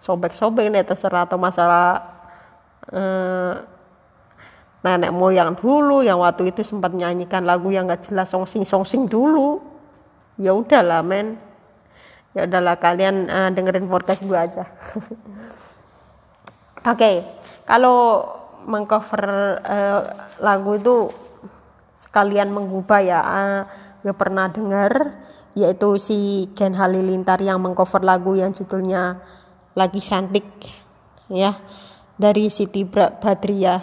sobek-sobek 0.01 0.74
nih 0.74 0.82
terserah. 0.82 1.30
Atau 1.30 1.38
masalah 1.38 2.12
uh, 2.94 3.54
nenek 4.84 5.12
moyang 5.16 5.56
dulu 5.58 6.04
yang 6.04 6.20
waktu 6.20 6.52
itu 6.52 6.62
sempat 6.62 6.91
nyanyikan 6.94 7.48
lagu 7.48 7.72
yang 7.72 7.89
gak 7.89 8.08
jelas 8.12 8.30
songsing 8.30 8.68
songsing 8.68 9.10
dulu. 9.10 9.64
Ya 10.38 10.54
udahlah 10.54 11.02
men. 11.02 11.39
Ya 12.34 12.46
udahlah 12.50 12.78
kalian 12.78 13.30
uh, 13.30 13.50
dengerin 13.54 13.89
podcast 13.89 14.22
gue 14.26 14.38
aja. 14.38 14.70
Oke 16.84 17.00
okay, 17.00 17.16
kalau 17.64 18.28
mengcover 18.68 19.24
uh, 19.64 20.02
lagu 20.44 20.76
itu 20.76 20.96
sekalian 21.96 22.52
mengubah 22.52 23.00
ya. 23.00 23.20
Uh, 23.24 23.62
gue 24.04 24.12
pernah 24.12 24.52
dengar 24.52 25.16
yaitu 25.54 25.96
si 26.02 26.50
Ken 26.58 26.74
Halilintar 26.76 27.39
yang 27.39 27.62
mengcover 27.62 28.04
lagu 28.04 28.34
yang 28.34 28.52
judulnya 28.52 29.22
lagi 29.78 30.02
cantik 30.02 30.46
ya 31.30 31.56
dari 32.18 32.49
Siti 32.49 32.86
Badriah. 32.86 33.82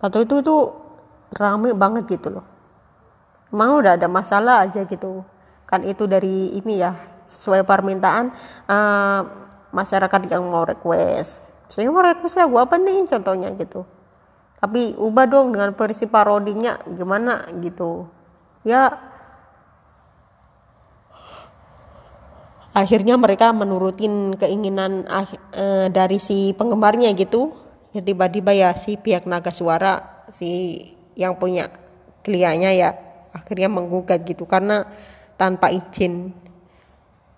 Waktu 0.00 0.24
itu 0.24 0.40
tuh 0.40 0.62
rame 1.36 1.76
banget 1.76 2.08
gitu 2.08 2.40
loh. 2.40 2.46
Mau 3.52 3.82
udah 3.82 3.98
ada 3.98 4.06
masalah 4.06 4.64
aja 4.64 4.86
gitu. 4.86 5.22
Kan 5.66 5.84
itu 5.86 6.06
dari 6.06 6.54
ini 6.56 6.80
ya 6.80 6.94
sesuai 7.26 7.62
permintaan 7.62 8.34
uh, 8.66 9.20
masyarakat 9.70 10.30
yang 10.30 10.42
mau 10.50 10.66
request. 10.66 11.46
Saya 11.70 11.86
mau 11.90 12.02
request 12.02 12.42
lagu 12.42 12.58
apa 12.58 12.78
nih 12.78 13.06
contohnya 13.06 13.54
gitu. 13.54 13.86
Tapi 14.60 14.98
ubah 14.98 15.26
dong 15.30 15.54
dengan 15.54 15.72
versi 15.72 16.04
parodinya 16.10 16.76
gimana 16.84 17.46
gitu. 17.62 18.04
Ya 18.66 19.09
akhirnya 22.70 23.18
mereka 23.18 23.50
menurutin 23.50 24.38
keinginan 24.38 25.06
uh, 25.10 25.86
dari 25.90 26.22
si 26.22 26.54
penggemarnya 26.54 27.10
gitu. 27.18 27.54
Ya 27.90 28.06
tiba-tiba 28.06 28.54
ya 28.54 28.70
si 28.78 28.94
pihak 28.94 29.26
naga 29.26 29.50
suara 29.50 30.22
si 30.30 30.78
yang 31.18 31.34
punya 31.34 31.66
kliennya 32.22 32.70
ya 32.70 32.90
akhirnya 33.34 33.66
menggugat 33.66 34.22
gitu 34.22 34.46
karena 34.46 34.86
tanpa 35.34 35.74
izin 35.74 36.30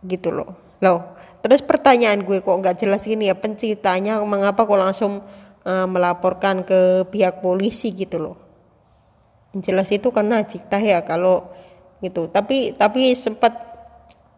gitu 0.04 0.28
loh. 0.28 0.52
Loh 0.84 1.16
terus 1.40 1.64
pertanyaan 1.64 2.22
gue 2.22 2.44
kok 2.44 2.52
nggak 2.52 2.84
jelas 2.84 3.02
gini 3.02 3.26
ya 3.26 3.34
penciptanya 3.34 4.20
mengapa 4.22 4.62
kok 4.68 4.78
langsung 4.78 5.24
uh, 5.64 5.88
melaporkan 5.88 6.62
ke 6.68 7.08
pihak 7.08 7.40
polisi 7.40 7.96
gitu 7.96 8.20
loh. 8.20 8.36
Jelas 9.56 9.88
itu 9.88 10.12
karena 10.12 10.44
cipta 10.44 10.76
ya 10.76 11.00
kalau 11.00 11.48
gitu. 12.04 12.28
Tapi 12.28 12.76
tapi 12.76 13.16
sempat 13.16 13.71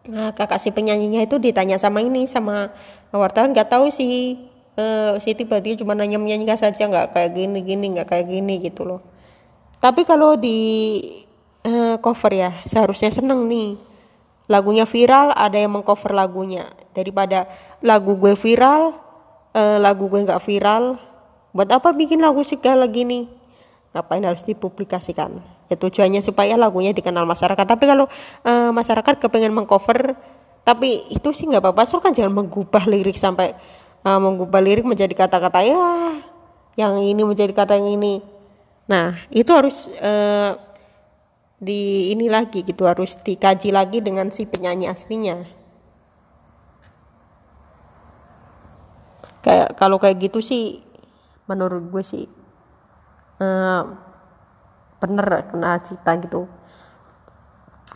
nah, 0.09 0.31
kakak 0.33 0.61
si 0.61 0.69
penyanyinya 0.69 1.25
itu 1.25 1.37
ditanya 1.37 1.77
sama 1.77 2.01
ini 2.01 2.29
sama 2.29 2.73
wartawan 3.13 3.53
nggak 3.53 3.69
tahu 3.69 3.89
sih 3.89 4.37
uh, 4.79 5.17
Siti 5.19 5.43
berarti 5.47 5.79
cuma 5.79 5.95
nanya 5.95 6.19
menyanyikan 6.19 6.59
saja 6.59 6.87
nggak 6.87 7.15
kayak 7.15 7.31
gini 7.35 7.59
gini 7.63 7.85
nggak 7.95 8.07
kayak 8.07 8.27
gini 8.29 8.61
gitu 8.63 8.85
loh. 8.85 9.01
Tapi 9.79 10.07
kalau 10.07 10.39
di 10.39 10.57
uh, 11.67 11.95
cover 11.99 12.31
ya 12.31 12.51
seharusnya 12.67 13.11
seneng 13.11 13.47
nih. 13.49 13.77
Lagunya 14.45 14.85
viral 14.85 15.33
ada 15.33 15.57
yang 15.57 15.73
mengcover 15.73 16.13
lagunya. 16.13 16.69
Daripada 16.93 17.49
lagu 17.81 18.13
gue 18.13 18.37
viral 18.37 18.93
uh, 19.57 19.77
lagu 19.81 20.05
gue 20.05 20.21
nggak 20.21 20.43
viral 20.45 21.01
buat 21.49 21.65
apa 21.73 21.89
bikin 21.97 22.21
lagu 22.21 22.45
segala 22.45 22.85
gini? 22.85 23.25
Ngapain 23.89 24.21
harus 24.21 24.45
dipublikasikan 24.45 25.54
ya 25.69 25.75
tujuannya 25.75 26.21
supaya 26.21 26.55
lagunya 26.55 26.93
dikenal 26.93 27.25
masyarakat. 27.25 27.65
Tapi 27.65 27.83
kalau 27.85 28.05
uh, 28.45 28.71
masyarakat 28.71 29.21
kepengen 29.21 29.53
mengcover 29.53 30.17
tapi 30.65 31.05
itu 31.13 31.29
sih 31.33 31.45
nggak 31.45 31.61
apa-apa. 31.61 31.85
Soal 31.85 32.01
kan 32.01 32.13
jangan 32.13 32.33
mengubah 32.33 32.89
lirik 32.89 33.17
sampai 33.17 33.53
uh, 34.05 34.19
mengubah 34.21 34.61
lirik 34.61 34.85
menjadi 34.85 35.13
kata-kata 35.13 35.61
ya 35.61 35.85
yang 36.75 36.99
ini 37.01 37.21
menjadi 37.21 37.53
kata 37.53 37.77
yang 37.77 37.97
ini. 37.97 38.21
Nah 38.89 39.17
itu 39.33 39.49
harus 39.53 39.89
uh, 40.01 40.57
di 41.55 42.11
ini 42.13 42.27
lagi 42.27 42.61
gitu 42.61 42.85
harus 42.85 43.17
dikaji 43.21 43.71
lagi 43.71 44.03
dengan 44.03 44.29
si 44.29 44.45
penyanyi 44.45 44.91
aslinya. 44.91 45.45
Kayak 49.45 49.77
kalau 49.77 50.01
kayak 50.01 50.17
gitu 50.29 50.41
sih 50.41 50.81
menurut 51.45 51.85
gue 51.93 52.01
sih 52.01 52.25
uh, 53.37 54.04
bener 54.99 55.47
kena 55.51 55.79
cita 55.83 56.15
gitu. 56.19 56.47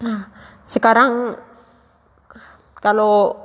Nah 0.04 0.32
sekarang 0.70 1.36
kalau 2.80 3.36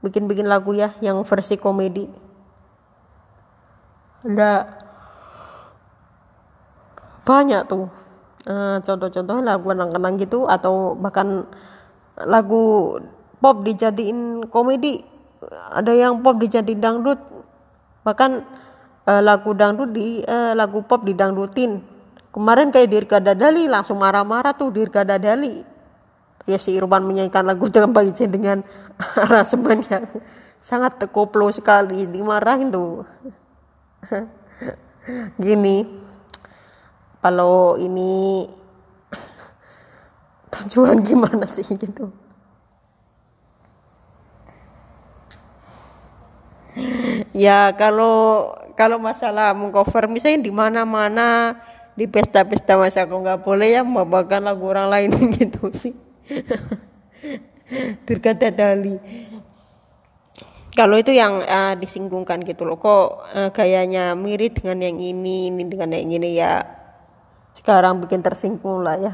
bikin-bikin 0.00 0.46
lagu 0.46 0.72
ya 0.72 0.94
yang 1.02 1.20
versi 1.26 1.58
komedi. 1.58 2.08
Ada 4.24 4.66
banyak 7.22 7.62
tuh 7.68 7.86
uh, 8.48 8.76
contoh-contohnya 8.82 9.44
lagu 9.44 9.64
kenang-kenang 9.68 10.14
gitu 10.18 10.48
atau 10.48 10.96
bahkan 10.96 11.44
lagu 12.18 12.96
pop 13.38 13.62
dijadiin 13.62 14.48
komedi. 14.50 15.04
Ada 15.74 15.94
yang 15.94 16.24
pop 16.24 16.40
dijadiin 16.40 16.82
dangdut 16.82 17.20
bahkan 18.02 18.42
uh, 19.06 19.22
lagu 19.22 19.52
dangdut 19.54 19.92
di 19.92 20.24
uh, 20.24 20.56
lagu 20.56 20.82
pop 20.82 21.04
didangdutin 21.04 21.97
kemarin 22.32 22.68
kayak 22.72 22.88
Dirga 22.90 23.18
Dadali 23.20 23.66
langsung 23.68 24.00
marah-marah 24.00 24.54
tuh 24.56 24.72
Dirga 24.72 25.04
Dadali. 25.04 25.64
Ya 26.48 26.56
si 26.56 26.72
Irwan 26.72 27.04
menyanyikan 27.04 27.44
lagu 27.44 27.68
dengan 27.72 27.92
baik 27.92 28.16
dengan 28.28 28.64
aransemen 29.28 29.84
yang 29.88 30.04
sangat 30.64 30.96
tekoplo 30.98 31.48
sekali 31.52 32.08
dimarahin 32.08 32.72
tuh. 32.72 33.04
Gini 35.44 35.84
kalau 37.18 37.74
ini 37.80 38.46
tujuan 40.48 41.02
gimana 41.02 41.44
sih 41.48 41.64
gitu? 41.66 42.12
Ya 47.34 47.74
kalau 47.74 48.50
kalau 48.78 49.02
masalah 49.02 49.50
mengcover 49.54 50.06
misalnya 50.06 50.46
di 50.46 50.52
mana-mana 50.54 51.58
di 51.98 52.06
pesta-pesta 52.06 52.78
masa 52.78 53.10
kok 53.10 53.18
nggak 53.18 53.42
boleh 53.42 53.74
ya 53.74 53.82
membawakan 53.82 54.46
lagu 54.46 54.70
orang 54.70 54.86
lain 54.86 55.10
gitu 55.42 55.66
sih. 55.74 55.98
Berkata 58.06 58.54
Dali 58.54 58.96
kalau 60.78 60.94
itu 60.94 61.10
yang 61.10 61.42
uh, 61.42 61.74
disinggungkan 61.74 62.38
gitu 62.46 62.62
loh 62.62 62.78
kok 62.78 63.26
uh, 63.34 63.50
gayanya 63.50 64.14
mirip 64.14 64.62
dengan 64.62 64.86
yang 64.86 65.02
ini 65.02 65.50
ini 65.50 65.66
dengan 65.66 65.90
yang 65.90 66.06
ini 66.06 66.38
ya. 66.38 66.62
Sekarang 67.50 67.98
bikin 67.98 68.22
tersinggung 68.22 68.86
lah 68.86 68.94
ya. 68.94 69.12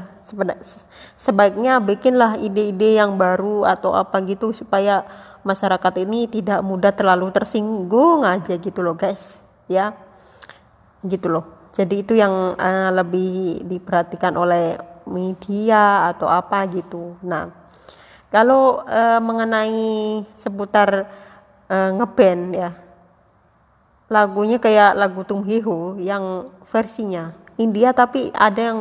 Sebaiknya 1.17 1.81
bikinlah 1.81 2.37
ide-ide 2.37 3.01
yang 3.01 3.17
baru 3.17 3.65
atau 3.65 3.97
apa 3.97 4.21
gitu 4.29 4.53
supaya 4.53 5.09
masyarakat 5.41 6.05
ini 6.05 6.29
tidak 6.29 6.61
mudah 6.61 6.93
terlalu 6.93 7.33
tersinggung 7.33 8.21
aja 8.21 8.53
gitu 8.61 8.85
loh 8.85 8.93
guys. 8.93 9.41
Ya. 9.65 9.97
Gitu 11.01 11.25
loh 11.33 11.54
jadi 11.75 11.95
itu 11.99 12.15
yang 12.15 12.55
uh, 12.55 12.89
lebih 12.95 13.67
diperhatikan 13.67 14.31
oleh 14.39 14.79
media 15.03 16.07
atau 16.07 16.31
apa 16.31 16.63
gitu. 16.71 17.19
Nah 17.19 17.51
kalau 18.31 18.79
uh, 18.87 19.19
mengenai 19.19 20.23
seputar 20.39 21.03
uh, 21.67 21.91
ngeband 21.99 22.43
ya 22.55 22.71
lagunya 24.07 24.55
kayak 24.55 24.95
lagu 24.95 25.27
Tung 25.27 25.43
Hiho 25.43 25.99
yang 25.99 26.47
versinya 26.71 27.35
India 27.59 27.91
tapi 27.91 28.31
ada 28.31 28.61
yang 28.71 28.79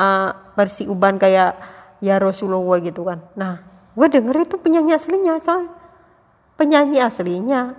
uh, 0.00 0.30
versi 0.56 0.88
uban 0.88 1.20
kayak 1.20 1.60
ya 2.00 2.16
Rasulullah 2.16 2.80
gitu 2.80 3.04
kan. 3.04 3.20
Nah 3.36 3.60
gue 3.92 4.06
denger 4.08 4.48
itu 4.48 4.56
penyanyi 4.56 4.96
aslinya 4.96 5.36
soal 5.44 5.68
penyanyi 6.56 7.04
aslinya. 7.04 7.76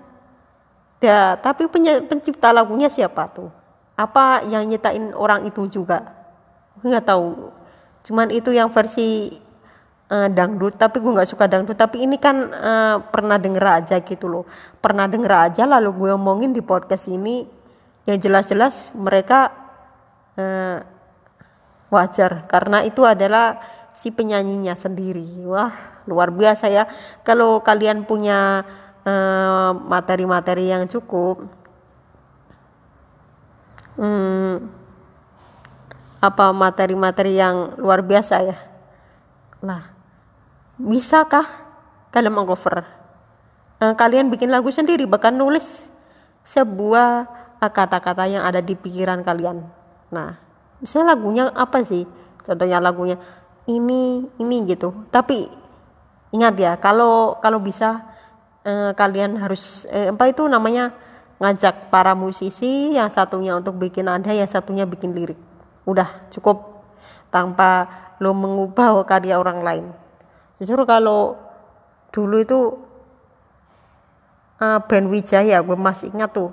Ya 1.02 1.34
tapi 1.40 1.66
pencipta 2.06 2.54
lagunya 2.54 2.92
siapa 2.92 3.26
tuh 3.32 3.59
apa 4.00 4.48
yang 4.48 4.64
nyetain 4.64 5.12
orang 5.12 5.44
itu 5.44 5.68
juga? 5.68 6.08
Nggak 6.80 7.04
tahu. 7.04 7.52
Cuman 8.08 8.32
itu 8.32 8.56
yang 8.56 8.72
versi 8.72 9.36
uh, 10.08 10.32
dangdut. 10.32 10.80
Tapi 10.80 11.04
gue 11.04 11.12
nggak 11.12 11.28
suka 11.28 11.52
dangdut. 11.52 11.76
Tapi 11.76 12.08
ini 12.08 12.16
kan 12.16 12.48
uh, 12.48 13.04
pernah 13.04 13.36
denger 13.36 13.84
aja 13.84 14.00
gitu 14.00 14.32
loh. 14.32 14.48
Pernah 14.80 15.12
denger 15.12 15.52
aja 15.52 15.64
lalu 15.68 16.08
gue 16.08 16.10
omongin 16.16 16.56
di 16.56 16.64
podcast 16.64 17.12
ini. 17.12 17.44
Yang 18.08 18.32
jelas-jelas 18.32 18.96
mereka 18.96 19.52
uh, 20.40 20.80
wajar. 21.92 22.48
Karena 22.48 22.88
itu 22.88 23.04
adalah 23.04 23.60
si 23.92 24.16
penyanyinya 24.16 24.80
sendiri. 24.80 25.44
Wah 25.44 25.76
luar 26.08 26.32
biasa 26.32 26.72
ya. 26.72 26.88
Kalau 27.28 27.60
kalian 27.60 28.08
punya 28.08 28.64
materi-materi 29.90 30.70
uh, 30.70 30.72
yang 30.78 30.84
cukup 30.86 31.59
hmm, 34.00 34.56
apa 36.20 36.46
materi-materi 36.56 37.36
yang 37.36 37.76
luar 37.80 38.04
biasa 38.04 38.36
ya. 38.44 38.58
Nah, 39.60 39.92
bisakah 40.80 41.44
kalian 42.12 42.36
mengcover? 42.36 42.88
Eh, 43.80 43.96
kalian 43.96 44.32
bikin 44.32 44.52
lagu 44.52 44.72
sendiri, 44.72 45.08
bahkan 45.08 45.36
nulis 45.36 45.84
sebuah 46.44 47.28
eh, 47.60 47.72
kata-kata 47.72 48.28
yang 48.28 48.44
ada 48.44 48.64
di 48.64 48.76
pikiran 48.76 49.24
kalian. 49.24 49.64
Nah, 50.12 50.40
misalnya 50.80 51.16
lagunya 51.16 51.44
apa 51.56 51.84
sih? 51.84 52.08
Contohnya 52.44 52.80
lagunya 52.80 53.20
ini, 53.68 54.28
ini 54.40 54.56
gitu. 54.68 55.08
Tapi 55.12 55.48
ingat 56.36 56.56
ya, 56.60 56.72
kalau 56.80 57.40
kalau 57.40 57.60
bisa 57.64 58.04
eh, 58.64 58.92
kalian 58.96 59.40
harus 59.40 59.88
eh, 59.92 60.12
apa 60.12 60.28
itu 60.32 60.44
namanya? 60.48 60.92
Ngajak 61.40 61.88
para 61.88 62.12
musisi 62.14 62.94
yang 62.94 63.08
satunya 63.08 63.56
untuk 63.56 63.80
bikin 63.80 64.12
nada 64.12 64.30
yang 64.36 64.48
satunya 64.48 64.84
bikin 64.84 65.16
lirik. 65.16 65.40
Udah 65.88 66.28
cukup. 66.36 66.84
Tanpa 67.32 67.88
lo 68.20 68.36
mengubah 68.36 69.00
karya 69.08 69.40
orang 69.40 69.64
lain. 69.64 69.86
Justru 70.60 70.84
kalau 70.84 71.40
dulu 72.12 72.44
itu 72.44 72.60
uh, 74.60 74.80
band 74.84 75.08
Wijaya 75.08 75.64
gue 75.64 75.78
masih 75.80 76.12
ingat 76.12 76.36
tuh 76.36 76.52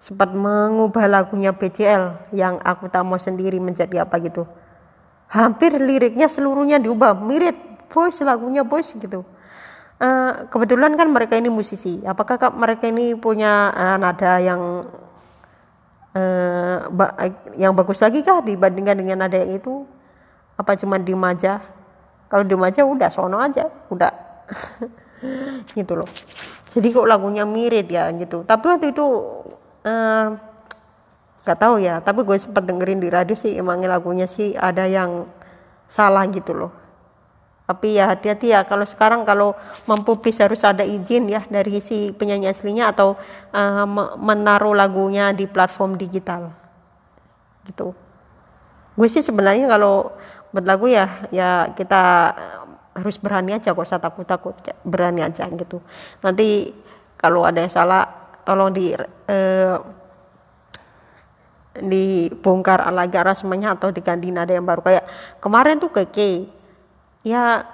sempat 0.00 0.32
mengubah 0.32 1.04
lagunya 1.04 1.52
BCL 1.52 2.32
yang 2.32 2.60
aku 2.64 2.88
tak 2.88 3.04
mau 3.04 3.20
sendiri 3.20 3.60
menjadi 3.60 4.08
apa 4.08 4.16
gitu. 4.24 4.48
Hampir 5.28 5.76
liriknya 5.76 6.30
seluruhnya 6.32 6.80
diubah. 6.80 7.12
Mirip 7.18 7.56
bos 7.92 8.16
lagunya 8.24 8.64
bos 8.64 8.96
gitu 8.96 9.26
uh, 10.00 10.32
kebetulan 10.50 10.94
kan 10.98 11.08
mereka 11.10 11.38
ini 11.38 11.50
musisi. 11.50 12.00
Apakah 12.02 12.38
mereka 12.54 12.88
ini 12.88 13.14
punya 13.14 13.70
uh, 13.74 13.96
nada 13.98 14.40
yang 14.42 14.62
uh, 16.14 16.78
ba 16.90 17.06
yang 17.54 17.74
bagus 17.76 18.02
lagi 18.02 18.24
kah 18.24 18.42
dibandingkan 18.42 18.98
dengan 18.98 19.26
nada 19.26 19.38
yang 19.38 19.58
itu? 19.58 19.86
Apa 20.54 20.78
cuma 20.78 20.98
di 20.98 21.14
maja? 21.14 21.62
Kalau 22.30 22.46
di 22.46 22.56
maja 22.56 22.82
udah 22.82 23.10
sono 23.10 23.38
aja, 23.38 23.68
udah 23.90 24.10
gitu 25.78 25.98
loh. 25.98 26.08
Jadi 26.74 26.90
kok 26.90 27.06
lagunya 27.06 27.46
mirip 27.46 27.86
ya 27.90 28.10
gitu. 28.14 28.42
Tapi 28.42 28.64
waktu 28.66 28.90
itu 28.90 29.06
uh, 29.86 30.26
gak 31.46 31.58
tahu 31.58 31.78
ya. 31.78 32.02
Tapi 32.02 32.26
gue 32.26 32.34
sempat 32.38 32.66
dengerin 32.66 32.98
di 32.98 33.06
radio 33.10 33.38
sih 33.38 33.54
emangnya 33.54 33.94
lagunya 33.94 34.26
sih 34.26 34.58
ada 34.58 34.82
yang 34.86 35.30
salah 35.86 36.26
gitu 36.26 36.56
loh 36.56 36.83
tapi 37.64 37.96
ya 37.96 38.12
hati-hati 38.12 38.52
ya 38.52 38.60
kalau 38.68 38.84
sekarang 38.84 39.24
kalau 39.24 39.56
mempublis 39.88 40.36
harus 40.36 40.60
ada 40.60 40.84
izin 40.84 41.32
ya 41.32 41.48
dari 41.48 41.80
si 41.80 42.12
penyanyi 42.12 42.52
aslinya 42.52 42.92
atau 42.92 43.16
uh, 43.56 43.88
menaruh 44.20 44.76
lagunya 44.76 45.32
di 45.32 45.48
platform 45.48 45.96
digital. 45.96 46.52
Gitu. 47.64 47.96
Gue 48.94 49.08
sih 49.08 49.24
sebenarnya 49.24 49.64
kalau 49.64 50.12
buat 50.52 50.68
lagu 50.68 50.92
ya 50.92 51.24
ya 51.32 51.72
kita 51.72 52.02
harus 52.94 53.16
berani 53.18 53.56
aja 53.56 53.74
kok 53.74 53.82
usah 53.82 53.98
takut-takut 53.98 54.54
berani 54.84 55.24
aja 55.24 55.48
gitu. 55.48 55.80
Nanti 56.20 56.68
kalau 57.16 57.48
ada 57.48 57.64
yang 57.64 57.72
salah 57.72 58.04
tolong 58.44 58.76
di 58.76 58.92
uh, 58.92 59.76
dibongkar 61.74 62.86
lagi 62.92 63.18
rasmanya 63.18 63.74
atau 63.74 63.88
diganti 63.88 64.28
nada 64.28 64.52
yang 64.52 64.68
baru. 64.68 64.84
Kayak 64.84 65.04
kemarin 65.40 65.80
tuh 65.80 65.90
keke 65.90 66.46
ya 67.24 67.64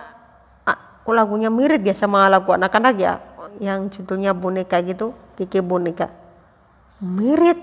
aku 0.64 1.11
lagunya 1.11 1.51
mirip 1.51 1.82
ya 1.82 1.92
sama 1.92 2.30
lagu 2.30 2.55
anak-anak 2.55 2.94
ya 2.96 3.18
yang 3.59 3.90
judulnya 3.90 4.30
boneka 4.32 4.78
gitu 4.86 5.12
Kiki 5.40 5.64
boneka. 5.64 6.12
Mirip 7.01 7.57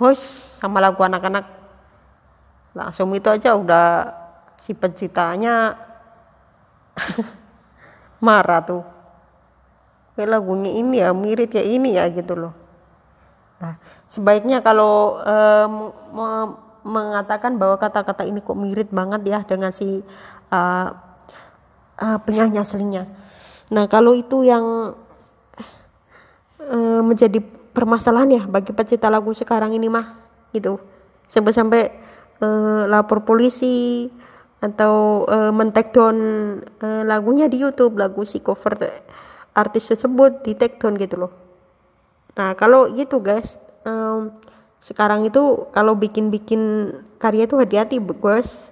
bos 0.00 0.56
sama 0.56 0.80
lagu 0.80 1.04
anak-anak. 1.04 1.44
Langsung 2.72 3.12
itu 3.12 3.28
aja 3.28 3.52
udah 3.52 4.08
si 4.56 4.72
penciptanya 4.72 5.76
marah 8.24 8.64
tuh. 8.64 8.84
Kayak 10.16 10.40
lagunya 10.40 10.72
ini 10.80 11.04
ya 11.04 11.12
mirip 11.12 11.52
kayak 11.52 11.68
ini 11.68 12.00
ya 12.00 12.08
gitu 12.08 12.32
loh. 12.32 12.56
Nah 13.60 13.76
sebaiknya 14.08 14.64
kalau 14.64 15.20
um, 15.20 15.92
mengatakan 16.80 17.60
bahwa 17.60 17.76
kata-kata 17.76 18.24
ini 18.24 18.40
kok 18.40 18.56
mirip 18.56 18.88
banget 18.88 19.28
ya 19.28 19.38
dengan 19.44 19.76
si 19.76 20.00
uh, 20.48 20.88
uh, 22.00 22.18
penyanyi 22.24 22.58
aslinya. 22.58 23.04
Nah 23.70 23.86
kalau 23.86 24.16
itu 24.16 24.42
yang 24.42 24.96
uh, 26.58 27.00
menjadi 27.04 27.38
permasalahan 27.70 28.30
ya 28.34 28.42
bagi 28.50 28.74
pencipta 28.74 29.06
lagu 29.06 29.30
sekarang 29.36 29.76
ini 29.76 29.86
mah 29.86 30.18
gitu. 30.50 30.80
Sampai-sampai 31.30 31.82
uh, 32.42 32.90
lapor 32.90 33.22
polisi 33.22 34.10
atau 34.60 35.24
uh, 35.24 35.52
men-take 35.54 35.94
down 35.94 36.16
uh, 36.82 37.02
lagunya 37.06 37.48
di 37.48 37.62
YouTube 37.62 37.96
lagu 37.96 38.28
si 38.28 38.44
cover 38.44 38.76
artis 39.56 39.88
tersebut 39.88 40.44
di 40.44 40.52
take 40.58 40.76
down 40.76 40.98
gitu 41.00 41.16
loh. 41.16 41.32
Nah 42.36 42.52
kalau 42.58 42.90
gitu 42.92 43.22
guys 43.22 43.56
um, 43.86 44.34
sekarang 44.80 45.28
itu 45.28 45.68
kalau 45.76 45.92
bikin-bikin 45.92 46.92
karya 47.20 47.44
itu 47.44 47.56
hati-hati 47.60 48.00
guys 48.00 48.69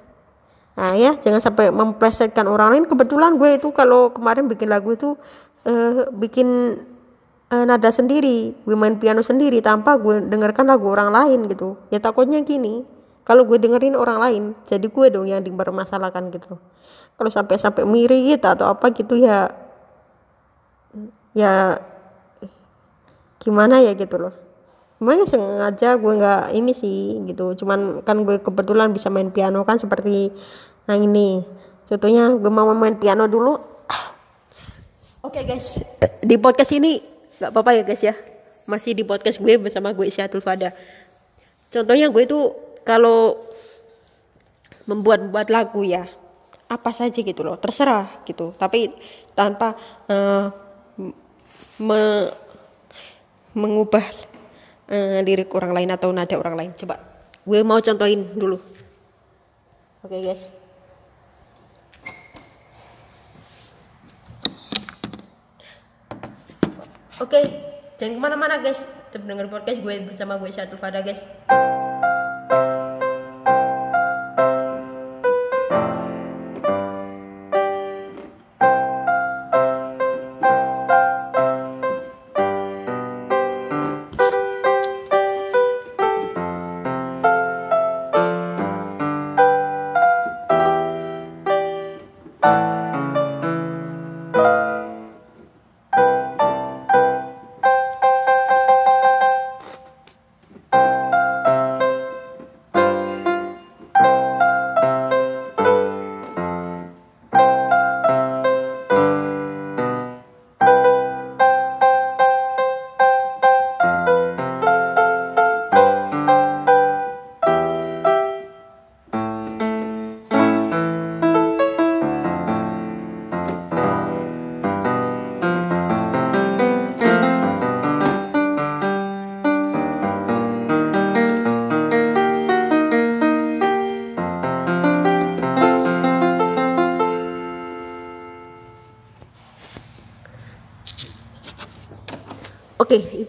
nah 0.79 0.95
ya 0.95 1.19
jangan 1.19 1.43
sampai 1.43 1.75
memplesetkan 1.75 2.47
orang 2.47 2.71
lain. 2.71 2.85
Kebetulan 2.87 3.35
gue 3.35 3.59
itu 3.59 3.75
kalau 3.75 4.15
kemarin 4.15 4.47
bikin 4.47 4.71
lagu 4.71 4.95
itu 4.95 5.19
uh, 5.67 6.07
bikin 6.15 6.79
uh, 7.51 7.65
nada 7.67 7.91
sendiri 7.91 8.55
gue 8.63 8.77
main 8.79 8.95
piano 8.95 9.27
sendiri 9.27 9.59
tanpa 9.59 9.99
gue 9.99 10.23
dengarkan 10.31 10.71
lagu 10.71 10.87
orang 10.87 11.11
lain 11.11 11.51
gitu. 11.51 11.75
Ya 11.91 11.99
takutnya 11.99 12.39
gini 12.47 12.87
kalau 13.27 13.43
gue 13.43 13.59
dengerin 13.59 13.99
orang 13.99 14.23
lain 14.23 14.43
jadi 14.71 14.87
gue 14.87 15.07
dong 15.11 15.27
yang 15.27 15.43
dipermasalahkan 15.43 16.31
gitu. 16.31 16.63
Kalau 17.19 17.31
sampai 17.35 17.59
sampai 17.59 17.83
mirip 17.83 18.39
gitu 18.39 18.47
atau 18.47 18.71
apa 18.71 18.95
gitu 18.95 19.19
ya 19.19 19.51
ya 21.35 21.83
gimana 23.43 23.83
ya 23.83 23.99
gitu 23.99 24.15
loh. 24.15 24.35
Emangnya 24.99 25.31
sengaja 25.31 25.95
gue 25.95 26.13
nggak 26.15 26.43
ini 26.59 26.73
sih 26.75 27.23
gitu. 27.27 27.55
Cuman 27.55 28.03
kan 28.03 28.27
gue 28.27 28.43
kebetulan 28.43 28.91
bisa 28.91 29.11
main 29.11 29.31
piano 29.31 29.63
kan 29.63 29.79
seperti 29.79 30.35
yang 30.89 31.05
ini. 31.05 31.45
Contohnya 31.85 32.33
gue 32.37 32.53
mau 32.53 32.69
main 32.73 32.97
piano 32.97 33.29
dulu. 33.29 33.57
Oke 35.25 35.41
okay, 35.41 35.45
guys. 35.45 35.81
Di 36.25 36.37
podcast 36.41 36.73
ini 36.73 37.01
nggak 37.41 37.51
apa-apa 37.53 37.71
ya 37.77 37.83
guys 37.85 38.03
ya. 38.05 38.15
Masih 38.69 38.93
di 38.97 39.05
podcast 39.05 39.41
gue 39.41 39.57
bersama 39.57 39.93
gue 39.93 40.09
Isyatul 40.09 40.45
Fada. 40.45 40.73
Contohnya 41.69 42.09
gue 42.09 42.23
itu 42.25 42.53
kalau 42.85 43.37
membuat 44.89 45.29
buat 45.29 45.49
lagu 45.53 45.85
ya 45.85 46.09
apa 46.69 46.93
saja 46.93 47.21
gitu 47.21 47.41
loh 47.45 47.57
terserah 47.61 48.25
gitu. 48.25 48.57
Tapi 48.57 48.93
tanpa 49.33 49.77
uh, 50.09 50.49
me, 51.81 52.01
mengubah 53.53 54.05
uh, 54.89 55.21
lirik 55.25 55.53
orang 55.53 55.73
lain 55.73 55.91
atau 55.93 56.13
nada 56.13 56.37
orang 56.37 56.57
lain. 56.57 56.71
Coba 56.77 57.01
gue 57.49 57.61
mau 57.65 57.81
contohin 57.81 58.25
dulu. 58.37 58.57
Oke 60.05 60.13
okay, 60.13 60.21
guys 60.33 60.58
Oke, 67.19 67.35
okay, 67.35 67.45
jangan 67.99 68.15
ke 68.15 68.21
mana-mana 68.23 68.63
guys. 68.63 68.79
Tetap 69.11 69.27
denger 69.27 69.51
podcast 69.51 69.83
gue 69.83 69.95
bersama 70.07 70.39
gue 70.39 70.55
satu 70.55 70.79
pada 70.79 71.03
guys. 71.03 71.27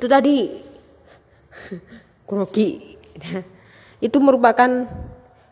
Tadi 0.10 0.50
grogi. 2.26 2.98
itu 4.00 4.18
merupakan 4.18 4.90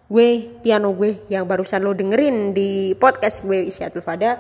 gue 0.07 0.29
piano 0.63 0.95
gue 0.95 1.19
yang 1.27 1.43
barusan 1.43 1.83
lo 1.83 1.91
dengerin 1.91 2.55
di 2.55 2.95
podcast 2.97 3.43
gue 3.45 3.69
Isyatul 3.69 4.01
Fada. 4.01 4.39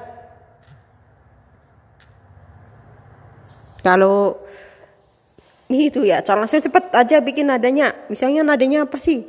Kalau 3.85 4.41
itu 5.67 6.07
ya, 6.07 6.23
cara 6.23 6.43
langsung 6.43 6.63
cepet 6.63 6.91
aja 6.95 7.19
bikin 7.19 7.51
nadanya. 7.51 7.91
Misalnya 8.07 8.41
nadanya 8.41 8.87
apa 8.87 8.97
sih? 8.97 9.27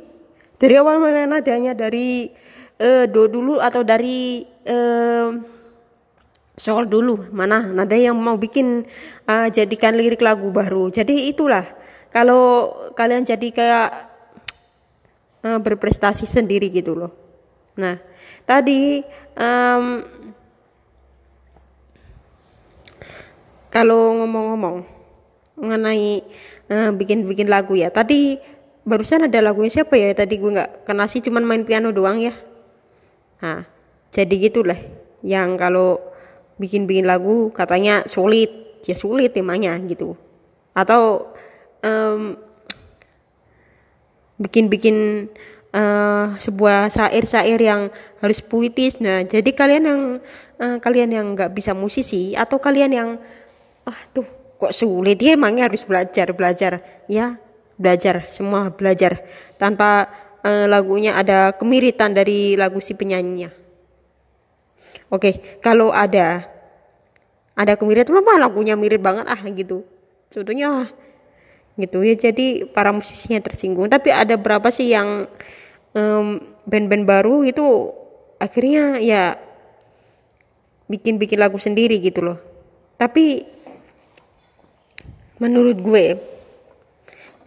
Dari 0.57 0.75
awal 0.79 0.99
mana 0.99 1.27
nadanya? 1.27 1.75
Dari 1.75 2.31
uh, 2.79 3.05
do 3.07 3.27
dulu 3.27 3.59
atau 3.59 3.83
dari 3.83 4.47
uh, 4.67 5.58
soal 6.59 6.83
dulu 6.91 7.31
mana? 7.31 7.71
Nada 7.71 7.95
yang 7.95 8.19
mau 8.19 8.35
bikin 8.35 8.83
uh, 9.23 9.47
jadikan 9.47 9.95
lirik 9.95 10.19
lagu 10.19 10.51
baru. 10.51 10.91
Jadi 10.91 11.31
itulah. 11.31 11.63
Kalau 12.11 12.75
kalian 12.99 13.23
jadi 13.23 13.47
kayak 13.47 13.89
uh, 15.47 15.59
berprestasi 15.63 16.27
sendiri 16.27 16.67
gitu 16.67 16.99
loh. 16.99 17.15
Nah 17.79 17.95
tadi 18.43 18.99
um, 19.39 20.03
kalau 23.71 24.19
ngomong-ngomong 24.19 24.83
mengenai 25.63 26.25
uh, 26.67 26.91
bikin-bikin 26.91 27.47
lagu 27.47 27.79
ya. 27.79 27.87
Tadi 27.87 28.35
barusan 28.83 29.31
ada 29.31 29.39
lagunya 29.39 29.71
siapa 29.79 29.95
ya? 29.95 30.11
Tadi 30.11 30.35
gue 30.35 30.51
nggak 30.51 30.83
kena 30.83 31.07
sih 31.07 31.23
cuman 31.23 31.45
main 31.47 31.63
piano 31.63 31.95
doang 31.95 32.19
ya. 32.19 32.35
Nah 33.39 33.63
jadi 34.09 34.49
gitulah 34.49 34.79
yang 35.23 35.55
kalau 35.55 36.09
bikin-bikin 36.59 37.07
lagu 37.07 37.49
katanya 37.55 38.05
sulit. 38.05 38.83
Ya 38.85 38.95
sulit 38.95 39.35
temanya 39.35 39.75
gitu. 39.87 40.15
Atau 40.75 41.31
um, 41.83 42.35
bikin-bikin 44.39 45.27
uh, 45.75 46.35
sebuah 46.39 46.91
syair-syair 46.91 47.59
yang 47.59 47.81
harus 48.23 48.39
puitis. 48.39 48.99
Nah 49.03 49.23
jadi 49.23 49.51
kalian 49.51 49.83
yang 49.83 50.01
uh, 50.59 50.77
kalian 50.79 51.09
yang 51.11 51.25
nggak 51.35 51.51
bisa 51.55 51.75
musisi 51.75 52.35
atau 52.35 52.59
kalian 52.59 52.91
yang 52.91 53.09
ah 53.83 53.99
tuh 54.15 54.27
kok 54.59 54.75
sulit 54.75 55.19
ya 55.19 55.35
emangnya 55.35 55.67
harus 55.67 55.83
belajar 55.83 56.31
belajar. 56.31 56.83
Ya 57.11 57.35
belajar 57.75 58.31
semua 58.31 58.71
belajar. 58.71 59.23
Tanpa 59.59 60.07
uh, 60.43 60.65
lagunya 60.71 61.19
ada 61.19 61.51
kemiritan 61.51 62.15
dari 62.15 62.55
lagu 62.55 62.79
si 62.79 62.95
penyanyinya 62.95 63.58
Oke, 65.09 65.41
kalau 65.65 65.89
ada 65.89 66.45
ada 67.57 67.73
kemiripan 67.75 68.21
apa 68.21 68.37
lagunya 68.37 68.77
mirip 68.77 69.01
banget 69.01 69.25
ah 69.25 69.41
gitu. 69.49 69.81
Sebetulnya 70.29 70.85
ah, 70.85 70.89
gitu 71.75 72.05
ya 72.05 72.13
jadi 72.13 72.69
para 72.69 72.93
musisinya 72.93 73.41
tersinggung. 73.41 73.89
Tapi 73.89 74.13
ada 74.13 74.37
berapa 74.37 74.69
sih 74.69 74.93
yang 74.93 75.25
band-band 76.69 77.03
um, 77.03 77.09
baru 77.09 77.41
itu 77.41 77.65
akhirnya 78.37 79.01
ya 79.01 79.35
bikin-bikin 80.85 81.41
lagu 81.41 81.57
sendiri 81.57 81.97
gitu 81.97 82.21
loh. 82.21 82.37
Tapi 83.01 83.43
menurut 85.39 85.79
gue 85.81 86.05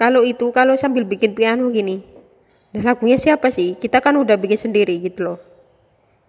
kalau 0.00 0.24
itu 0.26 0.50
kalau 0.50 0.74
sambil 0.74 1.04
bikin 1.04 1.36
piano 1.36 1.68
gini 1.68 2.02
dan 2.72 2.88
lagunya 2.88 3.20
siapa 3.20 3.52
sih 3.52 3.76
kita 3.76 4.00
kan 4.00 4.16
udah 4.16 4.40
bikin 4.40 4.56
sendiri 4.56 4.96
gitu 4.98 5.28
loh 5.28 5.38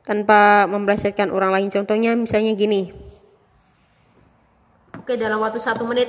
tanpa 0.03 0.67
membelajarkan 0.67 1.31
orang 1.31 1.51
lain. 1.55 1.67
Contohnya 1.71 2.15
misalnya 2.15 2.53
gini. 2.53 2.91
Oke 4.99 5.19
dalam 5.19 5.43
waktu 5.43 5.59
satu 5.59 5.83
menit 5.83 6.07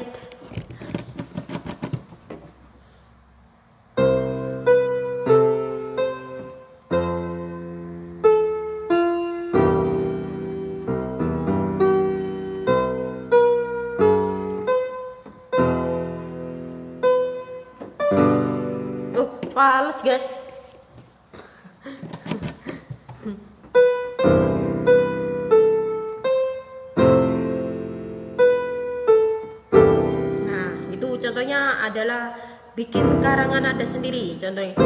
bikin 32.79 33.23
karangan 33.23 33.75
ada 33.75 33.87
sendiri 33.87 34.39
contohnya. 34.39 34.75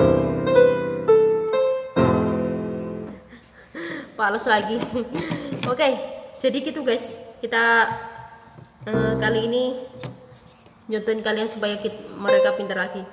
Fales 4.18 4.46
lagi. 4.50 4.76
Oke, 5.72 5.88
jadi 6.42 6.56
gitu 6.58 6.82
guys. 6.82 7.14
Kita 7.38 7.86
uh, 8.88 9.14
kali 9.14 9.46
ini 9.46 9.78
nyontohin 10.88 11.22
kalian 11.22 11.46
supaya 11.46 11.78
kita, 11.78 12.16
mereka 12.16 12.56
pintar 12.56 12.82
lagi. 12.82 13.04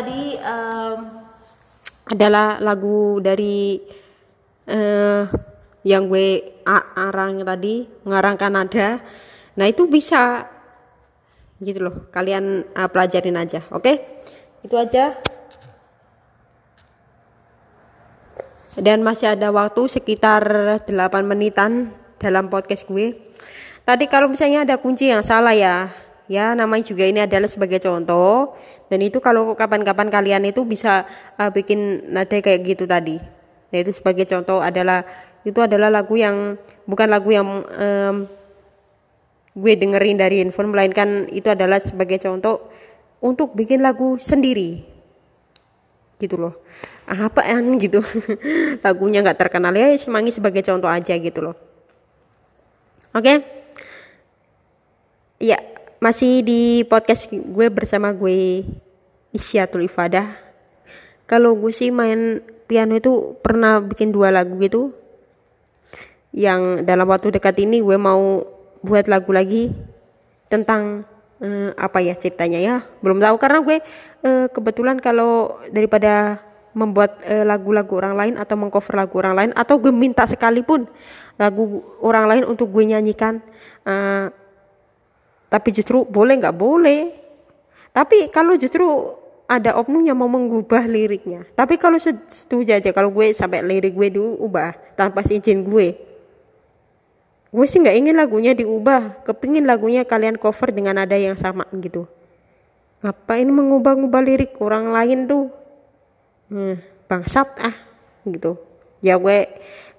Tadi 0.00 0.32
um, 0.40 0.98
adalah 2.08 2.56
lagu 2.56 3.20
dari 3.20 3.76
uh, 4.64 5.28
yang 5.84 6.08
gue 6.08 6.40
arang 6.96 7.44
tadi 7.44 7.84
mengarangkan 8.08 8.48
nada. 8.48 8.88
Nah 9.60 9.66
itu 9.68 9.84
bisa 9.84 10.48
gitu 11.60 11.84
loh. 11.84 12.08
Kalian 12.08 12.64
uh, 12.72 12.88
pelajarin 12.88 13.36
aja, 13.36 13.60
oke? 13.68 13.84
Okay? 13.84 13.96
Itu 14.64 14.80
aja. 14.80 15.20
Dan 18.80 19.04
masih 19.04 19.36
ada 19.36 19.52
waktu 19.52 19.84
sekitar 19.92 20.40
8 20.88 20.96
menitan 21.28 21.92
dalam 22.16 22.48
podcast 22.48 22.88
gue. 22.88 23.12
Tadi 23.84 24.08
kalau 24.08 24.32
misalnya 24.32 24.64
ada 24.64 24.80
kunci 24.80 25.12
yang 25.12 25.20
salah 25.20 25.52
ya, 25.52 25.92
ya 26.30 26.54
namanya 26.54 26.86
juga 26.86 27.02
ini 27.10 27.26
adalah 27.26 27.50
sebagai 27.50 27.82
contoh. 27.82 28.54
Dan 28.86 29.02
itu 29.02 29.18
kalau 29.18 29.50
kapan-kapan 29.58 30.06
kalian 30.06 30.42
itu 30.46 30.62
bisa 30.62 31.02
uh, 31.34 31.50
bikin 31.50 32.06
nada 32.14 32.38
kayak 32.38 32.62
gitu 32.62 32.86
tadi. 32.86 33.18
Nah 33.74 33.78
itu 33.82 33.90
sebagai 33.90 34.22
contoh 34.30 34.62
adalah 34.62 35.02
itu 35.42 35.58
adalah 35.58 35.90
lagu 35.90 36.14
yang 36.14 36.54
bukan 36.86 37.08
lagu 37.10 37.34
yang 37.34 37.66
um, 37.66 38.16
gue 39.50 39.72
dengerin 39.74 40.14
dari 40.14 40.38
handphone 40.46 40.70
melainkan 40.70 41.26
itu 41.34 41.50
adalah 41.50 41.82
sebagai 41.82 42.22
contoh 42.22 42.70
untuk 43.18 43.58
bikin 43.58 43.82
lagu 43.82 44.14
sendiri. 44.14 44.86
Gitu 46.22 46.38
loh. 46.38 46.62
Apaan 47.10 47.74
gitu? 47.82 47.98
Lagunya 48.86 49.26
nggak 49.26 49.40
terkenal. 49.40 49.74
Ya 49.74 49.90
semangi 49.98 50.30
sebagai 50.30 50.62
contoh 50.62 50.86
aja 50.86 51.18
gitu 51.18 51.42
loh. 51.42 51.56
Oke? 53.10 53.26
Okay? 53.26 53.36
ya 55.40 55.56
masih 56.00 56.40
di 56.40 56.80
podcast 56.88 57.28
gue 57.28 57.66
bersama 57.68 58.08
gue 58.16 58.64
Isyatul 59.36 59.84
Ifadah. 59.84 60.32
Kalau 61.28 61.52
gue 61.60 61.70
sih 61.76 61.92
main 61.92 62.40
piano 62.64 62.96
itu 62.96 63.36
pernah 63.44 63.84
bikin 63.84 64.08
dua 64.08 64.32
lagu 64.32 64.56
gitu. 64.64 64.96
Yang 66.32 66.88
dalam 66.88 67.04
waktu 67.04 67.36
dekat 67.36 67.60
ini 67.60 67.84
gue 67.84 68.00
mau 68.00 68.42
buat 68.80 69.12
lagu 69.12 69.28
lagi 69.36 69.76
tentang 70.48 71.04
uh, 71.44 71.70
apa 71.76 72.00
ya 72.00 72.16
ceritanya 72.16 72.58
ya. 72.58 72.76
Belum 73.04 73.20
tahu 73.20 73.36
karena 73.36 73.60
gue 73.60 73.76
uh, 74.24 74.48
kebetulan 74.48 74.96
kalau 75.04 75.60
daripada 75.68 76.40
membuat 76.72 77.20
uh, 77.28 77.44
lagu-lagu 77.44 77.92
orang 78.00 78.16
lain 78.16 78.34
atau 78.40 78.56
mengcover 78.56 78.96
lagu 78.96 79.20
orang 79.20 79.36
lain 79.36 79.50
atau 79.52 79.76
gue 79.76 79.92
minta 79.92 80.24
sekalipun 80.24 80.88
lagu 81.36 81.84
orang 82.00 82.24
lain 82.24 82.44
untuk 82.48 82.72
gue 82.72 82.88
nyanyikan 82.88 83.44
uh, 83.84 84.32
tapi 85.50 85.74
justru 85.74 86.06
boleh 86.06 86.38
nggak 86.38 86.56
boleh. 86.56 87.10
Tapi 87.90 88.30
kalau 88.30 88.54
justru 88.54 88.86
ada 89.50 89.74
oknum 89.82 90.06
yang 90.06 90.14
mau 90.14 90.30
mengubah 90.30 90.86
liriknya. 90.86 91.42
Tapi 91.58 91.74
kalau 91.74 91.98
setuju 91.98 92.78
aja 92.78 92.94
kalau 92.94 93.10
gue 93.10 93.34
sampai 93.34 93.66
lirik 93.66 93.98
gue 93.98 94.14
dulu 94.14 94.46
ubah 94.46 94.78
tanpa 94.94 95.26
izin 95.26 95.66
gue. 95.66 95.98
Gue 97.50 97.66
sih 97.66 97.82
nggak 97.82 97.98
ingin 97.98 98.14
lagunya 98.14 98.54
diubah, 98.54 99.26
kepingin 99.26 99.66
lagunya 99.66 100.06
kalian 100.06 100.38
cover 100.38 100.70
dengan 100.70 101.02
ada 101.02 101.18
yang 101.18 101.34
sama 101.34 101.66
gitu. 101.82 102.06
Ngapain 103.02 103.50
mengubah-ubah 103.50 104.22
lirik 104.22 104.54
orang 104.62 104.94
lain 104.94 105.26
tuh? 105.26 105.50
Hmm, 106.46 106.78
bangsat 107.10 107.50
ah 107.58 107.74
gitu. 108.22 108.54
Ya 109.02 109.18
gue 109.18 109.50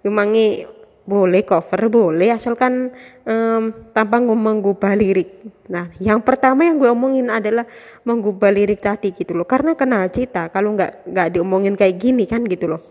memangi 0.08 0.64
boleh 1.02 1.42
cover 1.42 1.90
boleh 1.90 2.30
asalkan 2.30 2.94
um, 3.26 3.74
tanpa 3.92 4.22
mengubah 4.22 4.94
lirik. 4.94 5.42
Nah 5.68 5.90
yang 5.98 6.22
pertama 6.22 6.64
yang 6.64 6.78
gue 6.78 6.90
omongin 6.94 7.28
adalah 7.34 7.66
mengubah 8.06 8.54
lirik 8.54 8.80
tadi 8.86 9.10
gitu 9.12 9.34
loh. 9.34 9.50
Karena 9.50 9.74
kenal 9.74 10.06
cita 10.14 10.48
kalau 10.54 10.78
nggak 10.78 11.10
nggak 11.10 11.28
diomongin 11.38 11.74
kayak 11.74 11.98
gini 11.98 12.30
kan 12.30 12.46
gitu 12.46 12.70
loh. 12.70 12.82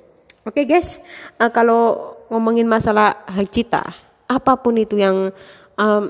Oke 0.43 0.63
okay, 0.63 0.65
guys 0.67 0.99
uh, 1.39 1.53
kalau 1.55 2.15
ngomongin 2.33 2.67
masalah 2.67 3.23
hak 3.31 3.49
cita 3.51 3.83
apa 4.31 4.53
pun 4.59 4.79
itu 4.79 4.99
yang 4.99 5.31
um, 5.79 6.05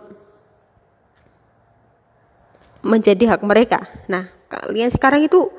menjadi 2.81 3.37
hak 3.37 3.45
mereka. 3.45 3.81
Nah 4.09 4.29
kalian 4.49 4.89
sekarang 4.89 5.29
itu 5.29 5.53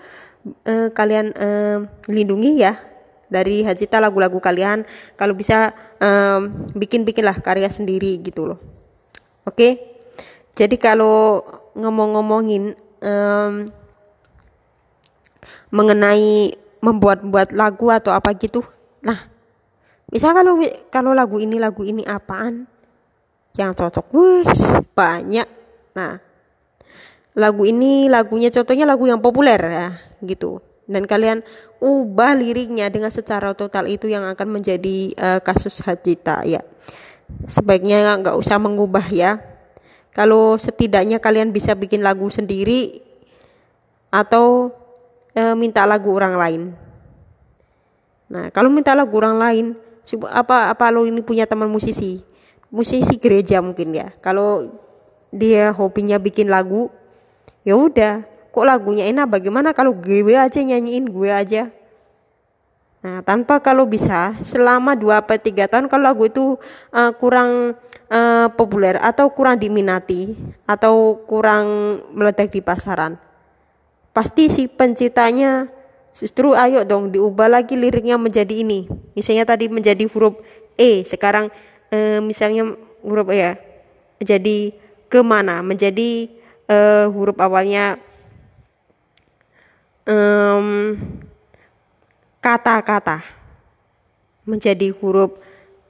uh, 0.66 0.90
kalian 0.92 1.32
uh, 1.38 1.86
lindungi 2.10 2.66
ya 2.66 2.91
dari 3.32 3.64
hajita 3.64 4.04
lagu-lagu 4.04 4.38
kalian 4.44 4.84
kalau 5.16 5.32
bisa 5.32 5.72
um, 6.04 6.68
bikin-bikinlah 6.76 7.40
karya 7.40 7.72
sendiri 7.72 8.20
gitu 8.20 8.52
loh. 8.52 8.60
Oke? 9.48 9.56
Okay? 9.56 9.74
jadi 10.52 10.76
kalau 10.76 11.42
ngomong-ngomongin 11.80 12.76
um, 13.02 13.72
mengenai 15.72 16.52
membuat-buat 16.84 17.56
lagu 17.56 17.88
atau 17.88 18.12
apa 18.12 18.36
gitu 18.36 18.60
nah 19.00 19.32
bisa 20.12 20.36
kalau 20.36 20.60
kalau 20.92 21.16
lagu 21.16 21.40
ini 21.40 21.56
lagu 21.56 21.88
ini 21.88 22.04
apaan? 22.04 22.68
Yang 23.56 23.72
cocok 23.80 24.08
wih 24.12 24.48
banyak. 24.92 25.48
Nah 25.96 26.20
lagu 27.32 27.64
ini 27.64 28.12
lagunya 28.12 28.52
contohnya 28.52 28.84
lagu 28.84 29.08
yang 29.08 29.24
populer 29.24 29.56
ya 29.56 29.90
gitu 30.20 30.60
dan 30.92 31.08
kalian 31.08 31.40
ubah 31.80 32.36
liriknya 32.36 32.92
dengan 32.92 33.08
secara 33.08 33.56
total 33.56 33.88
itu 33.88 34.12
yang 34.12 34.28
akan 34.28 34.60
menjadi 34.60 35.16
uh, 35.16 35.40
kasus 35.40 35.80
hajita 35.88 36.44
ya. 36.44 36.60
Sebaiknya 37.48 38.20
nggak 38.20 38.36
usah 38.36 38.60
mengubah 38.60 39.08
ya. 39.08 39.40
Kalau 40.12 40.60
setidaknya 40.60 41.24
kalian 41.24 41.56
bisa 41.56 41.72
bikin 41.72 42.04
lagu 42.04 42.28
sendiri 42.28 43.00
atau 44.12 44.76
uh, 45.40 45.56
minta 45.56 45.88
lagu 45.88 46.12
orang 46.12 46.36
lain. 46.36 46.62
Nah 48.28 48.52
kalau 48.52 48.68
minta 48.68 48.92
lagu 48.92 49.16
orang 49.16 49.40
lain 49.40 49.66
apa 50.28 50.76
apa 50.76 50.86
lo 50.92 51.08
ini 51.08 51.24
punya 51.24 51.48
teman 51.48 51.72
musisi? 51.72 52.20
Musisi 52.68 53.16
gereja 53.16 53.64
mungkin 53.64 53.96
ya. 53.96 54.12
Kalau 54.20 54.68
dia 55.32 55.72
hobinya 55.72 56.20
bikin 56.20 56.52
lagu 56.52 56.92
ya 57.64 57.80
udah 57.80 58.31
kok 58.52 58.66
lagunya 58.68 59.08
enak? 59.08 59.32
Bagaimana 59.32 59.72
kalau 59.72 59.96
gue 59.96 60.36
aja 60.36 60.60
nyanyiin? 60.60 61.08
Gue 61.08 61.32
aja. 61.32 61.72
Nah 63.02 63.26
tanpa 63.26 63.58
kalau 63.64 63.90
bisa 63.90 64.38
selama 64.46 64.94
dua 64.94 65.26
atau 65.26 65.40
tiga 65.42 65.66
tahun 65.66 65.90
kalau 65.90 66.06
lagu 66.06 66.30
itu 66.30 66.54
uh, 66.94 67.12
kurang 67.18 67.74
uh, 68.14 68.48
populer 68.54 69.02
atau 69.02 69.34
kurang 69.34 69.58
diminati 69.58 70.38
atau 70.70 71.18
kurang 71.26 71.98
meledak 72.14 72.54
di 72.54 72.62
pasaran 72.62 73.18
pasti 74.12 74.52
si 74.52 74.68
penciptanya 74.68 75.72
justru 76.12 76.52
ayo 76.52 76.84
dong 76.84 77.12
diubah 77.12 77.48
lagi 77.48 77.80
liriknya 77.80 78.20
menjadi 78.20 78.64
ini. 78.64 78.88
Misalnya 79.16 79.48
tadi 79.48 79.72
menjadi 79.72 80.04
huruf 80.12 80.40
E 80.76 81.08
sekarang 81.08 81.48
e, 81.92 82.20
misalnya 82.20 82.76
huruf 83.04 83.32
E 83.32 83.38
ya 83.40 83.52
jadi 84.22 84.76
ke 85.08 85.24
mana? 85.24 85.64
Menjadi 85.64 86.28
e, 86.68 86.78
huruf 87.10 87.40
awalnya 87.40 87.98
kata-kata 92.42 93.22
menjadi 94.44 94.90
huruf 94.98 95.38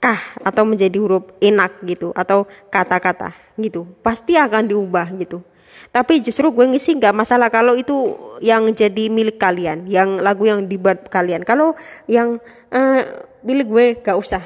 kah 0.02 0.20
atau 0.42 0.66
menjadi 0.66 0.98
huruf 0.98 1.30
enak 1.40 1.80
gitu 1.86 2.10
atau 2.18 2.50
kata-kata 2.74 3.38
gitu 3.62 3.86
pasti 4.02 4.36
akan 4.36 4.68
diubah 4.68 5.08
gitu. 5.22 5.46
Tapi 5.92 6.24
justru 6.24 6.52
gue 6.52 6.66
ngisi 6.68 7.00
nggak 7.00 7.16
masalah 7.16 7.48
kalau 7.48 7.74
itu 7.76 8.16
yang 8.44 8.68
jadi 8.72 9.08
milik 9.08 9.40
kalian 9.40 9.88
yang 9.88 10.20
lagu 10.20 10.48
yang 10.48 10.68
dibuat 10.68 11.08
kalian. 11.08 11.46
Kalau 11.48 11.78
yang 12.10 12.42
uh, 12.74 13.02
milik 13.46 13.68
gue 13.68 13.86
gak 14.02 14.18
usah. 14.18 14.44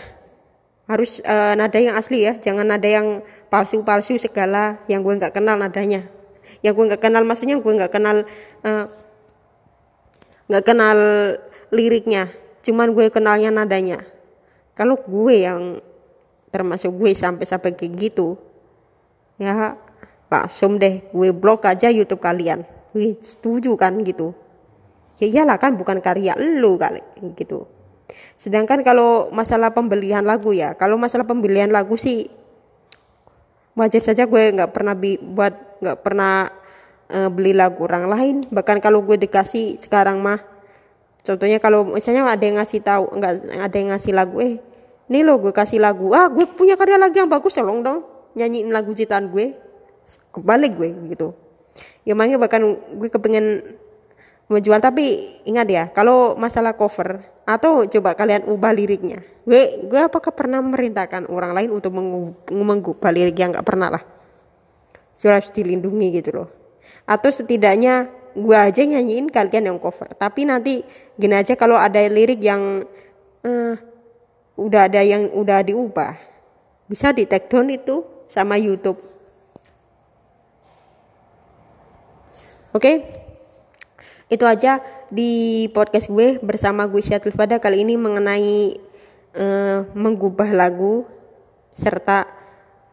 Harus 0.85 1.17
uh, 1.25 1.57
nada 1.57 1.81
yang 1.81 1.97
asli 1.97 2.29
ya 2.29 2.37
jangan 2.37 2.69
nada 2.69 2.85
yang 2.85 3.25
palsu-palsu 3.49 4.21
segala 4.21 4.77
yang 4.85 5.01
gue 5.01 5.13
nggak 5.17 5.33
kenal 5.33 5.57
nadanya. 5.57 6.05
Yang 6.61 6.73
gue 6.77 6.85
nggak 6.93 7.01
kenal 7.01 7.23
maksudnya 7.25 7.57
gue 7.57 7.73
nggak 7.73 7.93
kenal 7.93 8.21
eh, 8.65 8.85
nggak 10.45 10.63
kenal 10.65 10.97
liriknya 11.73 12.29
cuman 12.65 12.97
gue 12.97 13.13
kenalnya 13.13 13.53
nadanya. 13.53 14.01
Kalau 14.73 14.97
gue 14.97 15.45
yang 15.45 15.77
termasuk 16.49 16.91
gue 16.97 17.13
sampai 17.13 17.45
sampai 17.45 17.77
kayak 17.77 17.93
gitu 17.99 18.39
ya 19.37 19.75
langsung 20.31 20.81
deh 20.81 21.05
gue 21.13 21.29
blok 21.29 21.69
aja 21.69 21.93
YouTube 21.93 22.23
kalian. 22.23 22.65
Gue 22.91 23.15
setuju 23.21 23.77
kan 23.77 24.01
gitu? 24.01 24.33
Ya 25.21 25.29
iyalah 25.29 25.61
kan 25.61 25.77
bukan 25.77 26.01
karya 26.01 26.33
lu 26.35 26.75
kali 26.75 26.99
gitu. 27.37 27.69
Sedangkan 28.35 28.83
kalau 28.83 29.31
masalah 29.31 29.71
pembelian 29.71 30.27
lagu 30.27 30.51
ya, 30.51 30.75
kalau 30.75 30.99
masalah 30.99 31.23
pembelian 31.23 31.71
lagu 31.71 31.95
sih 31.95 32.27
wajar 33.75 34.03
saja 34.03 34.27
gue 34.27 34.43
nggak 34.55 34.71
pernah 34.71 34.95
buat 35.35 35.83
nggak 35.83 35.97
pernah 36.03 36.47
uh, 37.15 37.29
beli 37.31 37.55
lagu 37.55 37.87
orang 37.87 38.11
lain. 38.11 38.35
Bahkan 38.51 38.83
kalau 38.83 39.01
gue 39.07 39.15
dikasih 39.15 39.79
sekarang 39.79 40.19
mah, 40.19 40.43
contohnya 41.23 41.63
kalau 41.63 41.87
misalnya 41.87 42.27
ada 42.27 42.43
yang 42.43 42.59
ngasih 42.59 42.83
tahu 42.83 43.15
nggak 43.15 43.33
ada 43.63 43.75
yang 43.79 43.89
ngasih 43.95 44.11
lagu 44.11 44.35
eh 44.43 44.59
ini 45.07 45.19
lo 45.23 45.39
gue 45.39 45.55
kasih 45.55 45.79
lagu. 45.79 46.11
Ah 46.11 46.27
gue 46.27 46.43
punya 46.51 46.75
karya 46.75 46.99
lagi 46.99 47.23
yang 47.23 47.31
bagus 47.31 47.55
tolong 47.55 47.79
dong 47.81 48.03
nyanyiin 48.35 48.69
lagu 48.75 48.91
ciptaan 48.91 49.31
gue. 49.31 49.55
Kebalik 50.35 50.75
gue 50.75 50.89
gitu. 51.15 51.33
Ya 52.05 52.13
makanya 52.13 52.37
bahkan 52.37 52.61
gue 52.75 53.09
kepengen 53.09 53.63
menjual 54.45 54.77
tapi 54.77 55.41
ingat 55.49 55.65
ya 55.65 55.83
kalau 55.89 56.37
masalah 56.37 56.77
cover 56.77 57.25
atau 57.49 57.87
coba 57.89 58.13
kalian 58.13 58.45
ubah 58.45 58.75
liriknya. 58.75 59.23
Gue 59.45 59.85
gue 59.85 60.01
apakah 60.01 60.33
pernah 60.33 60.61
merintahkan 60.61 61.29
orang 61.29 61.53
lain 61.53 61.69
untuk 61.73 61.93
mengubah 62.49 63.11
lirik 63.13 63.37
yang 63.37 63.53
nggak 63.53 63.65
pernah 63.65 63.89
lah? 63.93 64.03
Harus 65.15 65.49
dilindungi 65.53 66.21
gitu 66.21 66.43
loh 66.43 66.64
atau 67.05 67.29
setidaknya 67.29 68.09
gue 68.35 68.57
aja 68.57 68.83
nyanyiin 68.83 69.31
kalian 69.31 69.71
yang 69.71 69.79
cover. 69.79 70.11
Tapi 70.11 70.43
nanti 70.43 70.83
gini 71.15 71.37
aja 71.37 71.55
kalau 71.55 71.79
ada 71.79 72.03
lirik 72.03 72.43
yang 72.43 72.83
uh, 73.45 73.75
udah 74.59 74.91
ada 74.91 75.01
yang 75.05 75.31
udah 75.31 75.63
diubah 75.63 76.13
bisa 76.85 77.15
di 77.15 77.23
take 77.25 77.47
down 77.47 77.71
itu 77.71 78.03
sama 78.27 78.59
YouTube. 78.59 78.99
Oke? 82.75 82.81
Okay? 82.81 82.97
itu 84.25 84.41
aja 84.41 84.81
di 85.13 85.65
podcast 85.69 86.09
gue 86.09 86.41
bersama 86.41 86.89
gue 86.89 86.97
Syatul 86.97 87.29
Fada 87.29 87.61
kali 87.61 87.85
ini 87.85 87.93
mengenai 87.93 88.73
uh, 89.37 89.85
mengubah 89.93 90.49
lagu 90.49 91.05
serta 91.77 92.25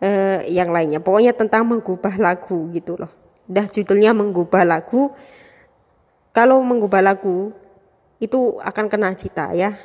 uh, 0.05 0.45
yang 0.45 0.69
lainnya. 0.69 1.01
Pokoknya 1.01 1.33
tentang 1.33 1.65
mengubah 1.65 2.21
lagu 2.21 2.69
gitu 2.77 3.01
loh 3.01 3.22
dah 3.47 3.67
judulnya 3.67 4.15
mengubah 4.15 4.63
lagu. 4.67 5.11
Kalau 6.33 6.65
mengubah 6.65 7.05
lagu 7.05 7.53
itu 8.23 8.57
akan 8.63 8.87
kena 8.89 9.13
cita 9.13 9.53
ya. 9.53 9.77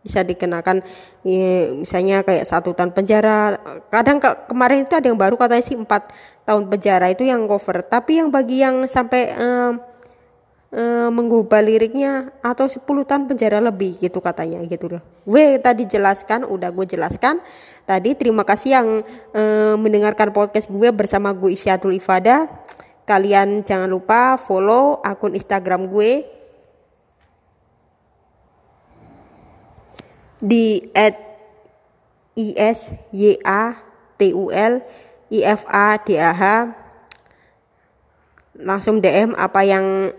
Bisa 0.00 0.24
dikenakan 0.24 0.80
ya, 1.28 1.76
misalnya 1.76 2.24
kayak 2.24 2.48
satu 2.48 2.72
tahun 2.72 2.96
penjara. 2.96 3.60
Kadang 3.92 4.16
ke, 4.16 4.48
kemarin 4.48 4.88
itu 4.88 4.96
ada 4.96 5.06
yang 5.12 5.20
baru 5.20 5.36
katanya 5.36 5.64
sih 5.64 5.76
empat 5.76 6.12
tahun 6.48 6.72
penjara 6.72 7.12
itu 7.12 7.28
yang 7.28 7.44
cover. 7.44 7.84
Tapi 7.84 8.20
yang 8.20 8.32
bagi 8.32 8.64
yang 8.64 8.88
sampai 8.88 9.32
uh, 9.36 9.89
e, 10.70 10.82
mengubah 11.10 11.60
liriknya 11.60 12.30
atau 12.40 12.70
10 12.70 12.82
tahun 12.86 13.26
penjara 13.26 13.58
lebih 13.58 13.98
gitu 13.98 14.22
katanya 14.22 14.62
gitu 14.66 14.86
loh. 14.86 15.02
Gue 15.26 15.58
tadi 15.58 15.86
jelaskan, 15.86 16.46
udah 16.46 16.70
gue 16.70 16.86
jelaskan. 16.86 17.42
Tadi 17.84 18.14
terima 18.14 18.46
kasih 18.46 18.70
yang 18.80 18.88
e, 19.34 19.42
mendengarkan 19.76 20.30
podcast 20.30 20.70
gue 20.70 20.88
bersama 20.94 21.34
gue 21.34 21.52
Isyatul 21.52 21.98
Ifada. 21.98 22.46
Kalian 23.04 23.66
jangan 23.66 23.90
lupa 23.90 24.38
follow 24.38 25.02
akun 25.02 25.34
Instagram 25.34 25.90
gue 25.90 26.22
di 30.40 30.88
at 30.96 31.30
isyatul 32.32 33.12
ifadh 35.28 36.72
langsung 38.60 39.00
DM 39.00 39.32
apa 39.40 39.60
yang 39.64 40.12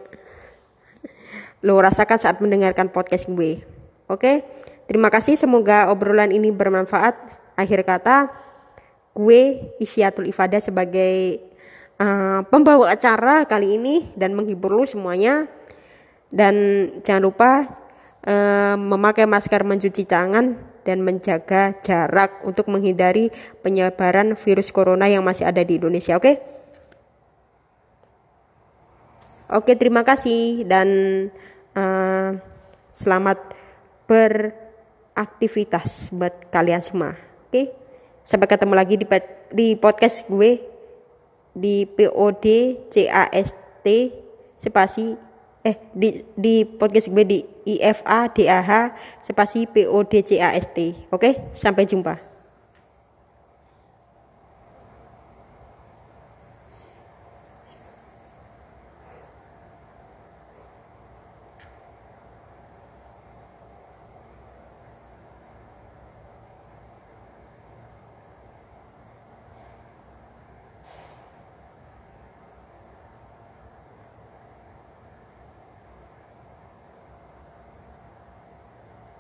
lo 1.61 1.77
rasakan 1.77 2.17
saat 2.17 2.37
mendengarkan 2.41 2.89
podcast 2.89 3.29
gue. 3.29 3.61
Oke, 4.09 4.43
terima 4.89 5.07
kasih. 5.13 5.37
Semoga 5.37 5.93
obrolan 5.93 6.33
ini 6.33 6.49
bermanfaat. 6.49 7.15
Akhir 7.55 7.85
kata, 7.85 8.33
gue 9.13 9.71
Isyatul 9.77 10.27
Ifada 10.27 10.57
sebagai 10.57 11.39
uh, 12.01 12.41
pembawa 12.49 12.91
acara 12.91 13.45
kali 13.45 13.77
ini 13.77 14.09
dan 14.17 14.33
menghibur 14.33 14.73
lo 14.73 14.83
semuanya. 14.89 15.45
Dan 16.31 16.87
jangan 17.03 17.23
lupa 17.23 17.51
uh, 18.25 18.75
memakai 18.79 19.27
masker, 19.27 19.61
mencuci 19.67 20.07
tangan, 20.07 20.55
dan 20.81 21.05
menjaga 21.05 21.77
jarak 21.83 22.41
untuk 22.47 22.71
menghindari 22.71 23.29
penyebaran 23.61 24.33
virus 24.33 24.73
corona 24.73 25.05
yang 25.05 25.21
masih 25.21 25.45
ada 25.45 25.61
di 25.61 25.77
Indonesia. 25.77 26.17
Oke? 26.17 26.60
Oke, 29.51 29.75
terima 29.75 30.07
kasih 30.07 30.63
dan 30.63 30.87
uh, 31.75 32.39
selamat 32.87 33.51
beraktivitas 34.07 36.07
buat 36.15 36.47
kalian 36.47 36.79
semua. 36.79 37.19
Oke, 37.51 37.67
sampai 38.23 38.47
ketemu 38.47 38.73
lagi 38.79 38.95
di 38.95 39.03
di 39.51 39.75
podcast 39.75 40.23
gue 40.31 40.55
di 41.51 41.83
POD 41.83 42.47
CAST 42.95 43.87
spasi 44.55 45.19
eh 45.67 45.75
di 45.91 46.23
di 46.31 46.63
podcast 46.63 47.11
gue 47.11 47.27
di 47.27 47.43
IFA 47.75 48.31
DAH 48.31 48.71
spasi 49.19 49.67
POD 49.67 50.31
CAST. 50.31 51.11
Oke, 51.11 51.51
sampai 51.51 51.83
jumpa. 51.83 52.30